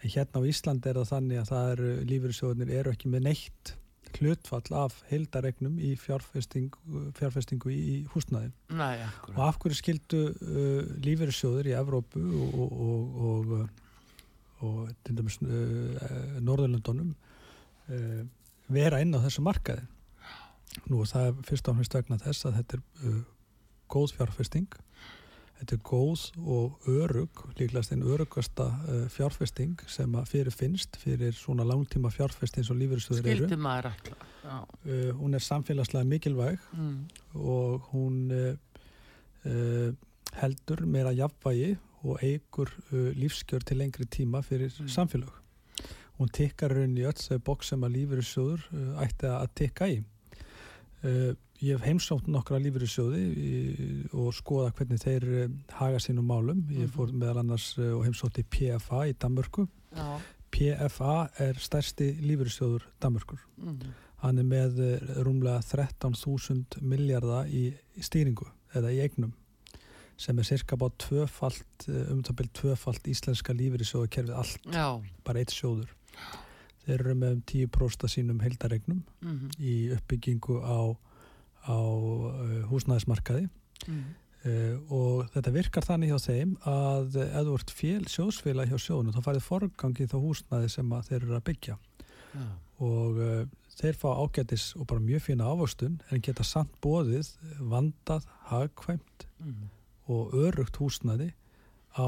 en 0.00 0.12
hérna 0.12 0.40
á 0.40 0.48
Íslandi 0.48 0.88
er 0.88 1.00
það 1.00 1.10
þannig 1.10 1.40
að 1.40 1.50
það 1.50 1.72
eru 1.72 1.90
lífyrirsjóðunir 2.12 2.72
eru 2.78 2.94
ekki 2.94 3.10
með 3.12 3.26
neitt 3.26 3.72
hlutfall 4.16 4.76
af 4.78 5.00
heildaregnum 5.10 5.78
í 5.82 5.92
fjárfestingu, 6.00 7.02
fjárfestingu 7.18 7.72
í, 7.72 7.96
húsnæði 8.14 8.52
Nei, 8.76 9.02
og 9.34 9.40
af 9.48 9.58
hverju 9.62 9.80
skildu 9.80 10.22
uh, 10.30 10.94
lífyrirsjóður 11.04 11.70
í 11.70 11.74
Evrópu 11.76 12.22
og, 12.22 12.54
og, 12.62 12.70
og, 12.86 13.18
og, 13.26 13.82
og 14.64 14.88
til 15.04 15.18
dæmis 15.18 15.38
uh, 15.42 16.40
Norðurlöndunum 16.40 17.12
uh, 17.12 18.22
vera 18.72 19.00
inn 19.02 19.14
á 19.14 19.20
þessu 19.24 19.44
markaði 19.44 19.84
nú 20.90 21.04
það 21.08 21.30
er 21.30 21.46
fyrst 21.48 21.68
og 21.70 21.78
fremst 21.78 21.96
vegna 21.96 22.18
þess 22.20 22.48
að 22.48 22.58
þetta 22.60 22.78
er 22.78 23.10
uh, 23.10 23.22
góð 23.92 24.14
fjárfesting 24.16 24.78
þetta 25.56 25.76
er 25.76 25.82
góð 25.88 26.24
og 26.44 26.88
örug 26.92 27.42
líklegast 27.56 27.94
einn 27.94 28.04
örugasta 28.04 28.66
fjárfesting 29.14 29.80
sem 29.88 30.12
að 30.18 30.26
fyrir 30.28 30.52
finnst 30.52 30.98
fyrir 31.00 31.32
svona 31.36 31.64
langtíma 31.64 32.10
fjárfesting 32.12 32.60
eins 32.60 32.72
og 32.74 32.76
lífyrirsjóður 32.76 33.22
eru. 33.24 33.46
Já. 34.44 34.58
uh, 34.60 35.12
hún 35.16 35.34
er 35.38 35.44
samfélagslega 35.44 36.04
mikilvæg 36.04 36.58
Mm. 36.76 36.98
og 37.40 37.88
hún 37.92 38.58
heldur 40.36 40.80
meira 40.86 41.12
jafnvægi 41.14 41.76
og 42.06 42.22
eigur 42.22 42.70
uh, 42.92 43.10
lífskjör 43.18 43.64
til 43.66 43.78
lengri 43.82 44.06
tíma 44.06 44.42
fyrir 44.42 44.70
Mm. 44.80 44.88
samfélag. 44.88 45.32
Hún 46.18 46.30
tikkar 46.32 46.72
raun 46.72 46.96
í 46.96 47.04
öll 47.04 47.12
þau 47.20 47.38
bóks 47.44 47.68
sem 47.72 47.82
að 47.84 47.96
lífeyrissjóður 47.96 48.62
uh, 48.72 49.02
ætti 49.04 49.26
að 49.28 49.48
tikka 49.54 49.88
í. 49.92 49.98
Uh, 51.04 51.34
ég 51.60 51.76
hef 51.76 51.84
heimsótt 51.86 52.26
nokkra 52.28 52.58
lífeyrissjóði 52.60 53.20
og 54.12 54.32
skoða 54.36 54.72
hvernig 54.76 55.00
þeir 55.02 55.26
haga 55.78 55.98
sínum 56.00 56.26
málum. 56.28 56.64
Ég 56.72 56.90
fór 56.92 57.12
meðal 57.12 57.38
annars 57.44 57.70
og 57.78 58.02
heimsótti 58.04 58.44
PFA 58.44 59.06
í 59.10 59.14
Danmörku. 59.16 59.66
Já. 59.96 60.18
PFA 60.52 61.28
er 61.40 61.54
stærsti 61.60 62.10
lífeyrissjóður 62.24 62.84
Danmörkur. 63.00 63.40
Mm. 63.56 63.78
Hann 64.22 64.38
er 64.40 64.44
með 64.48 64.78
rúmlega 65.24 65.60
13.000 65.64 66.80
miljardar 66.80 67.48
í, 67.52 67.68
í 67.96 68.02
stýringu 68.04 68.46
eða 68.74 68.92
í 68.92 69.00
eignum 69.04 69.32
sem 70.16 70.38
er 70.38 70.46
cirka 70.48 70.76
bá 70.80 70.88
tvöfalt, 70.98 71.88
eh, 71.88 72.10
um 72.12 72.22
byrjum 72.22 72.52
tvöfalt 72.56 73.08
íslenska 73.12 73.52
lífur 73.52 73.82
í 73.82 73.88
sjóðakerfið 73.88 74.36
allt, 74.36 74.62
Já. 74.72 75.02
bara 75.24 75.38
eitt 75.42 75.52
sjóður. 75.52 75.88
Þeir 76.86 77.00
eru 77.00 77.14
með 77.18 77.32
um 77.34 77.42
10% 77.50 78.04
af 78.06 78.10
sínum 78.12 78.40
heildaregnum 78.40 79.02
Mm. 79.22 79.50
í 79.58 79.90
uppbyggingu 79.96 80.60
á, 80.62 80.96
á 81.66 81.76
uh, 81.76 82.62
húsnæðismarkaði. 82.70 83.48
Mm. 83.88 84.04
Uh, 84.46 84.78
og 84.94 85.28
þetta 85.34 85.50
virkar 85.52 85.82
þannig 85.82 86.12
hjá 86.12 86.18
þeim 86.22 86.56
að 86.70 87.16
ef 87.18 87.44
þú 87.48 87.54
ert 87.58 87.70
fél, 87.74 88.04
sjóðsfélag 88.06 88.68
hjá 88.70 88.78
sjóðunum 88.78 89.16
þá 89.16 89.22
farið 89.26 89.42
forgangi 89.48 90.06
þá 90.06 90.16
húsnaði 90.22 90.68
sem 90.70 90.90
þeir 91.08 91.22
eru 91.24 91.34
að 91.34 91.44
byggja 91.48 91.76
Já. 92.36 92.44
og 92.86 93.18
uh, 93.18 93.44
þeir 93.76 93.98
fá 93.98 94.08
ágætis 94.22 94.68
og 94.78 94.86
bara 94.86 95.00
mjög 95.02 95.24
fína 95.26 95.48
ávöxtun 95.50 95.98
en 96.12 96.22
geta 96.22 96.44
samt 96.46 96.70
bóðið 96.80 97.32
vandað, 97.60 98.24
hagkvæmt 98.52 99.26
Mm. 99.42 99.66
Og 100.12 100.34
örugt 100.38 100.76
húsnaði 100.80 101.32
á 101.98 102.06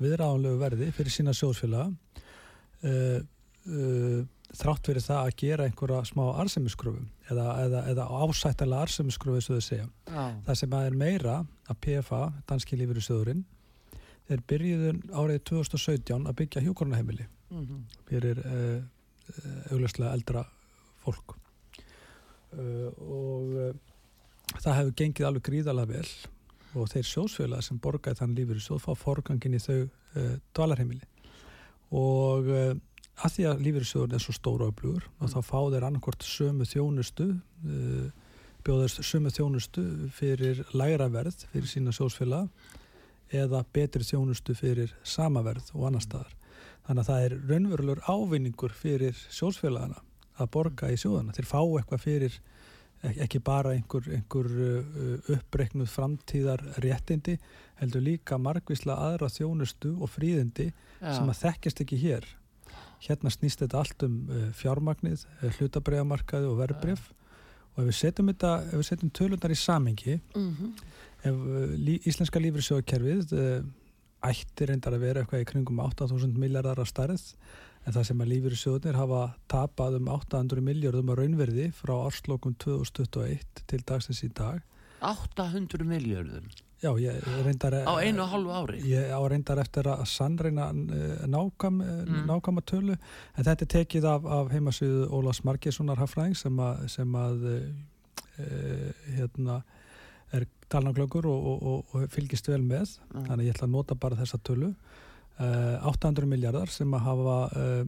viðráðanlegu 0.00 0.58
verði 0.60 0.90
fyrir 0.96 1.12
sína 1.12 1.34
sjóðsfélaga 1.36 1.90
uh, 1.90 3.20
uh, 3.70 4.20
þrátt 4.50 4.88
fyrir 4.90 5.04
það 5.04 5.20
að 5.24 5.36
gera 5.42 5.66
einhverja 5.68 6.02
smá 6.08 6.22
arsemiskröfum 6.42 7.08
eða, 7.30 7.46
eða, 7.64 7.82
eða 7.92 8.06
ásættalega 8.24 8.86
arsemiskröfu 8.86 9.42
svo 9.44 9.58
þau 9.60 9.66
segja. 9.66 9.88
Já. 10.10 10.24
Það 10.46 10.58
sem 10.62 10.72
að 10.78 10.86
er 10.88 10.96
meira 11.04 11.34
að 11.70 11.78
PFA, 11.86 12.22
Danski 12.50 12.78
Lífyrir 12.80 13.04
Söðurinn, 13.06 13.44
þeir 14.30 14.42
byrjuðu 14.50 14.94
árið 15.20 15.44
2017 15.52 16.26
að 16.30 16.40
byggja 16.42 16.64
hjókornaheimili 16.66 17.28
Mhm. 17.50 17.78
fyrir 18.06 18.38
uh, 18.46 18.82
augljóslega 19.74 20.12
eldra 20.14 20.44
fólk 21.02 21.32
uh, 22.54 22.90
og 23.02 23.74
það 24.62 24.76
hefur 24.76 24.92
gengið 25.00 25.26
alveg 25.26 25.44
gríðalega 25.48 25.90
vel 25.96 26.12
og 26.74 26.90
þeir 26.92 27.06
sjósfélag 27.08 27.64
sem 27.64 27.78
borgaði 27.82 28.20
þann 28.20 28.36
lífur 28.36 28.60
svo 28.62 28.78
fá 28.82 28.92
forgangin 28.98 29.56
í 29.56 29.62
þau 29.62 29.78
uh, 29.82 30.34
dvalarheimili. 30.56 31.06
Og 31.96 32.50
uh, 32.50 32.74
að 33.20 33.36
því 33.36 33.46
að 33.50 33.62
lífyrirsjóðurinn 33.66 34.16
er 34.16 34.24
svo 34.24 34.34
stóra 34.36 34.68
öflugur 34.70 35.06
og 35.20 35.32
þá 35.32 35.38
fá 35.44 35.58
þeir 35.72 35.86
annarkort 35.88 36.26
sömu 36.26 36.66
þjónustu 36.68 37.30
uh, 37.34 38.10
bjóðast 38.64 39.02
sömu 39.06 39.32
þjónustu 39.32 39.84
fyrir 40.16 40.62
lægra 40.76 41.08
verð 41.12 41.46
fyrir 41.52 41.68
sína 41.70 41.94
sjósfélag 41.96 42.48
eða 43.32 43.62
betri 43.72 44.04
þjónustu 44.04 44.56
fyrir 44.58 44.92
sama 45.06 45.42
verð 45.46 45.70
og 45.74 45.88
annar 45.88 46.04
staðar. 46.04 46.32
Þannig 46.86 47.02
að 47.02 47.10
það 47.10 47.24
er 47.24 47.36
raunverulegur 47.50 48.04
ávinningur 48.08 48.74
fyrir 48.74 49.18
sjósfélagana 49.30 50.00
að 50.40 50.50
borga 50.56 50.90
í 50.90 50.98
sjóðana 50.98 51.34
þeir 51.36 51.48
fá 51.48 51.60
eitthvað 51.60 52.04
fyrir 52.04 52.40
ekki 53.02 53.40
bara 53.40 53.72
einhver, 53.76 54.04
einhver 54.12 54.48
uh, 54.50 55.30
uppreiknuð 55.36 55.88
framtíðar 55.88 56.60
réttindi 56.84 57.38
heldur 57.80 58.02
líka 58.04 58.36
margvísla 58.38 58.96
aðra 59.08 59.30
þjónustu 59.32 59.94
og 60.04 60.10
fríðindi 60.12 60.66
Já. 61.00 61.14
sem 61.16 61.30
að 61.32 61.38
þekkjast 61.46 61.80
ekki 61.86 61.96
hér 62.02 62.26
hérna 63.06 63.32
snýst 63.32 63.62
þetta 63.64 63.78
allt 63.80 64.04
um 64.04 64.18
uh, 64.28 64.42
fjármagnið, 64.58 65.24
uh, 65.40 65.48
hlutabreiðamarkaði 65.56 66.50
og 66.50 66.58
verbreyf 66.60 67.06
og 67.76 67.84
ef 67.84 67.88
við 67.88 67.96
setjum 68.02 68.28
þetta 68.34 68.50
ef 68.66 68.74
við 68.76 68.88
setjum 68.90 69.12
tölundar 69.16 69.54
í 69.54 69.56
samingi 69.56 70.18
Mhm. 70.36 70.74
ef 71.24 71.34
uh, 71.34 71.74
lí, 71.80 71.96
íslenska 72.04 72.40
lífriðsjóðkerfið 72.44 73.32
uh, 73.32 73.62
ætti 74.28 74.66
reyndar 74.68 74.92
að 74.98 75.04
vera 75.06 75.22
eitthvað 75.24 75.46
í 75.46 75.48
kringum 75.48 75.80
8.000 75.80 76.36
miljardar 76.36 76.76
að 76.84 76.90
starð 76.92 77.24
en 77.86 77.94
það 77.96 78.08
sem 78.10 78.20
að 78.24 78.32
lífriðsjóðnir 78.34 78.98
hafa 79.00 79.20
tapað 79.50 80.00
um 80.00 80.08
800 80.12 80.64
miljardum 80.64 81.12
að 81.14 81.22
raunverði 81.22 81.68
frá 81.76 81.94
árslokum 82.06 82.56
2021 82.60 83.64
til 83.70 83.80
dagsins 83.88 84.24
í 84.26 84.32
dag. 84.36 84.60
800 85.00 85.86
miljörðum 85.88 86.50
já, 86.80 86.90
ég 87.00 87.24
reyndar 87.44 87.74
á 87.84 87.92
einu 88.00 88.22
og 88.24 88.30
hálfu 88.32 88.52
ári? 88.56 88.80
Ég 88.88 89.12
á 89.12 89.20
reyndar 89.28 89.60
eftir 89.62 89.88
að 89.88 90.04
sannreina 90.08 90.70
uh, 90.72 91.26
nákam, 91.28 91.80
uh, 91.84 91.98
Mm. 92.10 92.24
nákama 92.28 92.62
tölu. 92.64 92.96
En 93.36 93.44
þetta 93.44 93.64
er 93.66 93.72
tekið 93.74 94.04
af, 94.08 94.24
af 94.24 94.50
heimasviðu 94.52 95.08
Ólafs 95.12 95.42
Margessonar 95.44 96.00
Hafræðing 96.00 96.36
sem 96.36 96.56
að, 96.60 96.86
sem 96.88 97.14
að 97.16 97.44
uh, 97.50 98.92
hérna 99.16 99.62
er 100.32 100.46
talnaglöggur 100.70 101.26
og, 101.26 101.46
og, 101.52 101.62
og, 101.62 101.94
og 101.94 102.10
fylgist 102.12 102.48
vel 102.48 102.62
með. 102.62 102.96
Mm. 103.12 103.24
þannig 103.28 103.46
ég 103.50 103.54
ætla 103.56 103.68
að 103.68 103.74
nota 103.76 103.94
bara 103.94 104.16
þessa 104.20 104.40
tölu 104.44 104.74
800 105.40 106.26
miljardar 106.28 106.68
sem 106.72 106.92
að 106.96 107.04
hafa 107.06 107.36
uh, 107.48 107.78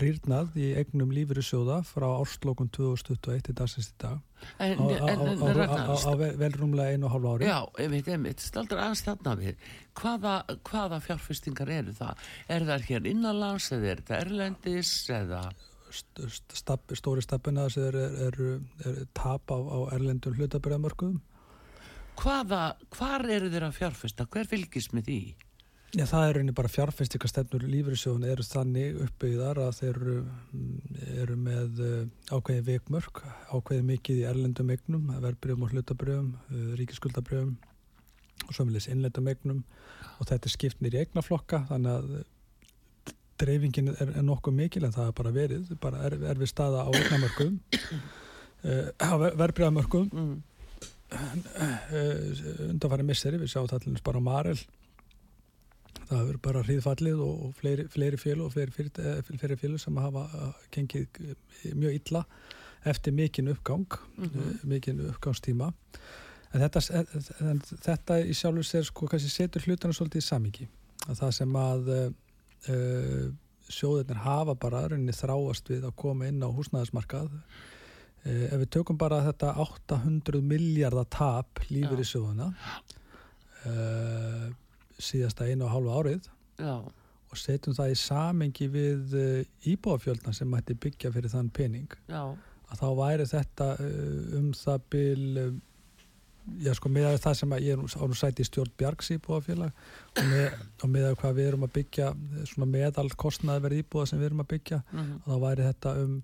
rýrnað 0.00 0.54
í 0.56 0.70
eignum 0.80 1.10
lífyrirsjóða 1.12 1.82
frá 1.84 2.06
árslokun 2.16 2.70
2021 2.72 3.42
til 3.48 3.54
dagsins 3.58 3.90
í 3.90 3.96
dag. 4.00 4.22
En, 4.58 4.78
á, 4.80 4.84
en, 4.84 5.04
á, 5.04 5.08
en, 5.12 5.20
á, 5.20 5.44
á, 5.44 5.52
Ragnar, 5.58 5.92
á, 5.92 5.96
á 6.00 6.12
vel- 6.20 6.36
vel 6.40 6.52
rúmlega 6.56 6.94
einu 6.96 7.08
og 7.08 7.14
hálfu 7.16 7.34
ári. 7.34 7.50
Já, 7.50 7.58
einmitt, 7.84 8.08
einmitt, 8.12 8.40
staldur 8.44 8.80
aðeins 8.80 9.04
þarna 9.04 9.36
við. 9.42 9.68
Hvaða, 10.00 10.34
hvaða 10.70 11.02
fjárfestingar 11.04 11.74
eru 11.76 11.94
það? 11.96 12.24
Er 12.56 12.66
það 12.72 12.88
hér 12.88 13.10
innanlands 13.12 13.68
eða 13.76 13.92
er 13.94 14.02
það 14.08 14.24
erlendis 14.26 14.94
eða? 15.12 15.44
St- 15.94 16.24
st- 16.26 16.56
stab, 16.58 16.88
stóri 16.98 17.22
stabbina 17.22 17.68
þessi 17.68 17.84
er, 17.86 18.00
er, 18.00 18.16
er, 18.26 18.40
er 18.90 19.04
tap 19.14 19.52
á, 19.52 19.58
á 19.60 19.78
erlendum 19.94 20.34
hlutabræðamörkuðum 20.40 21.20
hvaða, 22.18 22.62
hvar 22.94 23.24
eru 23.30 23.48
þeir 23.50 23.64
að 23.68 23.76
fjárfesta? 23.78 24.26
Hver 24.30 24.46
fylgist 24.50 24.92
með 24.94 25.08
því 25.08 25.18
Já, 25.94 26.08
það 26.10 26.24
er 26.26 26.32
rauninni 26.34 26.52
bara 26.58 26.70
fjárfestikastefnur 26.72 27.64
lífriðsjóðun 27.70 28.24
eru 28.26 28.42
þannig 28.42 28.96
uppbyggðar 29.04 29.60
að 29.62 29.76
þeir 29.76 29.92
eru, 30.00 30.16
mm, 30.50 30.96
eru 31.22 31.36
með 31.38 31.82
uh, 31.86 32.00
ákveði 32.34 32.64
veikmörk, 32.66 33.20
ákveði 33.54 33.84
mikið 33.92 34.18
í 34.18 34.24
erlendum 34.26 34.72
eignum, 34.74 35.12
verbreyfum 35.22 35.62
og 35.62 35.70
hlutabreyfum, 35.70 36.32
uh, 36.34 36.66
ríkiskuldabreyfum 36.80 37.54
og 38.48 38.58
sömulegis 38.58 38.90
innlendum 38.90 39.30
eignum 39.30 39.62
og 40.18 40.26
þetta 40.32 40.50
er 40.50 40.56
skipt 40.56 40.82
nýri 40.82 41.04
eignaflokka 41.04 41.62
þannig 41.70 41.94
að 41.94 42.12
uh, 42.18 43.16
dreifingin 43.44 43.94
er, 43.94 44.14
er 44.18 44.26
nokkuð 44.26 44.60
mikil 44.64 44.86
en 44.88 44.98
það 44.98 45.12
er 45.12 45.18
bara 45.22 45.36
verið, 45.38 45.74
bara 45.84 46.04
er, 46.08 46.18
er 46.26 46.42
við 46.42 46.50
staða 46.50 46.88
á 46.88 46.90
eignamörkum, 46.90 47.60
á 48.98 49.10
verbreyfamörkum 49.22 50.10
mm. 50.10 50.38
undanfæri 52.72 53.06
misseri, 53.06 53.38
við 53.38 53.54
sjáum 53.54 53.70
það 53.70 53.84
allir 53.84 54.08
bara 54.10 54.22
á 54.22 54.28
Marel 54.32 54.62
það 56.08 56.18
hefur 56.20 56.38
bara 56.44 56.62
hríðfallið 56.66 57.20
og, 57.24 57.44
og 57.48 57.54
fleiri, 57.60 57.84
fleiri 57.92 58.18
fjölu 58.20 58.44
og 58.46 58.52
fleiri, 58.54 58.72
fleiri, 58.76 58.90
eh, 58.98 59.22
fleiri 59.38 59.56
fjölu 59.60 59.78
sem 59.80 59.96
hafa 60.02 60.24
uh, 60.34 60.52
gengið 60.74 61.20
eh, 61.24 61.72
mjög 61.74 61.94
illa 62.00 62.24
eftir 62.84 63.12
mikinn 63.16 63.48
uppgang 63.54 63.86
Mhm. 64.18 64.40
uh, 64.40 64.64
mikinn 64.68 65.00
uppgangstíma. 65.10 65.72
En 66.54 66.60
þetta, 66.62 66.80
en 67.50 67.60
þetta 67.66 68.18
í 68.22 68.34
sjálfur 68.36 68.62
sér 68.68 68.84
sko 68.86 69.08
kannski 69.10 69.30
setur 69.32 69.64
hlutana 69.64 69.94
svolítið 69.96 70.20
í 70.22 70.26
samingi 70.28 70.68
að 71.08 71.18
það 71.22 71.32
sem 71.38 71.56
að 71.58 71.88
uh, 71.94 73.30
sjóðirnir 73.74 74.20
hafa 74.22 74.54
bara 74.60 74.84
rauninni 74.88 75.12
þráast 75.16 75.68
við 75.72 75.86
að 75.88 75.96
koma 75.96 76.28
inn 76.28 76.42
á 76.44 76.48
húsnæðismarkað. 76.52 77.30
Uh, 78.24 78.44
ef 78.52 78.58
við 78.62 78.70
tökum 78.76 78.96
bara 79.00 79.22
þetta 79.26 79.54
800 79.64 80.40
miljardar 80.44 81.08
tap 81.12 81.64
lífur 81.70 82.00
í 82.00 82.06
sjóðuna 82.08 82.52
uh, 83.66 84.52
síðasta 84.98 85.48
einu 85.48 85.66
og 85.66 85.74
hálfu 85.74 85.94
árið 85.98 86.30
já, 86.60 86.74
og 86.84 87.38
setjum 87.40 87.76
það 87.76 87.92
í 87.92 88.00
samengi 88.00 88.70
við 88.70 89.14
uh, 89.18 89.68
íbúafjöldan 89.70 90.36
sem 90.36 90.50
mætti 90.50 90.76
byggja 90.78 91.12
fyrir 91.14 91.32
þann 91.32 91.52
pening. 91.54 91.94
Já, 92.08 92.34
að 92.70 92.82
þá 92.82 92.88
væri 93.00 93.28
þetta 93.30 93.70
uh, 93.78 94.34
um 94.40 94.50
það 94.58 94.90
bil 94.94 95.44
um, 95.44 95.62
já 96.60 96.74
sko 96.76 96.90
með 96.92 97.16
það 97.22 97.36
sem 97.38 97.54
að 97.56 97.64
ég 97.64 97.74
er 97.74 97.80
nú, 97.80 97.88
á 97.88 98.04
nú 98.08 98.16
sæti 98.18 98.44
í 98.44 98.48
stjórn 98.48 98.72
Bjargs 98.78 99.10
íbúafélag 99.14 99.72
og 100.20 100.28
með, 100.28 100.56
og 100.82 100.92
með 100.92 101.08
hvað 101.20 101.36
við 101.38 101.48
erum 101.50 101.66
að 101.66 101.74
byggja 101.78 102.08
eh, 102.12 102.46
svona 102.50 102.70
meðal 102.70 103.06
kostnaðverð 103.20 103.80
íbúða 103.80 104.10
sem 104.10 104.20
við 104.20 104.28
erum 104.30 104.44
að 104.44 104.50
byggja 104.52 104.80
mm. 104.84 105.12
og 105.22 105.28
þá 105.30 105.44
væri 105.46 105.68
þetta 105.70 105.94
um 106.02 106.16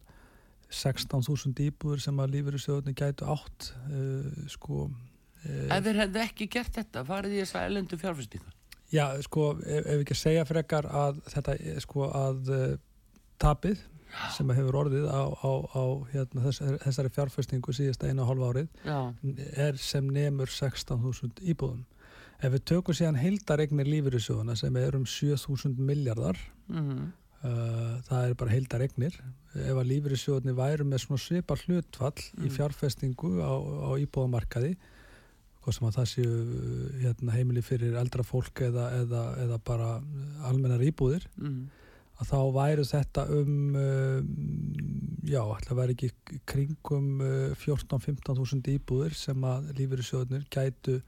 16.000 0.71 1.67
íbúður 1.67 2.05
sem 2.05 2.21
að 2.23 2.35
lífur 2.37 2.59
í 2.59 2.63
sjóðunni 2.63 2.97
gætu 2.99 3.27
átt 3.33 3.73
uh, 3.89 4.45
sko 4.53 4.85
uh, 4.87 5.67
ef 5.73 5.87
þeir 5.87 6.03
hefðu 6.05 6.25
ekki 6.27 6.51
gert 6.53 6.77
þetta 6.77 7.05
farið 7.09 7.39
í 7.39 7.43
þessa 7.43 7.65
elendu 7.67 7.99
fjárfestingar 8.01 8.60
Já, 8.91 9.05
sko, 9.23 9.53
ef, 9.63 9.87
ef 9.87 10.03
ekki 10.03 10.17
segja 10.19 10.45
frekar 10.49 10.89
að 10.91 11.21
þetta, 11.31 11.57
eh, 11.61 11.79
sko, 11.83 12.09
að 12.11 12.51
uh, 12.55 12.73
tapið 13.41 13.79
sem 14.35 14.51
hefur 14.51 14.81
orðið 14.85 15.07
á, 15.07 15.23
á, 15.31 15.53
á 15.71 15.85
hérna, 16.11 16.43
þess, 16.49 16.65
þessari 16.83 17.13
fjárfestingu 17.15 17.75
síðasta 17.77 18.09
einu 18.11 18.25
og 18.25 18.33
hálfa 18.33 18.49
árið 18.51 18.69
já, 18.83 18.99
er 19.69 19.79
sem 19.79 20.09
nemur 20.11 20.51
16.000 20.51 21.45
íbúðum. 21.53 21.85
Ef 22.41 22.55
við 22.57 22.65
tökum 22.73 22.97
síðan 22.97 23.21
heildaregnir 23.21 23.87
lífyrirsjóðuna 23.87 24.57
sem 24.59 24.77
er 24.81 24.97
um 24.99 25.05
7.000 25.07 25.77
miljardar, 25.79 26.39
mm. 26.73 27.03
uh, 27.45 27.99
það 28.09 28.25
er 28.25 28.37
bara 28.43 28.55
heildaregnir, 28.57 29.19
ef 29.55 29.77
að 29.77 29.91
lífyrirsjóðunni 29.93 30.57
væru 30.59 30.89
með 30.89 31.05
svona 31.05 31.23
svipar 31.29 31.63
hlutfall 31.67 32.17
í 32.19 32.49
Mm. 32.49 32.55
fjárfestingu 32.57 33.37
á, 33.45 33.55
á 33.55 33.91
íbúðamarkaði, 34.01 34.75
hvað 35.61 35.77
sem 35.77 35.89
að 35.89 35.99
það 35.99 36.09
séu 36.15 36.39
hérna, 37.03 37.35
heimili 37.37 37.63
fyrir 37.65 37.99
eldra 38.01 38.25
fólk 38.27 38.63
eða, 38.65 38.87
eða, 39.03 39.25
eða 39.45 39.61
bara 39.67 39.91
almennar 40.49 40.83
íbúðir, 40.87 41.27
Mm. 41.41 41.69
að 42.21 42.31
þá 42.31 42.41
væru 42.57 42.85
þetta 42.85 43.27
um, 43.33 43.53
um 43.77 45.21
já, 45.25 45.41
að 45.41 45.77
vera 45.79 45.95
ekki 45.95 46.11
kringum 46.49 47.21
uh, 47.25 47.55
14-15 47.61 48.41
þúsund 48.41 48.69
íbúðir 48.69 49.17
sem 49.17 49.45
að 49.45 49.71
lífyrirsjóðnir 49.79 50.45
gætu 50.53 51.01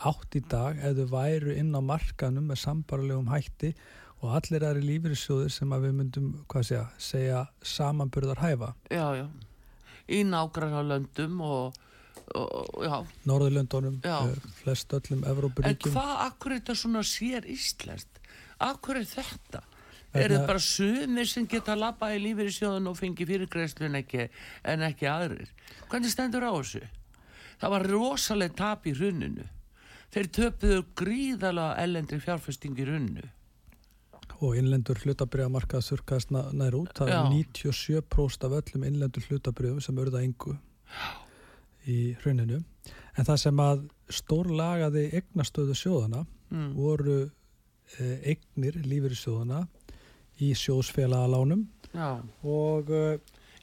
átt 0.00 0.36
í 0.38 0.42
dag 0.48 0.78
þau 0.80 1.06
væru 1.10 1.56
inn 1.58 1.74
á 1.76 1.80
markanum 1.82 2.46
með 2.48 2.62
sambarlegum 2.62 3.28
hætti 3.30 3.74
og 4.20 4.34
allir 4.36 4.64
aðri 4.64 4.86
lífyrirsjóðir 4.86 5.52
sem 5.52 5.70
að 5.72 5.86
við 5.88 5.94
myndum, 5.98 6.32
hvað 6.48 6.66
segja, 6.70 6.86
segja 6.98 7.44
samanburðar 7.62 8.42
hæfa. 8.42 8.74
já, 8.90 9.06
já 9.22 9.26
í 10.10 10.24
nágranna 10.26 10.82
löndum 10.82 11.40
og 11.46 11.78
Norðurlöndunum, 13.26 13.98
flest 14.60 14.92
öllum 14.94 15.24
Evrópuríkjum. 15.26 15.90
En 15.90 15.96
hvað, 15.96 16.12
akkur 16.28 16.54
er 16.54 16.60
þetta 16.60 16.76
svona 16.78 17.02
sér 17.06 17.46
íslenskt? 17.50 18.20
Akkur 18.62 19.00
er 19.00 19.08
þetta? 19.08 19.62
Vegna... 20.10 20.22
Er 20.22 20.34
þetta 20.34 20.46
bara 20.46 20.62
sumir 20.62 21.30
sem 21.30 21.46
geta 21.50 21.74
að 21.74 21.82
lappa 21.84 22.10
í 22.14 22.20
lífið 22.22 22.50
í 22.50 22.54
sjóðun 22.54 22.90
og 22.90 22.98
fengi 22.98 23.26
fyrirgreislun 23.26 23.98
ekki, 23.98 24.28
en 24.66 24.84
ekki 24.86 25.08
aðrir? 25.10 25.50
Hvernig 25.90 26.14
stendur 26.14 26.46
á 26.46 26.52
þessu? 26.54 26.82
Það 27.60 27.74
var 27.74 27.86
rosalega 27.90 28.58
tap 28.58 28.86
í 28.86 28.94
hruninu. 28.96 29.46
Þeir 30.10 30.30
töpuðu 30.34 30.84
gríðala 30.98 31.68
ellendri 31.82 32.18
fjárfesting 32.22 32.78
í 32.78 32.86
hruninu. 32.86 33.26
Og 34.40 34.54
innlendur 34.56 34.98
hlutabriðamarkað 35.02 35.82
surkaðist 35.84 36.30
nær 36.32 36.78
út. 36.78 36.94
Það 36.96 37.10
er 37.12 37.26
97% 37.34 38.46
af 38.46 38.54
öllum 38.62 38.86
innlendur 38.88 39.26
hlutabriðum 39.28 39.82
sem 39.84 39.98
örða 40.00 40.22
engu. 40.24 40.54
Já 40.90 41.29
í 41.88 42.14
hruninu 42.20 42.60
en 43.16 43.26
það 43.26 43.40
sem 43.44 43.62
að 43.64 43.84
stórlagaði 44.20 45.06
eignastöðu 45.18 45.76
sjóðana 45.78 46.24
mm. 46.50 46.70
voru 46.76 47.18
eh, 47.24 48.16
eignir 48.34 48.80
lífur 48.84 49.14
í 49.14 49.20
sjóðana 49.20 49.64
í 50.40 50.52
sjóðsfélagalánum 50.56 51.66
og 52.48 52.90
eh, 52.94 53.18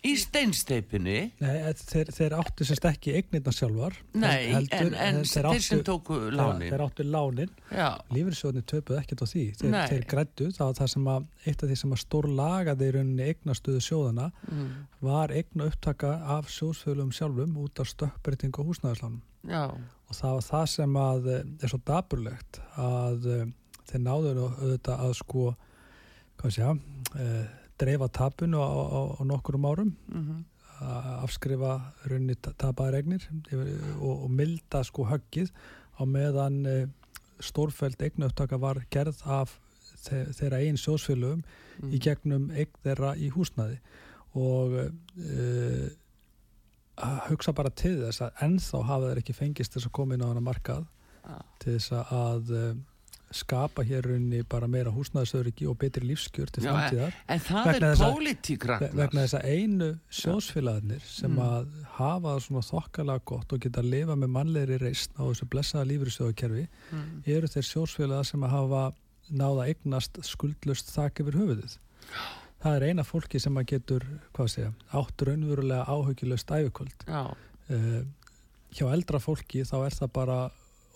Í 0.08 0.14
steinsteipinni? 0.22 1.18
Nei, 1.41 1.55
þeir, 1.82 2.12
þeir 2.16 2.36
áttu 2.38 2.68
sérst 2.68 2.86
ekki 2.88 3.16
eignirna 3.18 3.51
sjálfar. 3.55 3.97
Nei, 4.16 4.53
heldur, 4.53 4.93
en, 4.93 5.20
en 5.20 5.28
þeir, 5.28 5.49
þeir 5.51 5.66
sem 5.66 5.84
tóku 5.88 6.20
lánin. 6.32 6.70
Þeir 6.72 6.84
áttu 6.86 7.05
lánin. 7.08 7.51
Lífriðsjóðinni 8.16 8.66
töpuð 8.72 9.01
ekkert 9.01 9.24
á 9.24 9.28
því. 9.28 9.43
Þeir, 9.60 9.78
þeir 9.91 10.08
grættu 10.14 10.49
það 10.55 10.72
að 10.72 10.80
það 10.80 10.91
sem 10.93 11.12
að, 11.14 11.28
eitt 11.43 11.66
af 11.66 11.72
því 11.72 11.80
sem 11.82 11.97
að 11.97 12.01
stór 12.05 12.30
lagaði 12.39 12.88
í 12.88 12.95
rauninni 12.95 13.30
eignastuðu 13.34 13.84
sjóðana 13.84 14.32
mm. 14.47 14.74
var 15.10 15.36
eigna 15.36 15.70
upptaka 15.72 16.16
af 16.38 16.51
sjóðsfjölum 16.55 17.14
sjálfum 17.16 17.60
út 17.66 17.84
af 17.84 17.91
stökkbreyting 17.91 18.58
og 18.62 18.72
húsnæðislánum. 18.72 19.22
Og 20.08 20.16
það 20.16 20.38
var 20.38 20.45
það 20.47 20.68
sem 20.72 20.99
að 21.03 21.32
eh, 21.34 21.47
er 21.64 21.72
svo 21.72 21.80
daburlegt 21.88 22.60
að 22.80 23.32
eh, 23.34 23.47
þeir 23.88 24.03
náður 24.03 24.43
auðvitað 24.45 25.03
að 25.05 25.16
sko, 25.22 25.45
hvað 26.39 26.53
sé 26.53 26.64
ég, 26.64 26.82
uh, 27.18 27.66
dreifa 27.80 28.07
tapun 28.07 28.55
á, 28.57 28.63
á, 28.63 29.01
á 29.19 29.21
nokkurum 29.25 29.65
árum 29.65 29.91
mm 30.07 30.23
-hmm. 30.23 30.43
að 30.82 31.23
afskrifa 31.23 31.73
raunni 32.05 32.36
taparegnir 32.36 33.30
og, 34.01 34.23
og 34.23 34.30
milda 34.32 34.84
sko 34.84 35.05
höggið 35.05 35.51
á 35.97 36.03
meðan 36.05 36.65
e, 36.65 36.88
stórfæld 37.39 38.01
eignaupptaka 38.01 38.57
var 38.57 38.82
gerð 38.89 39.21
af 39.25 39.59
þe 39.97 40.34
þeirra 40.38 40.59
einn 40.61 40.78
sjósfélögum 40.78 41.41
mm. 41.41 41.93
í 41.93 41.99
gegnum 41.99 42.51
eign 42.51 42.73
þeirra 42.84 43.15
í 43.17 43.30
húsnaði 43.34 43.80
og 44.38 44.78
e, 44.78 45.89
að 46.97 47.17
hugsa 47.30 47.53
bara 47.53 47.69
til 47.69 47.97
þess 48.01 48.21
að 48.25 48.43
ennþá 48.47 48.84
hafa 48.89 49.09
þeir 49.09 49.21
ekki 49.21 49.38
fengist 49.38 49.73
þess 49.73 49.89
að 49.89 49.95
koma 49.99 50.17
inn 50.17 50.25
á 50.25 50.30
hana 50.32 50.41
markað 50.41 50.86
ah. 51.23 51.41
til 51.61 51.78
þess 51.78 51.93
að 51.93 52.53
e, 52.53 52.63
skapa 53.36 53.84
hér 53.84 54.07
unni 54.15 54.39
bara 54.47 54.67
meira 54.71 54.91
húsnæðisöryggi 54.93 55.67
og 55.67 55.78
betri 55.82 56.05
lífskjör 56.07 56.51
til 56.53 56.63
framtíðar. 56.63 57.15
en 57.28 57.41
það 57.43 57.67
vegna 57.67 57.89
er 57.91 58.01
pólitík 58.01 58.67
vegna 58.67 59.25
þess 59.25 59.38
að 59.39 59.47
einu 59.51 59.89
sjósfélagarnir 60.19 61.03
sem 61.03 61.34
mm. 61.34 61.41
að 61.43 61.67
hafa 61.97 62.28
það 62.30 62.41
svona 62.45 62.67
þokkalega 62.69 63.25
gott 63.34 63.53
og 63.53 63.61
geta 63.65 63.84
að 63.84 63.91
lifa 63.95 64.15
með 64.15 64.34
mannlegri 64.38 64.80
reysn 64.82 65.19
á 65.19 65.23
þessu 65.28 65.49
blessaða 65.51 65.89
lífriðstöðakerfi 65.91 66.65
mm. 66.67 67.05
eru 67.36 67.51
þeir 67.51 67.69
sjósfélagar 67.71 68.30
sem 68.32 68.47
að 68.47 68.55
hafa 68.55 68.84
náða 69.28 69.67
eignast 69.73 70.21
skuldlust 70.23 70.93
þakk 70.95 71.25
yfir 71.25 71.39
höfuðið. 71.41 71.78
Það 72.63 72.78
er 72.78 72.88
eina 72.88 73.03
fólki 73.05 73.41
sem 73.43 73.59
að 73.59 73.67
getur 73.73 74.05
segja, 74.47 74.71
átt 74.95 75.21
raunverulega 75.28 75.84
áhugilust 75.84 76.49
æfikvöld 76.49 77.03
uh, 77.11 77.28
eh, 77.69 78.01
hjá 78.73 78.88
eldra 78.88 79.19
fólki 79.21 79.65
þá 79.67 79.78
er 79.84 79.97
það 79.99 80.13
bara 80.15 80.39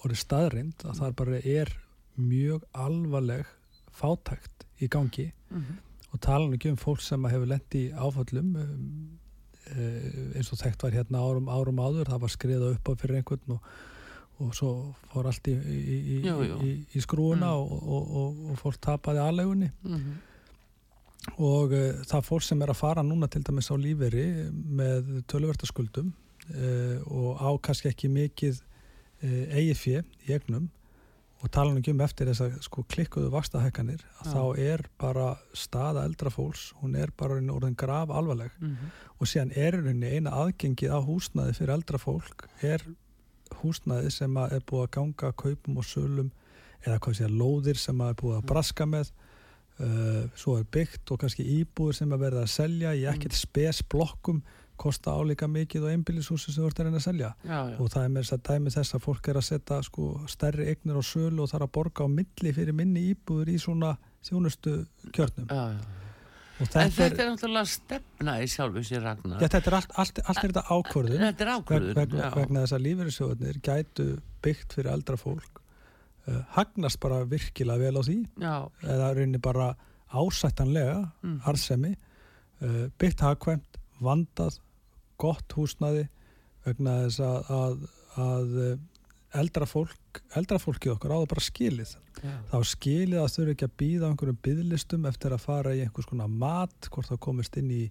orðið 0.02 0.24
staðrind 0.24 0.86
að 0.88 1.02
það 1.04 1.18
bara 1.20 1.42
er 1.44 1.72
mjög 2.22 2.66
alvarleg 2.74 3.50
fátækt 3.92 4.66
í 4.82 4.88
gangi 4.88 5.32
mm 5.50 5.58
-hmm. 5.62 5.78
og 6.12 6.22
tala 6.22 6.54
ekki 6.56 6.72
um 6.72 6.78
fólk 6.78 7.02
sem 7.02 7.26
hefur 7.26 7.46
lendi 7.46 7.92
áfallum 7.92 8.56
um, 8.56 9.20
uh, 9.78 10.36
eins 10.36 10.52
og 10.52 10.60
þekkt 10.60 10.84
var 10.84 10.92
hérna 10.92 11.22
árum, 11.22 11.50
árum 11.50 11.80
áður 11.80 12.10
það 12.10 12.22
var 12.22 12.30
skriða 12.30 12.72
upp 12.76 12.90
á 12.90 12.94
fyrir 12.96 13.16
einhvern 13.20 13.56
og, 13.56 13.62
og 14.40 14.56
svo 14.56 14.72
fór 15.12 15.30
allt 15.30 15.48
í, 15.48 15.54
í, 15.54 16.18
í, 16.18 16.74
í 16.96 17.02
skrúuna 17.02 17.54
mm. 17.54 17.62
og, 17.62 18.18
og, 18.24 18.42
og 18.52 18.60
fólk 18.64 18.82
tapaði 18.82 19.20
aðlegunni 19.20 19.72
mm 19.84 19.96
-hmm. 19.98 20.18
og 21.38 21.72
uh, 21.72 22.02
það 22.10 22.28
fólk 22.30 22.44
sem 22.44 22.62
er 22.62 22.70
að 22.70 22.82
fara 22.82 23.04
núna 23.04 23.28
til 23.28 23.44
dæmis 23.44 23.72
á 23.72 23.76
líferi 23.78 24.28
með 24.52 25.24
tölvertaskuldum 25.28 26.14
uh, 26.56 26.98
og 27.06 27.42
á 27.42 27.50
kannski 27.62 27.88
ekki 27.88 28.08
mikið 28.10 28.62
eigið 29.22 29.78
fjö 29.78 30.00
í 30.28 30.34
egnum 30.34 30.72
og 31.42 31.50
tala 31.54 31.74
ekki 31.74 31.94
um 31.96 32.04
eftir 32.06 32.30
þess 32.30 32.44
að 32.46 32.58
sko 32.66 32.84
klikkuðu 32.92 33.32
vakstahekkanir 33.34 34.04
að 34.22 34.34
þá 34.36 34.60
er 34.62 34.84
bara 35.02 35.28
staða 35.58 36.04
eldra 36.06 36.30
fólks, 36.34 36.72
hún 36.82 36.96
er 37.00 37.14
bara 37.18 37.40
orðin 37.42 37.78
graf 37.78 38.10
alvarleg 38.10 38.52
mm 38.60 38.68
-hmm. 38.76 38.92
og 39.18 39.28
síðan 39.28 39.56
er 39.56 39.80
henni 39.82 40.12
eina 40.16 40.36
aðgengið 40.44 40.94
á 40.94 41.00
húsnaði 41.02 41.58
fyrir 41.58 41.74
eldra 41.74 41.98
fólk 41.98 42.48
er 42.62 42.86
húsnaði 43.62 44.12
sem 44.12 44.38
er 44.38 44.62
búið 44.62 44.84
að 44.86 44.94
ganga 44.98 45.34
kaupum 45.34 45.78
og 45.78 45.86
sölum 45.86 46.32
eða 46.86 47.00
hvað 47.00 47.18
sé 47.18 47.26
að 47.26 47.38
lóðir 47.42 47.78
sem 47.78 48.02
er 48.02 48.14
búið 48.14 48.38
að 48.38 48.48
braska 48.52 48.86
með 48.86 49.12
uh, 49.80 50.24
svo 50.36 50.58
er 50.60 50.66
byggt 50.72 51.12
og 51.12 51.20
kannski 51.20 51.46
íbúður 51.60 51.98
sem 51.98 52.12
er 52.12 52.22
verið 52.22 52.44
að 52.44 52.54
selja 52.54 52.94
í 52.96 53.06
ekkert 53.06 53.34
mm. 53.34 53.44
Kosta 54.82 55.14
álíka 55.14 55.48
mikið 55.52 55.88
og 55.88 55.94
einbílishúsi 55.94 56.50
sem 56.50 56.64
þú 56.64 56.72
ert 56.72 56.82
að 56.82 56.90
reyna 56.90 57.02
að 57.02 57.08
selja. 57.08 57.32
Já, 57.46 57.58
já. 57.72 57.78
og 57.78 57.94
það 57.94 58.04
er 58.04 58.12
með 58.16 58.26
þess 58.26 58.38
að 58.38 58.44
dæmi 58.50 58.76
þess 58.76 58.98
að 58.98 59.06
fólk 59.06 59.32
er 59.32 59.40
að 59.40 59.48
setja 59.48 59.80
sko, 59.88 60.12
stærri 60.32 60.68
eignir 60.72 61.00
á 61.00 61.04
sölu 61.06 61.46
og 61.46 61.52
þarf 61.54 61.68
að 61.68 61.74
borga 61.78 62.06
á 62.06 62.16
milli 62.20 62.54
fyrir 62.58 62.78
minni 62.78 63.08
íbúður 63.14 63.54
í 63.54 63.58
svona 63.62 63.96
þjónustu 64.28 64.78
kjörnum. 65.14 65.50
Já, 65.52 66.00
En 66.62 66.92
þetta 66.94 67.24
er 67.24 67.32
náttúrulega 67.32 67.70
stefna 67.70 68.36
í 68.44 68.48
sjálfu 68.52 68.84
sér 68.86 69.02
ragnar. 69.02 69.40
Já, 69.42 69.50
þetta 69.50 69.72
er 69.72 69.76
allt, 69.80 69.94
allt, 70.04 70.20
allt 70.22 70.42
er 70.44 70.52
þetta 70.52 70.64
ákvörðun. 70.68 71.24
Þetta 71.24 71.46
er 71.46 71.52
ákvörðun 71.56 71.98
veg, 71.98 72.14
veg, 72.14 72.36
vegna 72.38 72.62
þess 72.66 72.76
að 72.78 72.84
lífeyrissjóðunir 72.86 73.60
gætu 73.66 74.06
byggt 74.46 74.76
fyrir 74.78 74.92
eldra 74.94 75.18
fólk 75.18 75.62
uh, 76.28 76.42
hagnast 76.58 77.02
bara 77.02 77.22
virkilega 77.30 77.82
vel 77.82 77.98
á 77.98 78.04
því. 78.06 78.18
Eða 78.86 79.10
reynir 79.18 79.42
bara 79.44 79.72
ásættanlega 80.12 81.00
mm. 81.24 81.38
arðsemi 81.50 81.96
uh, 81.96 82.86
byggt 83.02 83.26
hagkvæmt, 83.26 83.82
vandað 84.02 84.60
gott 85.22 85.58
húsnaði 85.58 86.08
vegna 86.66 86.98
þess 87.06 87.24
að, 87.26 87.52
að, 87.58 87.84
að 88.22 88.56
eh, 88.66 88.80
eldra 89.42 89.68
fólk 89.70 90.22
eldra 90.36 90.60
fólkið 90.60 90.96
okkar 90.96 91.14
áður 91.16 91.30
bara 91.32 91.44
skilið. 91.46 91.94
Já. 92.22 92.34
þá 92.52 92.58
skilið 92.68 93.22
að 93.22 93.30
þau 93.34 93.42
eru 93.42 93.54
ekki 93.56 93.68
að 93.68 93.78
býða 93.80 94.10
einhverjum 94.10 94.42
byðlistum 94.46 95.06
eftir 95.10 95.34
að 95.34 95.46
fara 95.46 95.72
í 95.74 95.80
einhvers 95.86 96.10
konar 96.10 96.28
mat 96.30 96.90
hvort 96.92 97.10
þá 97.10 97.16
komist 97.24 97.56
inn 97.58 97.72
í 97.72 97.86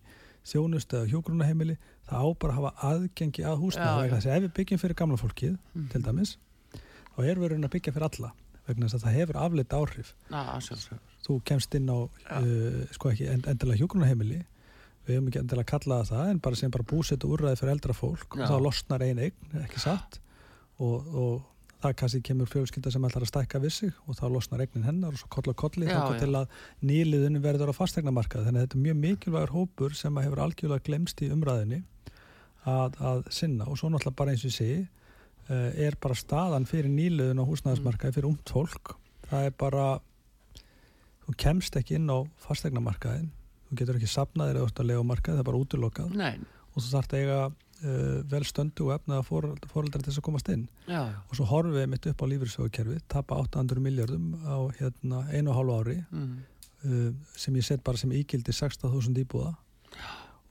þjónust 0.46 0.92
eða 0.94 1.08
hjógrunaheimili 1.10 1.76
það 2.08 2.20
á 2.20 2.28
bara 2.42 2.52
að 2.52 2.58
hafa 2.60 2.90
aðgengi 2.90 3.46
að 3.46 3.64
húsnaði 3.64 4.04
vegna 4.04 4.20
þess 4.20 4.30
að 4.30 4.36
ef 4.36 4.44
við 4.44 4.54
byggjum 4.58 4.82
fyrir 4.84 4.98
gamla 5.00 5.18
fólkið 5.20 5.56
mm. 5.56 5.88
til 5.92 6.02
dæmis 6.04 6.36
þá 6.70 7.18
erum 7.24 7.44
við 7.44 7.56
að 7.58 7.74
byggja 7.74 7.94
fyrir 7.96 8.08
alla 8.10 8.30
vegna 8.68 8.86
þess 8.86 8.98
að 9.00 9.04
það 9.06 9.18
hefur 9.18 9.40
afleitt 9.40 9.74
áhrif. 9.74 10.14
Já, 10.30 10.94
þú 11.24 11.36
kemst 11.48 11.74
inn 11.76 11.90
á 11.90 11.98
uh, 11.98 12.80
sko 12.94 13.12
ekki 13.12 13.28
endilega 13.34 13.80
hjógrunaheimili 13.80 14.40
við 15.06 15.16
hefum 15.16 15.30
ekki 15.30 15.40
endilega 15.40 15.66
að 15.66 15.70
kalla 15.70 16.00
það 16.08 16.32
en 16.32 16.42
bara 16.44 16.58
sem 16.60 16.72
bara 16.74 16.88
búsett 16.92 17.24
og 17.26 17.36
úrræði 17.36 17.60
fyrir 17.60 17.76
eldra 17.76 17.96
fólk 17.96 18.36
Já. 18.36 18.42
og 18.44 18.50
þá 18.50 18.56
losnar 18.66 19.04
ein 19.06 19.22
eign, 19.26 19.54
ekki 19.64 19.82
satt? 19.82 20.20
Og, 20.80 21.08
og 21.10 21.50
það 21.80 21.96
kannski 22.02 22.20
kemur 22.28 22.50
fjölskylda 22.50 22.92
sem 22.92 23.06
ætlar 23.08 23.24
að 23.24 23.30
stækka 23.32 23.60
við 23.62 23.74
sig 23.76 23.92
og 24.04 24.18
þá 24.18 24.24
losnar 24.34 24.62
eignin 24.64 24.84
hennar 24.84 25.16
og 25.16 25.22
svo 25.22 25.30
koll 25.32 25.52
og 25.52 25.56
kolli 25.60 25.88
til 25.88 26.30
að 26.36 26.52
nýliðinu 26.84 27.40
verður 27.44 27.72
á 27.72 27.78
fastegnamarkað 27.78 28.48
þannig 28.48 28.60
að 28.60 28.66
þetta 28.66 28.78
er 28.78 28.84
mjög 28.84 29.00
mikilvægur 29.04 29.54
hópur 29.56 29.96
sem 29.96 30.20
hefur 30.20 30.44
algjörlega 30.44 30.86
glemst 30.86 31.24
í 31.24 31.30
umræðinni 31.32 31.80
að, 32.68 33.00
að 33.00 33.22
sinna. 33.32 33.64
Og 33.64 33.80
svo 33.80 33.88
náttúrulega 33.88 34.20
bara 34.20 34.34
eins 34.34 34.44
og 34.44 34.52
segi 34.52 34.78
eh, 34.84 35.86
er 35.86 35.96
bara 36.00 36.18
staðan 36.18 36.68
fyrir 36.68 36.92
nýliðinu 36.92 37.48
á 37.48 37.50
húsnæðismarkaði 37.50 38.18
fyrir 38.18 38.32
umt 38.34 38.52
fólk. 38.52 38.94
Það 39.30 39.48
er 39.48 39.56
bara 39.64 39.88
þú 41.24 41.36
kemst 41.40 41.80
ekki 41.80 41.96
inn 41.96 42.12
á 42.12 42.18
fastegnamarkaðin 42.44 43.30
þú 43.70 43.80
getur 43.80 43.98
ekki 44.00 44.10
sapnaðir 44.10 44.58
eða 44.58 44.66
orðið 44.66 44.82
að 44.82 44.88
lega 44.90 45.02
á 45.02 45.10
markað, 45.10 45.36
það 45.36 45.42
er 45.42 45.48
bara 45.50 45.60
útlokað 45.64 46.14
Nei. 46.18 46.32
og 46.74 46.78
þú 46.82 46.88
þarf 46.90 47.10
að 47.14 47.20
eiga 47.20 47.40
uh, 47.84 48.20
vel 48.30 48.42
stöndu 48.46 48.86
og 48.88 48.94
efnaða 48.96 49.26
fóröldar 49.26 50.02
til 50.02 50.08
þess 50.08 50.20
að 50.20 50.26
komast 50.26 50.50
inn 50.52 50.66
Já. 50.88 51.02
og 51.28 51.36
svo 51.36 51.48
horfum 51.50 51.76
við 51.76 51.90
mitt 51.92 52.08
upp 52.10 52.24
á 52.24 52.30
lífriðsögukerfi 52.32 53.00
tapa 53.10 53.38
800 53.40 53.84
miljardum 53.84 54.32
á 54.42 54.58
hérna, 54.78 55.24
einu 55.32 55.52
og 55.52 55.60
hálfu 55.60 55.78
ári 55.80 55.98
mm. 56.10 56.30
uh, 56.84 57.10
sem 57.36 57.60
ég 57.60 57.66
set 57.66 57.84
bara 57.86 58.00
sem 58.00 58.14
ígildi 58.16 58.54
16.000 58.54 59.24
íbúða 59.24 59.54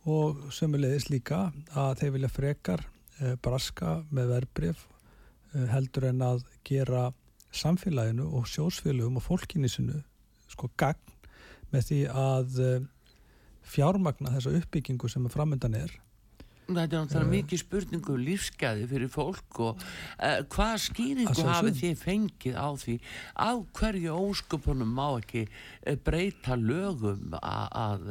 og 0.10 0.46
sömulegis 0.56 1.10
líka 1.12 1.50
að 1.78 2.04
þeir 2.04 2.16
vilja 2.18 2.34
frekar 2.34 2.86
uh, 2.86 3.36
braska 3.44 4.00
með 4.10 4.36
verbreyf 4.36 4.86
uh, 4.88 5.66
heldur 5.74 6.10
en 6.14 6.24
að 6.26 6.46
gera 6.68 7.10
samfélaginu 7.50 8.30
og 8.38 8.48
sjósfélagum 8.48 9.18
og 9.18 9.26
fólkinísinu 9.26 10.04
sko 10.50 10.70
gagn 10.78 11.18
með 11.70 11.86
því 11.86 12.00
að 12.10 12.58
fjármagna 13.70 14.36
þessa 14.36 14.54
uppbyggingu 14.60 15.10
sem 15.12 15.26
er 15.26 15.36
framöndan 15.36 15.78
er. 15.80 15.98
Þetta 16.70 16.84
er 16.84 17.02
náttúrulega 17.02 17.26
uh, 17.26 17.32
mikið 17.34 17.62
spurningu 17.64 18.16
lífsgæði 18.22 18.86
fyrir 18.92 19.10
fólk 19.10 19.60
og 19.66 19.80
uh, 19.82 20.42
hvað 20.54 20.76
skýringu 20.84 21.46
hafið 21.48 21.80
þið 21.80 21.96
fengið 22.04 22.58
á 22.62 22.70
því? 22.78 22.96
Á 23.34 23.50
hverju 23.80 24.18
ósköpunum 24.28 24.92
má 24.94 25.08
ekki 25.18 25.46
uh, 25.50 25.96
breyta 26.06 26.58
lögum 26.60 27.34
að 27.40 28.06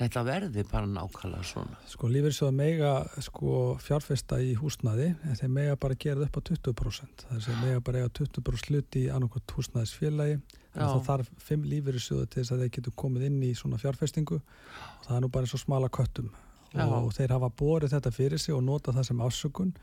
þetta 0.00 0.24
verði 0.28 0.66
bara 0.68 0.90
nákvæmlega 0.92 1.48
svona? 1.54 1.80
Sko 1.88 2.12
lífeyrissjóða 2.12 2.56
mega 2.58 2.94
sko 3.24 3.78
fjárfesta 3.80 4.42
í 4.44 4.52
húsnaði 4.60 5.14
en 5.16 5.38
þeir 5.40 5.54
mega 5.56 5.78
bara 5.80 5.96
gera 5.96 6.26
upp 6.26 6.36
á 6.36 6.42
20% 6.52 7.28
það 7.28 7.38
er 7.38 7.46
sem 7.48 7.62
mega 7.64 7.84
bara 7.84 8.02
eiga 8.04 8.16
20% 8.20 8.66
sluti 8.66 9.06
í 9.06 9.12
annarkot 9.14 9.56
húsnaðisfélagi 9.56 10.36
að 10.36 10.61
það 10.74 11.02
þarf 11.08 11.32
5 11.48 11.66
lífeyrissjóða 11.72 12.28
til 12.30 12.42
þess 12.42 12.54
að 12.54 12.64
þeir 12.64 12.72
getur 12.76 12.96
komið 13.02 13.26
inn 13.28 13.42
í 13.44 13.52
svona 13.58 13.80
fjárfestingu 13.82 14.38
og 14.40 15.04
það 15.06 15.16
er 15.16 15.24
nú 15.24 15.30
bara 15.34 15.46
eins 15.46 15.56
og 15.58 15.62
smala 15.62 15.92
köttum 15.92 16.30
Já. 16.72 16.86
og 16.88 17.12
þeir 17.12 17.34
hafa 17.36 17.52
borið 17.52 17.92
þetta 17.92 18.14
fyrir 18.14 18.40
sig 18.40 18.56
og 18.56 18.64
nota 18.64 18.94
það 18.96 19.08
sem 19.10 19.20
ásökun 19.20 19.74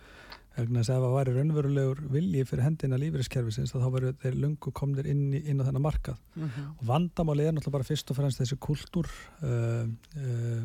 vegna 0.58 0.82
þess 0.82 0.92
að 0.92 0.98
ef 0.98 1.04
það 1.06 1.16
væri 1.16 1.36
raunverulegur 1.36 2.02
vilji 2.16 2.46
fyrir 2.50 2.66
hendina 2.66 3.00
lífeyriskerfisins 3.00 3.74
þá 3.76 3.90
verður 3.94 4.18
þeir 4.24 4.38
lungu 4.42 4.74
komnir 4.76 5.08
inn, 5.08 5.30
inn 5.38 5.62
á 5.62 5.68
þennan 5.68 5.86
markað 5.86 6.18
uh 6.18 6.42
mhm. 6.42 6.50
-huh. 6.56 6.70
og 6.80 6.86
vandamáli 6.90 7.46
er 7.46 7.54
náttúrulega 7.54 7.78
bara 7.78 7.90
fyrst 7.92 8.12
og 8.12 8.18
fremst 8.18 8.42
þessi 8.42 8.58
kultúr 8.58 9.08
uh, 9.44 9.86
uh, 10.18 10.64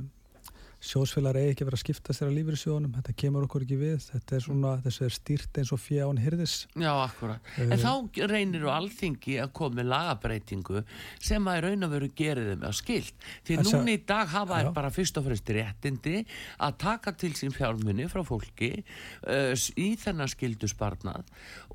sjósfélagar 0.84 1.40
eigi 1.40 1.54
ekki 1.54 1.66
verið 1.66 1.78
að 1.78 1.82
skipta 1.82 2.14
sér 2.16 2.30
að 2.30 2.36
lífyrirsjónum, 2.38 2.92
þetta 2.98 3.14
kemur 3.22 3.46
okkur 3.46 3.64
ekki 3.64 3.78
við 3.80 4.06
þetta 4.10 4.36
er 4.36 4.44
svona, 4.44 4.72
þessu 4.84 5.06
er 5.06 5.14
stýrt 5.16 5.60
eins 5.60 5.72
og 5.74 5.80
fján 5.80 6.20
hyrðis. 6.20 6.56
Já, 6.76 6.90
akkurat 6.92 7.50
en 7.64 7.74
uh, 7.74 7.80
þá 7.80 8.20
reynir 8.30 8.64
þú 8.64 8.72
alþingi 8.74 9.38
að 9.42 9.52
koma 9.56 9.80
með 9.80 9.90
lagabreitingu 9.92 10.84
sem 11.18 11.50
að 11.50 11.60
raun 11.66 11.88
og 11.88 11.94
veru 11.94 12.10
þeim 12.14 12.66
að 12.68 12.76
skilt 12.80 13.28
því 13.46 13.58
núni 13.62 13.96
í 13.98 14.02
dag 14.06 14.30
hafa 14.34 14.60
þær 14.60 14.72
bara 14.76 14.92
fyrst 14.94 15.20
og 15.20 15.28
fremst 15.28 15.52
réttindi 15.56 16.24
að 16.58 16.78
taka 16.84 17.14
til 17.18 17.32
sín 17.38 17.54
fjármunni 17.54 18.08
frá 18.12 18.22
fólki 18.26 18.72
uh, 18.80 19.52
í 19.80 19.90
þennan 20.00 20.32
skildusbarnað 20.32 21.30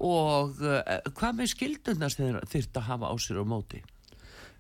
og 0.06 0.60
uh, 0.64 0.82
hvað 1.16 1.40
með 1.42 1.54
skildunast 1.56 2.22
þeir 2.22 2.44
þurft 2.50 2.82
að 2.82 2.92
hafa 2.94 3.14
á 3.14 3.16
sér 3.20 3.42
og 3.44 3.50
móti? 3.50 3.82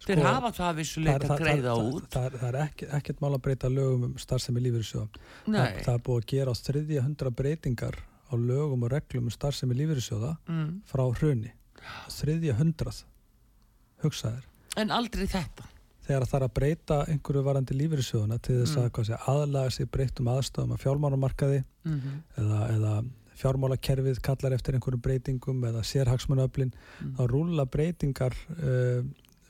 Þeir 0.05 0.19
sko, 0.21 0.27
hafa 0.27 0.51
það 0.55 0.77
vissulegt 0.79 1.25
að 1.25 1.41
greiða 1.43 1.73
út. 1.75 2.05
Það, 2.09 2.27
það, 2.27 2.37
það 2.41 2.49
er 2.49 2.57
ekki, 2.63 2.89
ekkert 2.97 3.23
mál 3.23 3.31
að 3.33 3.41
breyta 3.47 3.71
lögum 3.71 4.05
um 4.07 4.13
starfsemi 4.21 4.63
lífyrirsjóða. 4.63 5.23
Það, 5.45 5.79
það 5.85 5.93
er 5.93 6.03
búið 6.07 6.21
að 6.21 6.29
gera 6.33 6.53
á 6.53 6.55
þriðja 6.59 7.05
hundra 7.07 7.33
breytingar 7.41 7.99
á 8.29 8.33
lögum 8.37 8.85
og 8.85 8.93
reglum 8.93 9.27
um 9.27 9.33
starfsemi 9.33 9.77
lífyrirsjóða 9.79 10.35
mm. 10.47 10.69
frá. 10.89 11.03
Þriðja 12.13 12.55
hundrað 12.59 13.03
hugsaðir. 14.03 14.47
En 14.79 14.91
aldrei 14.95 15.27
þetta? 15.29 15.67
Þegar 16.09 16.25
það 16.25 16.39
er 16.39 16.45
að 16.47 16.53
breyta 16.57 16.97
einhverju 17.11 17.45
varandi 17.45 17.75
lífyrirsjóðuna 17.77 18.39
til 18.41 18.59
þess 18.63 18.77
mm. 18.79 18.99
að 19.13 19.31
aðlaga 19.33 19.73
sig 19.75 19.89
breytum 19.93 20.29
aðstofum 20.31 20.73
að 20.73 20.83
fjármánumarkaði 20.85 21.59
mm 21.61 21.97
-hmm. 21.99 22.21
eða, 22.41 22.61
eða 22.75 22.93
fjármálakerfið 23.39 24.21
kallar 24.25 24.55
eftir 24.55 24.75
einhverjum 24.75 25.03
breytingum 25.03 25.63
eða 25.69 25.83
sérhagsmunöflin, 25.87 26.73
mm. 26.73 27.13
þá 27.17 27.21
rúla 27.31 27.65
breytingar 27.65 28.35
uh, 28.57 29.03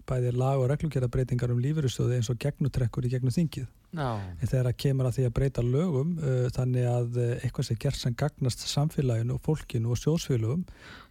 bæði 0.10 0.34
lag 0.38 0.60
og 0.60 0.68
reglugjörðabreitingar 0.72 1.54
um 1.54 1.62
lífyrirstöðu 1.64 2.18
eins 2.18 2.30
og 2.32 2.40
gegnutrekkur 2.42 3.06
í 3.08 3.12
gegnum 3.14 3.34
þingið. 3.34 3.68
No. 3.98 4.10
En 4.38 4.50
þegar 4.50 4.70
það 4.70 4.78
kemur 4.84 5.10
að 5.10 5.16
því 5.18 5.26
að 5.28 5.36
breyta 5.38 5.64
lögum 5.66 6.12
uh, 6.20 6.48
þannig 6.56 6.90
að 6.90 7.20
uh, 7.20 7.32
eitthvað 7.40 7.70
sem 7.70 7.80
gerð 7.86 8.02
sem 8.02 8.18
gagnast 8.20 8.66
samfélaginu 8.70 9.38
og 9.38 9.42
fólkinu 9.46 9.94
og 9.94 10.02
sjósfélagum 10.02 10.66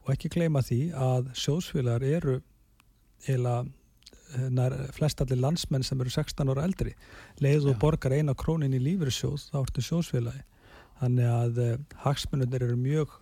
og 0.04 0.12
ekki 0.14 0.32
gleyma 0.34 0.62
því 0.66 0.80
að 0.94 1.32
sjósfélagar 1.38 2.06
eru 2.06 2.36
eila 3.26 3.56
uh, 3.64 4.76
flestallir 4.94 5.40
landsmenn 5.42 5.86
sem 5.86 6.04
eru 6.04 6.12
16 6.14 6.54
ára 6.54 6.66
eldri. 6.68 6.94
Leðu 7.42 7.72
og 7.72 7.80
borgar 7.82 8.14
eina 8.14 8.36
krónin 8.38 8.76
í 8.76 8.82
lífyrissjóð 8.82 9.48
þá 9.48 9.58
ertu 9.64 9.88
sjósfélagi. 9.88 10.44
Þannig 11.00 11.32
að 11.32 11.64
uh, 11.64 11.74
hagsmununir 12.04 12.68
eru 12.68 12.78
mjög 12.78 13.18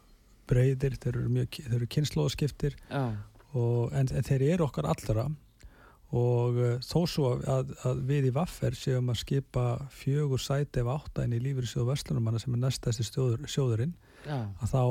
breyðir, 0.47 0.95
þeir 1.03 1.17
eru, 1.23 1.49
eru 1.75 1.89
kynnslóðskiptir 1.91 2.77
en, 2.95 3.17
en 4.07 4.27
þeir 4.29 4.45
eru 4.53 4.67
okkar 4.69 4.87
allra 4.93 5.25
og 6.15 6.59
uh, 6.61 6.77
þó 6.87 7.01
svo 7.11 7.33
að, 7.51 7.73
að 7.89 8.03
við 8.07 8.29
í 8.31 8.33
Vaffer 8.37 8.77
séum 8.79 9.11
að 9.11 9.21
skipa 9.25 9.67
fjögur 9.91 10.43
sæti 10.43 10.83
ef 10.83 10.91
áttæðin 10.93 11.35
í 11.39 11.43
lífyrirsjóðu 11.49 11.91
Vestlunumanna 11.91 12.43
sem 12.43 12.55
er 12.55 12.63
næstæsti 12.63 13.07
sjóðurinn 13.11 13.97
Já. 14.27 14.47
að 14.63 14.71
þá, 14.71 14.83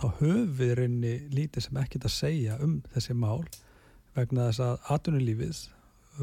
þá 0.00 0.06
höfðirinni 0.22 1.14
lítið 1.34 1.68
sem 1.68 1.80
ekkit 1.82 2.08
að 2.08 2.16
segja 2.16 2.58
um 2.64 2.78
þessi 2.94 3.16
mál 3.16 3.44
vegna 4.16 4.48
þess 4.48 4.64
að 4.64 4.92
atunulífið 4.96 5.62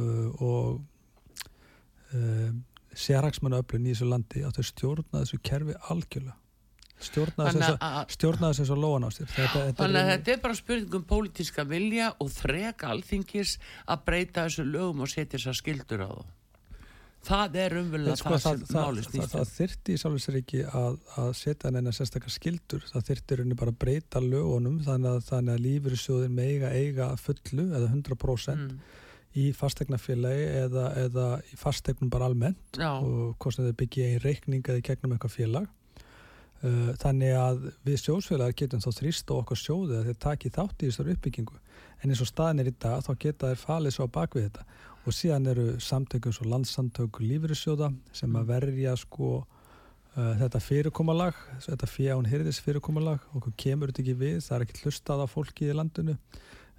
uh, 0.02 0.30
og 0.42 0.82
uh, 2.18 2.54
sérhagsmannu 2.94 3.62
öflun 3.62 3.86
í 3.86 3.94
þessu 3.94 4.10
landi 4.10 4.46
að 4.46 4.58
þau 4.58 4.70
stjórna 4.70 5.22
þessu 5.22 5.44
kerfi 5.46 5.78
algjörlega 5.94 6.40
stjórnaði 7.04 8.60
sem 8.60 8.70
svo 8.70 8.78
lóan 8.80 9.08
á 9.08 9.10
sér. 9.14 9.32
Þannig 9.34 10.00
að 10.02 10.14
þetta 10.14 10.36
er 10.36 10.46
bara 10.46 10.60
spurning 10.60 11.00
um 11.00 11.10
pólitíska 11.10 11.68
vilja 11.70 12.14
og 12.18 12.32
þreka 12.34 12.94
alþingis 12.94 13.58
að 13.88 14.08
breyta 14.08 14.48
þessu 14.48 14.68
lögum 14.70 15.04
og 15.06 15.12
setja 15.12 15.38
þessar 15.38 15.60
skildur 15.60 16.08
á 16.08 16.12
það 16.12 16.32
Það 17.24 17.54
er 17.62 17.76
umvöldað 17.80 18.18
sko, 18.20 18.36
það, 18.36 18.64
það 18.68 18.98
Það, 18.98 19.14
það, 19.14 19.28
það 19.34 19.52
þyrti 19.54 19.94
í 19.94 20.00
sálusriki 20.02 20.64
að, 20.68 20.98
að 21.22 21.30
setja 21.40 21.70
neina 21.72 21.94
sérstakar 21.96 22.34
skildur 22.34 22.84
það 22.90 23.06
þyrti 23.10 23.38
rauninni 23.40 23.60
bara 23.62 23.72
að 23.72 23.78
breyta 23.80 24.22
lögunum 24.24 24.82
þannig 24.84 25.14
að, 25.14 25.22
þannig 25.30 25.54
að 25.54 25.64
lífyrirsjóðin 25.68 26.36
með 26.36 26.66
eiga 26.74 27.08
fullu 27.22 27.70
eða 27.70 27.88
100% 27.94 28.66
mm. 28.66 28.98
í 29.40 29.46
fastegnafélagi 29.56 30.50
eða, 30.66 30.90
eða 31.06 31.30
í 31.48 31.60
fastegnum 31.64 32.12
bara 32.12 32.28
almennt 32.28 32.82
Já. 32.82 32.92
og 32.92 33.38
hvort 33.40 33.56
sem 33.56 33.72
þau 33.72 33.80
byggja 33.86 34.10
í 34.18 34.20
reikning 34.26 34.68
eða 34.68 34.84
í 34.84 34.86
gegnum 34.90 35.16
eitthvað 35.16 35.38
félag 35.38 35.72
þannig 36.64 37.34
að 37.36 37.66
við 37.84 37.98
sjósfélagar 38.00 38.56
getum 38.56 38.80
þá 38.84 38.92
þrýst 38.96 39.32
á 39.32 39.34
okkar 39.36 39.60
sjóðu 39.60 39.98
að 39.98 40.06
þeir 40.10 40.20
taki 40.24 40.52
þátt 40.56 40.84
í 40.84 40.90
þessar 40.90 41.10
uppbyggingu. 41.12 41.58
En 42.00 42.12
eins 42.12 42.22
og 42.24 42.30
staðin 42.30 42.64
er 42.64 42.70
í 42.72 42.76
dag 42.80 43.04
þá 43.04 43.12
geta 43.20 43.50
þeir 43.52 43.60
falið 43.60 43.96
svo 43.96 44.08
á 44.08 44.16
bakvið 44.16 44.46
þetta. 44.48 44.64
Og 45.04 45.18
síðan 45.18 45.50
eru 45.52 45.66
samtökum 45.84 46.36
svo 46.36 46.48
landsamtöku 46.48 47.26
lífyrirsjóða 47.28 47.92
sem 48.16 48.32
að 48.32 48.46
mm. 48.46 48.50
verja 48.54 48.96
sko 49.02 49.32
uh, 49.42 50.34
þetta 50.40 50.64
fyrirkomalag 50.64 51.40
þetta 51.68 51.90
fján 51.92 52.30
hyrðis 52.32 52.62
fyrirkomalag 52.64 53.28
og 53.36 53.50
kemur 53.60 53.92
þetta 53.92 54.06
ekki 54.06 54.20
við, 54.24 54.38
það 54.46 54.58
er 54.58 54.68
ekki 54.68 54.86
hlustað 54.86 55.26
af 55.26 55.36
fólki 55.36 55.68
í 55.68 55.76
landinu. 55.76 56.16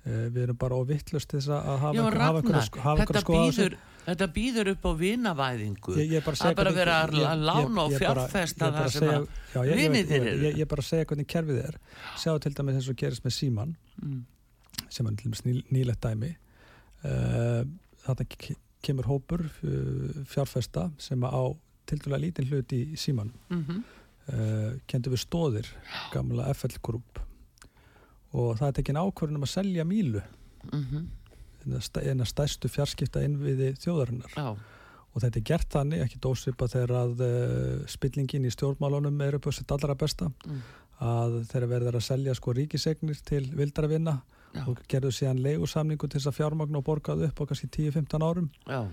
Uh, 0.05 0.28
við 0.32 0.47
erum 0.47 0.61
bara 0.64 0.80
óvittlust 0.80 1.37
þess 1.37 1.53
að 1.53 1.85
hafa, 1.85 2.09
hafa, 2.24 2.64
hafa 2.87 3.05
þetta 3.05 3.26
býður 3.28 3.76
Þetta 4.05 4.29
býður 4.35 4.71
upp 4.75 4.85
á 4.85 4.93
vinavæðingu. 5.01 5.95
Ég, 5.97 6.11
ég 6.13 6.27
að 6.51 6.59
bara 6.59 6.73
vera 6.77 6.99
að 7.07 7.45
lána 7.47 7.87
og 7.87 7.95
fjárfesta 7.97 8.69
það 8.75 8.91
sem 8.93 9.09
að 9.09 9.71
viniðir 9.71 10.29
eru. 10.33 10.51
Ég 10.51 10.61
er 10.65 10.71
bara 10.71 10.85
að 10.85 10.91
segja 10.91 11.09
hvernig 11.09 11.31
kerfið 11.33 11.61
er. 11.63 11.79
Sjá 12.21 12.35
til 12.45 12.53
dæmis 12.59 12.79
eins 12.81 12.91
og 12.93 12.99
gerist 13.01 13.25
með 13.25 13.37
síman 13.39 13.73
mm. 14.03 14.21
sem 14.93 15.09
er 15.09 15.17
til 15.17 15.31
dæmis 15.31 15.45
ný, 15.47 15.57
nýlegt 15.73 16.05
dæmi. 16.05 16.35
Uh, 17.05 17.65
Þetta 18.05 18.55
kemur 18.85 19.09
hópur 19.09 19.47
uh, 19.49 20.23
fjárfesta 20.29 20.91
sem 21.01 21.25
á 21.25 21.45
til 21.89 22.01
dæmis 22.05 22.25
lítinn 22.27 22.49
hlut 22.51 22.73
í 22.77 22.85
síman 23.01 23.33
mm 23.49 23.65
-hmm. 23.65 23.83
uh, 24.29 24.71
kendur 24.87 25.17
við 25.17 25.25
stóðir 25.25 25.69
gamla 26.13 26.53
FL-grúp 26.53 27.21
og 28.35 28.59
það 28.59 28.69
er 28.69 28.73
tekin 28.73 29.01
ákvörðunum 29.01 29.47
að 29.47 29.55
selja 29.57 29.85
mílu. 29.85 30.23
Mhm. 30.73 30.81
mm 30.93 31.24
eina 31.65 32.27
stærstu 32.29 32.71
fjarskipta 32.73 33.23
innviði 33.25 33.73
þjóðarinnar 33.83 34.37
Já. 34.37 34.49
og 34.55 35.23
þetta 35.23 35.41
er 35.41 35.47
gert 35.51 35.69
þannig, 35.75 36.05
ekki 36.05 36.23
dósipa 36.23 36.69
þegar 36.71 36.95
að 37.03 37.25
uh, 37.27 37.85
spillingin 37.91 38.49
í 38.49 38.53
stjórnmálunum 38.55 39.23
er 39.27 39.39
upp 39.39 39.49
á 39.49 39.53
sitt 39.57 39.75
allra 39.75 39.97
besta 39.99 40.31
mm. 40.31 40.61
að 41.05 41.39
þeirra 41.53 41.71
verður 41.75 42.01
að 42.01 42.07
selja 42.09 42.37
sko 42.39 42.57
ríkisegnir 42.57 43.23
til 43.27 43.45
vildara 43.55 43.91
vinna 43.91 44.19
Já. 44.55 44.67
og 44.71 44.83
gerðu 44.91 45.11
síðan 45.15 45.43
leigusamningu 45.43 46.09
til 46.09 46.21
þess 46.21 46.31
að 46.31 46.39
fjármagn 46.39 46.79
og 46.79 46.87
borgaðu 46.87 47.27
upp 47.27 47.43
á 47.43 47.49
kannski 47.51 47.71
10-15 47.75 48.23
árum 48.23 48.51
uh, 48.71 48.89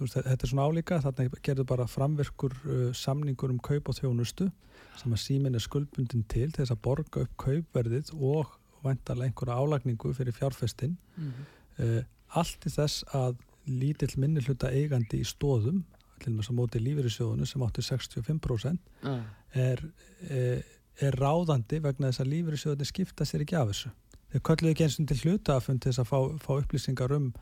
veist, 0.00 0.16
þetta 0.16 0.40
er 0.40 0.50
svona 0.50 0.66
álíka 0.66 1.00
þannig 1.04 1.40
gerðu 1.46 1.66
bara 1.68 1.86
framverkur 1.90 2.56
uh, 2.64 2.88
samningur 2.96 3.52
um 3.54 3.60
kaup 3.62 3.92
og 3.92 4.00
þjónustu 4.00 4.50
sem 4.96 5.12
að 5.12 5.22
símin 5.22 5.56
er 5.56 5.62
skuldbundin 5.62 6.24
til 6.30 6.48
þess 6.54 6.72
að 6.72 6.82
borga 6.86 7.26
upp 7.26 7.34
kaupverðið 7.42 8.14
og 8.16 8.54
væntalega 8.84 9.30
einhverja 9.30 9.58
álagningu 9.58 10.12
fyrir 10.14 10.32
fjárfestin 10.32 10.96
mm 11.16 11.32
-hmm. 11.32 11.84
uh, 11.84 12.02
allt 12.28 12.66
í 12.66 12.70
þess 12.70 13.04
að 13.14 13.36
lítill 13.66 14.14
minni 14.16 14.40
hluta 14.40 14.70
eigandi 14.70 15.20
í 15.20 15.26
stóðum 15.26 15.84
til 16.20 16.32
og 16.32 16.38
með 16.38 16.46
sem 16.46 16.56
móti 16.56 16.80
lífeyrissjóðunu 16.80 17.46
sem 17.46 17.62
átti 17.62 17.82
65% 17.82 18.78
mm. 19.02 19.22
er, 19.52 19.82
er, 20.30 20.62
er 21.00 21.18
ráðandi 21.20 21.80
vegna 21.82 22.10
þess 22.10 22.20
að 22.20 22.32
lífeyrissjóðunni 22.32 22.88
skipta 22.88 23.24
sér 23.24 23.44
ekki 23.44 23.56
af 23.56 23.68
þessu 23.72 23.90
þeir 24.32 24.44
kölluðu 24.48 24.72
ekki 24.72 24.86
eins 24.86 24.98
og 25.00 25.08
til 25.10 25.22
hlutafund 25.22 25.82
til 25.82 25.92
þess 25.92 26.02
að 26.04 26.10
fá, 26.10 26.18
fá 26.42 26.52
upplýsingar 26.56 27.16
um 27.16 27.32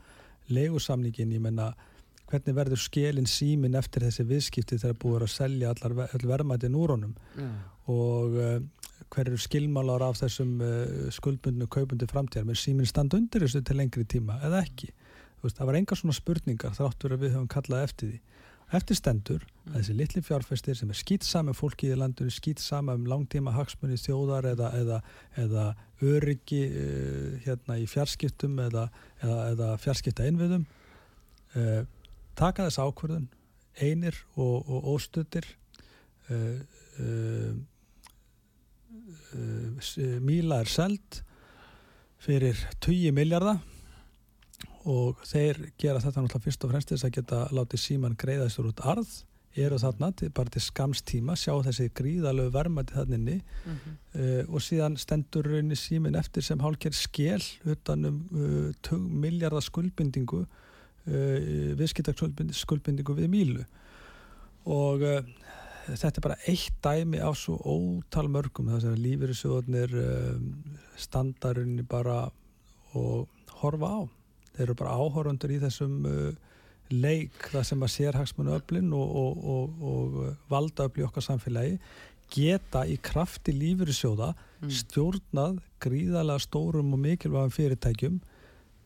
legusamningin, 0.53 1.33
ég 1.33 1.41
menna 1.41 1.71
hvernig 2.29 2.57
verður 2.57 2.81
skilin 2.81 3.29
símin 3.29 3.77
eftir 3.77 4.05
þessi 4.05 4.25
viðskipti 4.29 4.79
þegar 4.81 4.99
búið 5.01 5.25
að 5.25 5.33
selja 5.33 5.73
allar, 5.73 5.95
verðmætin 6.25 6.77
úr 6.77 6.95
honum 6.95 7.15
mm. 7.37 7.55
og 7.93 8.37
uh, 8.41 8.57
hver 9.15 9.31
eru 9.31 9.39
skilmálar 9.39 10.03
af 10.03 10.19
þessum 10.19 10.59
uh, 10.59 11.09
skuldbundinu 11.15 11.69
kaupundi 11.71 12.07
framtíðar? 12.11 12.47
Með 12.49 12.61
síminn 12.61 12.89
standa 12.89 13.19
undir 13.19 13.45
þessu 13.45 13.63
til 13.65 13.79
lengri 13.79 14.05
tíma 14.11 14.41
eða 14.43 14.63
ekki? 14.65 14.91
Veist, 15.43 15.59
það 15.59 15.69
var 15.69 15.77
enga 15.79 15.97
svona 15.99 16.15
spurningar 16.17 16.75
þráttur 16.75 17.15
að 17.15 17.23
við 17.23 17.35
höfum 17.35 17.51
kallað 17.51 17.85
eftir 17.87 18.11
því. 18.11 18.21
Eftir 18.75 18.97
stendur 18.97 19.43
að 19.69 19.75
þessi 19.77 19.95
litli 19.95 20.21
fjárfæstir 20.25 20.77
sem 20.79 20.89
er 20.89 20.97
skýtsam 20.97 21.45
með 21.47 21.59
fólki 21.59 21.91
í 21.93 21.97
landinu, 21.99 22.33
skýtsam 22.33 22.89
um 22.91 23.03
langtíma 23.07 23.53
hagsmunni 23.53 23.99
þjóðar 24.01 24.47
eða, 24.55 24.71
eða, 24.79 24.97
eða 25.43 25.65
öryggi 26.01 26.63
uh, 26.71 27.35
hérna 27.45 27.77
í 27.77 27.85
fjarskiptum 27.89 28.57
eða, 28.65 28.87
eða 29.21 29.69
fjarskipta 29.83 30.25
einviðum 30.25 30.65
uh, 30.65 31.85
taka 32.35 32.65
þess 32.65 32.81
ákverðun 32.81 33.29
einir 33.85 34.17
og, 34.33 34.65
og 34.65 34.89
óstuttir 34.95 35.47
uh, 36.31 36.59
Míla 40.25 40.61
er 40.63 40.69
seld 40.71 41.21
fyrir 42.21 42.57
20 42.81 43.11
miljardar 43.15 43.59
og 44.85 45.21
þeir 45.25 45.71
gera 45.81 46.01
þetta 46.01 46.21
náttúrulega 46.21 46.45
fyrst 46.45 46.65
og 46.65 46.71
fremst 46.71 46.91
þess 46.93 47.07
að 47.07 47.15
geta 47.17 47.39
látið 47.55 47.81
síman 47.81 48.17
greiða 48.19 48.47
þessur 48.47 48.69
út 48.69 48.83
arð 48.85 49.15
eru 49.55 49.77
þarna 49.79 50.09
til, 50.19 50.29
bara 50.35 50.51
til 50.51 50.61
skamstíma 50.63 51.35
sjá 51.39 51.53
þessi 51.63 51.87
gríðalög 51.95 52.51
vermaði 52.53 52.97
þannig 52.97 53.39
mm 53.39 53.75
-hmm. 53.75 53.95
uh, 54.19 54.53
og 54.53 54.61
síðan 54.61 54.97
stendur 54.99 55.47
rauninni 55.47 55.75
símin 55.79 56.15
eftir 56.19 56.43
sem 56.43 56.59
hálkir 56.59 56.91
skél 56.91 57.43
utanum 57.63 58.21
uh, 58.31 58.73
2 58.81 58.97
miljardar 58.99 59.63
skuldbindingu 59.63 60.45
uh, 60.45 61.75
viðskiptarskuldbindingu 61.79 63.15
við 63.15 63.27
Mílu 63.29 63.65
og 64.65 65.01
þetta 65.87 66.19
er 66.19 66.25
bara 66.25 66.39
eitt 66.49 66.79
dæmi 66.83 67.21
á 67.21 67.29
svo 67.37 67.57
ótal 67.61 68.27
mörgum. 68.31 68.71
Þess 68.73 68.89
að 68.89 69.03
lífyrirsjóðunir 69.05 69.95
uh, 70.01 70.41
standarunni 70.99 71.85
bara 71.87 72.25
og 72.95 73.29
horfa 73.61 73.91
á. 73.91 73.99
Þeir 74.55 74.67
eru 74.69 74.77
bara 74.79 74.97
áhórundur 74.97 75.53
í 75.55 75.61
þessum 75.63 75.95
uh, 76.09 76.55
leik 76.93 77.49
það 77.51 77.69
sem 77.69 77.85
að 77.85 77.93
sérhagsmunu 77.95 78.53
öflin 78.55 78.91
og, 78.93 79.15
og, 79.21 79.47
og, 79.55 79.79
og 79.89 80.51
valda 80.51 80.85
öfli 80.89 81.05
okkar 81.07 81.25
samfélagi 81.25 81.79
geta 82.33 82.83
í 82.89 82.97
krafti 83.01 83.53
lífyrirsjóða 83.55 84.31
mm. 84.33 84.69
stjórnað 84.81 85.59
gríðalega 85.83 86.41
stórum 86.41 86.93
og 86.95 87.01
mikilvægum 87.01 87.53
fyrirtækjum 87.53 88.21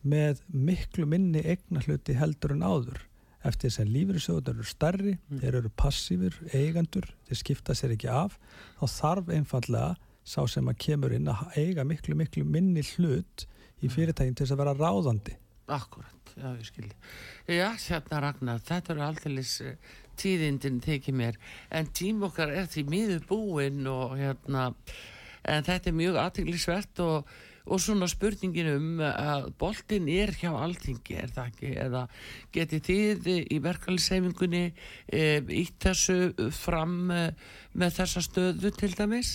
með 0.09 0.41
miklu 0.47 1.07
minni 1.09 1.43
egna 1.43 1.83
hluti 1.83 2.15
heldur 2.15 2.55
en 2.55 2.63
áður 2.63 3.03
eftir 3.47 3.69
þess 3.69 3.83
að 3.83 3.91
lífyrirsjóður 3.95 4.55
eru 4.55 4.67
starri 4.67 5.15
mm. 5.15 5.41
þeir 5.41 5.59
eru 5.61 5.73
passífur, 5.79 6.39
eigandur 6.53 7.07
þeir 7.29 7.41
skipta 7.41 7.75
sér 7.77 7.95
ekki 7.95 8.09
af 8.11 8.39
þá 8.79 8.85
þarf 8.95 9.33
einfallega 9.35 9.93
sá 10.27 10.41
sem 10.51 10.67
að 10.69 10.81
kemur 10.85 11.15
inn 11.15 11.29
að 11.31 11.45
eiga 11.57 11.85
miklu 11.87 12.17
miklu 12.19 12.43
minni 12.45 12.83
hlut 12.95 13.45
í 13.79 13.87
mm. 13.87 13.93
fyrirtækjum 13.95 14.35
til 14.35 14.45
þess 14.45 14.57
að 14.57 14.63
vera 14.63 14.75
ráðandi 14.79 15.37
Akkurat, 15.69 16.31
já 16.33 16.47
ég 16.57 16.65
skilji. 16.65 16.95
Já, 17.45 17.67
hérna 17.77 18.19
Ragnar, 18.23 18.61
þetta 18.65 18.93
eru 18.95 19.03
alltaf 19.05 19.59
eh, 19.61 19.75
tíðindin 20.17 20.79
tekið 20.81 21.17
mér, 21.19 21.37
en 21.69 21.91
tím 21.93 22.23
okkar 22.25 22.49
er 22.49 22.65
því 22.71 22.85
miður 22.89 23.27
búinn 23.29 23.85
og 23.89 24.15
hérna, 24.17 24.71
en 25.45 25.67
þetta 25.67 25.91
er 25.91 25.97
mjög 25.99 26.17
aðteglisvert 26.23 27.03
og, 27.05 27.29
og 27.69 27.81
svona 27.83 28.07
spurningin 28.09 28.71
um 28.73 29.01
að 29.05 29.49
boltin 29.61 30.09
er 30.11 30.33
hjá 30.37 30.51
alltingi, 30.51 31.17
er 31.21 31.33
það 31.35 31.51
ekki, 31.51 31.71
eða 31.85 32.03
geti 32.55 32.81
þið 32.89 33.29
í 33.45 33.59
verkefæliseifingunni 33.65 34.63
ítt 35.61 35.79
þessu 35.85 36.49
fram 36.55 37.11
e, 37.13 37.23
með 37.73 37.97
þessa 38.01 38.23
stöðu 38.25 38.73
til 38.77 38.93
dæmis? 38.97 39.33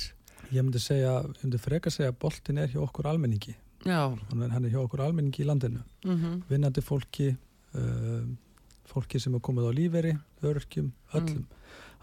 Ég 0.53 0.63
myndi 0.63 0.83
segja, 0.83 1.21
ég 1.25 1.45
myndi 1.45 1.63
freka 1.63 1.93
segja 1.93 2.13
að 2.13 2.21
boltin 2.27 2.61
er 2.63 2.73
hjá 2.73 2.83
okkur 2.85 3.11
almenningi 3.15 3.57
hann 4.55 4.65
er 4.65 4.73
hjá 4.73 4.81
okkur 4.81 5.05
almenningi 5.05 5.43
í 5.43 5.47
landinu 5.49 5.83
mm 6.05 6.15
-hmm. 6.17 6.43
vinnandi 6.49 6.81
fólki 6.81 7.37
uh, 7.75 8.25
fólki 8.85 9.21
sem 9.21 9.35
er 9.35 9.41
komið 9.41 9.69
á 9.69 9.73
líferi 9.73 10.13
örkjum, 10.43 10.93
öllum 11.13 11.45
mm. 11.45 11.47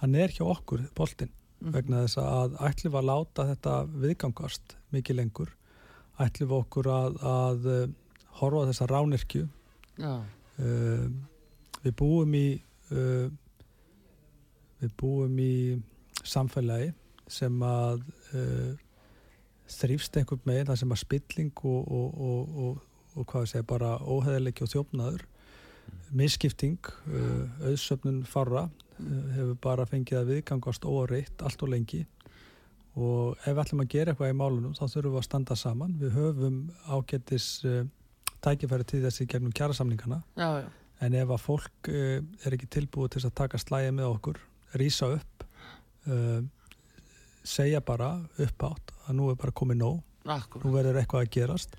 hann 0.01 0.15
er 0.15 0.29
hjá 0.29 0.43
okkur, 0.45 0.82
boltin 0.95 1.29
mm. 1.59 1.71
vegna 1.71 2.03
þess 2.05 2.17
að 2.17 2.57
ætlum 2.67 2.93
við 2.93 2.99
að 2.99 3.09
láta 3.09 3.47
þetta 3.51 3.73
viðgangast 3.86 4.77
mikið 4.91 5.15
lengur 5.15 5.53
ætlum 6.26 6.51
við 6.51 6.57
okkur 6.57 6.89
að, 6.91 7.17
að 7.32 7.67
uh, 7.72 7.84
horfa 8.41 8.67
þessa 8.69 8.88
ránirkju 8.91 9.47
uh, 10.01 11.07
við 11.82 11.95
búum 11.99 12.38
í 12.38 12.45
uh, 12.93 13.28
við 14.82 14.93
búum 14.99 15.41
í 15.41 15.55
samfélagi 16.24 16.91
sem 17.32 17.57
að 17.65 18.05
uh, 18.36 18.72
þrýfst 19.72 20.17
einhvern 20.19 20.47
meginn 20.49 20.69
það 20.72 20.82
sem 20.82 20.95
að 20.95 21.03
spilling 21.05 21.51
og, 21.63 21.91
og, 21.99 22.55
og, 22.65 22.80
og 23.15 23.28
hvað 23.30 23.45
ég 23.45 23.53
segja 23.53 23.69
bara 23.69 23.91
óheðilegki 23.99 24.65
og 24.65 24.74
þjófnaður 24.74 25.28
misskipting, 26.15 26.80
uh, 27.11 27.45
auðsöfnun 27.69 28.24
farra 28.28 28.67
hefur 29.01 29.55
bara 29.63 29.88
fengið 29.89 30.19
að 30.19 30.34
viðgangast 30.36 30.86
óreitt 30.86 31.45
allt 31.45 31.63
og 31.65 31.72
lengi 31.74 32.03
og 32.99 33.37
ef 33.39 33.53
við 33.53 33.63
ætlum 33.63 33.83
að 33.85 33.91
gera 33.93 34.11
eitthvað 34.11 34.33
í 34.33 34.37
málunum 34.37 34.75
þá 34.75 34.83
þurfum 34.83 35.13
við 35.13 35.21
að 35.21 35.27
standa 35.27 35.57
saman 35.59 35.97
við 35.99 36.15
höfum 36.17 36.57
ágættis 36.91 37.47
uh, 37.63 37.83
tækifæri 38.43 38.87
til 38.87 39.03
þessi 39.05 39.27
gegnum 39.31 39.55
kjærasamningana 39.55 40.21
já, 40.35 40.49
já. 40.63 40.67
en 41.05 41.17
ef 41.21 41.31
að 41.31 41.43
fólk 41.45 41.91
uh, 41.91 42.17
er 42.19 42.57
ekki 42.57 42.71
tilbúið 42.75 43.15
til 43.15 43.25
að 43.29 43.37
taka 43.39 43.61
slæði 43.61 43.95
með 43.95 44.11
okkur 44.17 44.41
rýsa 44.81 45.13
upp 45.15 45.45
uh, 46.11 46.41
segja 47.47 47.81
bara 47.85 48.17
upp 48.43 48.67
átt 48.67 48.95
að 49.07 49.17
nú 49.17 49.31
er 49.31 49.39
bara 49.39 49.55
komið 49.55 49.81
nóg 49.81 50.01
Akkurat. 50.27 50.65
nú 50.65 50.75
verður 50.75 50.99
eitthvað 51.01 51.25
að 51.25 51.35
gerast 51.37 51.77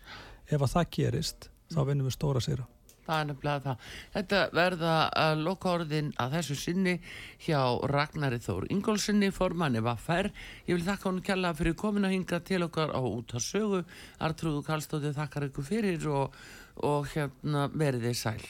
ef 0.48 0.60
að 0.60 0.72
það 0.72 0.88
gerist, 0.96 1.50
þá 1.70 1.80
mm. 1.82 1.88
vinnum 1.90 2.08
við 2.08 2.16
stóra 2.16 2.42
sér 2.42 2.64
Það 3.06 3.18
er 3.18 3.28
nefnilega 3.30 3.64
það. 3.64 3.88
Þetta 4.16 4.42
verða 4.58 4.92
að 5.24 5.42
loka 5.48 5.72
orðin 5.72 6.12
að 6.22 6.36
þessu 6.36 6.58
sinni 6.60 6.94
hjá 7.42 7.60
Ragnari 7.90 8.38
Þór 8.42 8.68
Ingólfsinni, 8.74 9.32
formanni 9.34 9.82
Vaffer. 9.82 10.30
Ég 10.68 10.78
vil 10.78 10.86
þakka 10.86 11.10
hún 11.10 11.24
kjalla 11.26 11.54
fyrir 11.58 11.76
komin 11.82 12.06
að 12.06 12.16
hinga 12.18 12.40
til 12.46 12.62
okkar 12.68 12.94
á 12.94 13.00
út 13.02 13.34
af 13.34 13.42
sögu. 13.42 13.82
Artrúðu 14.22 14.62
Kallstóði 14.68 15.14
þakkar 15.18 15.50
ykkur 15.50 15.68
fyrir 15.72 16.08
og, 16.12 16.40
og 16.86 17.10
hérna 17.16 17.66
verðið 17.74 18.18
sæl. 18.22 18.40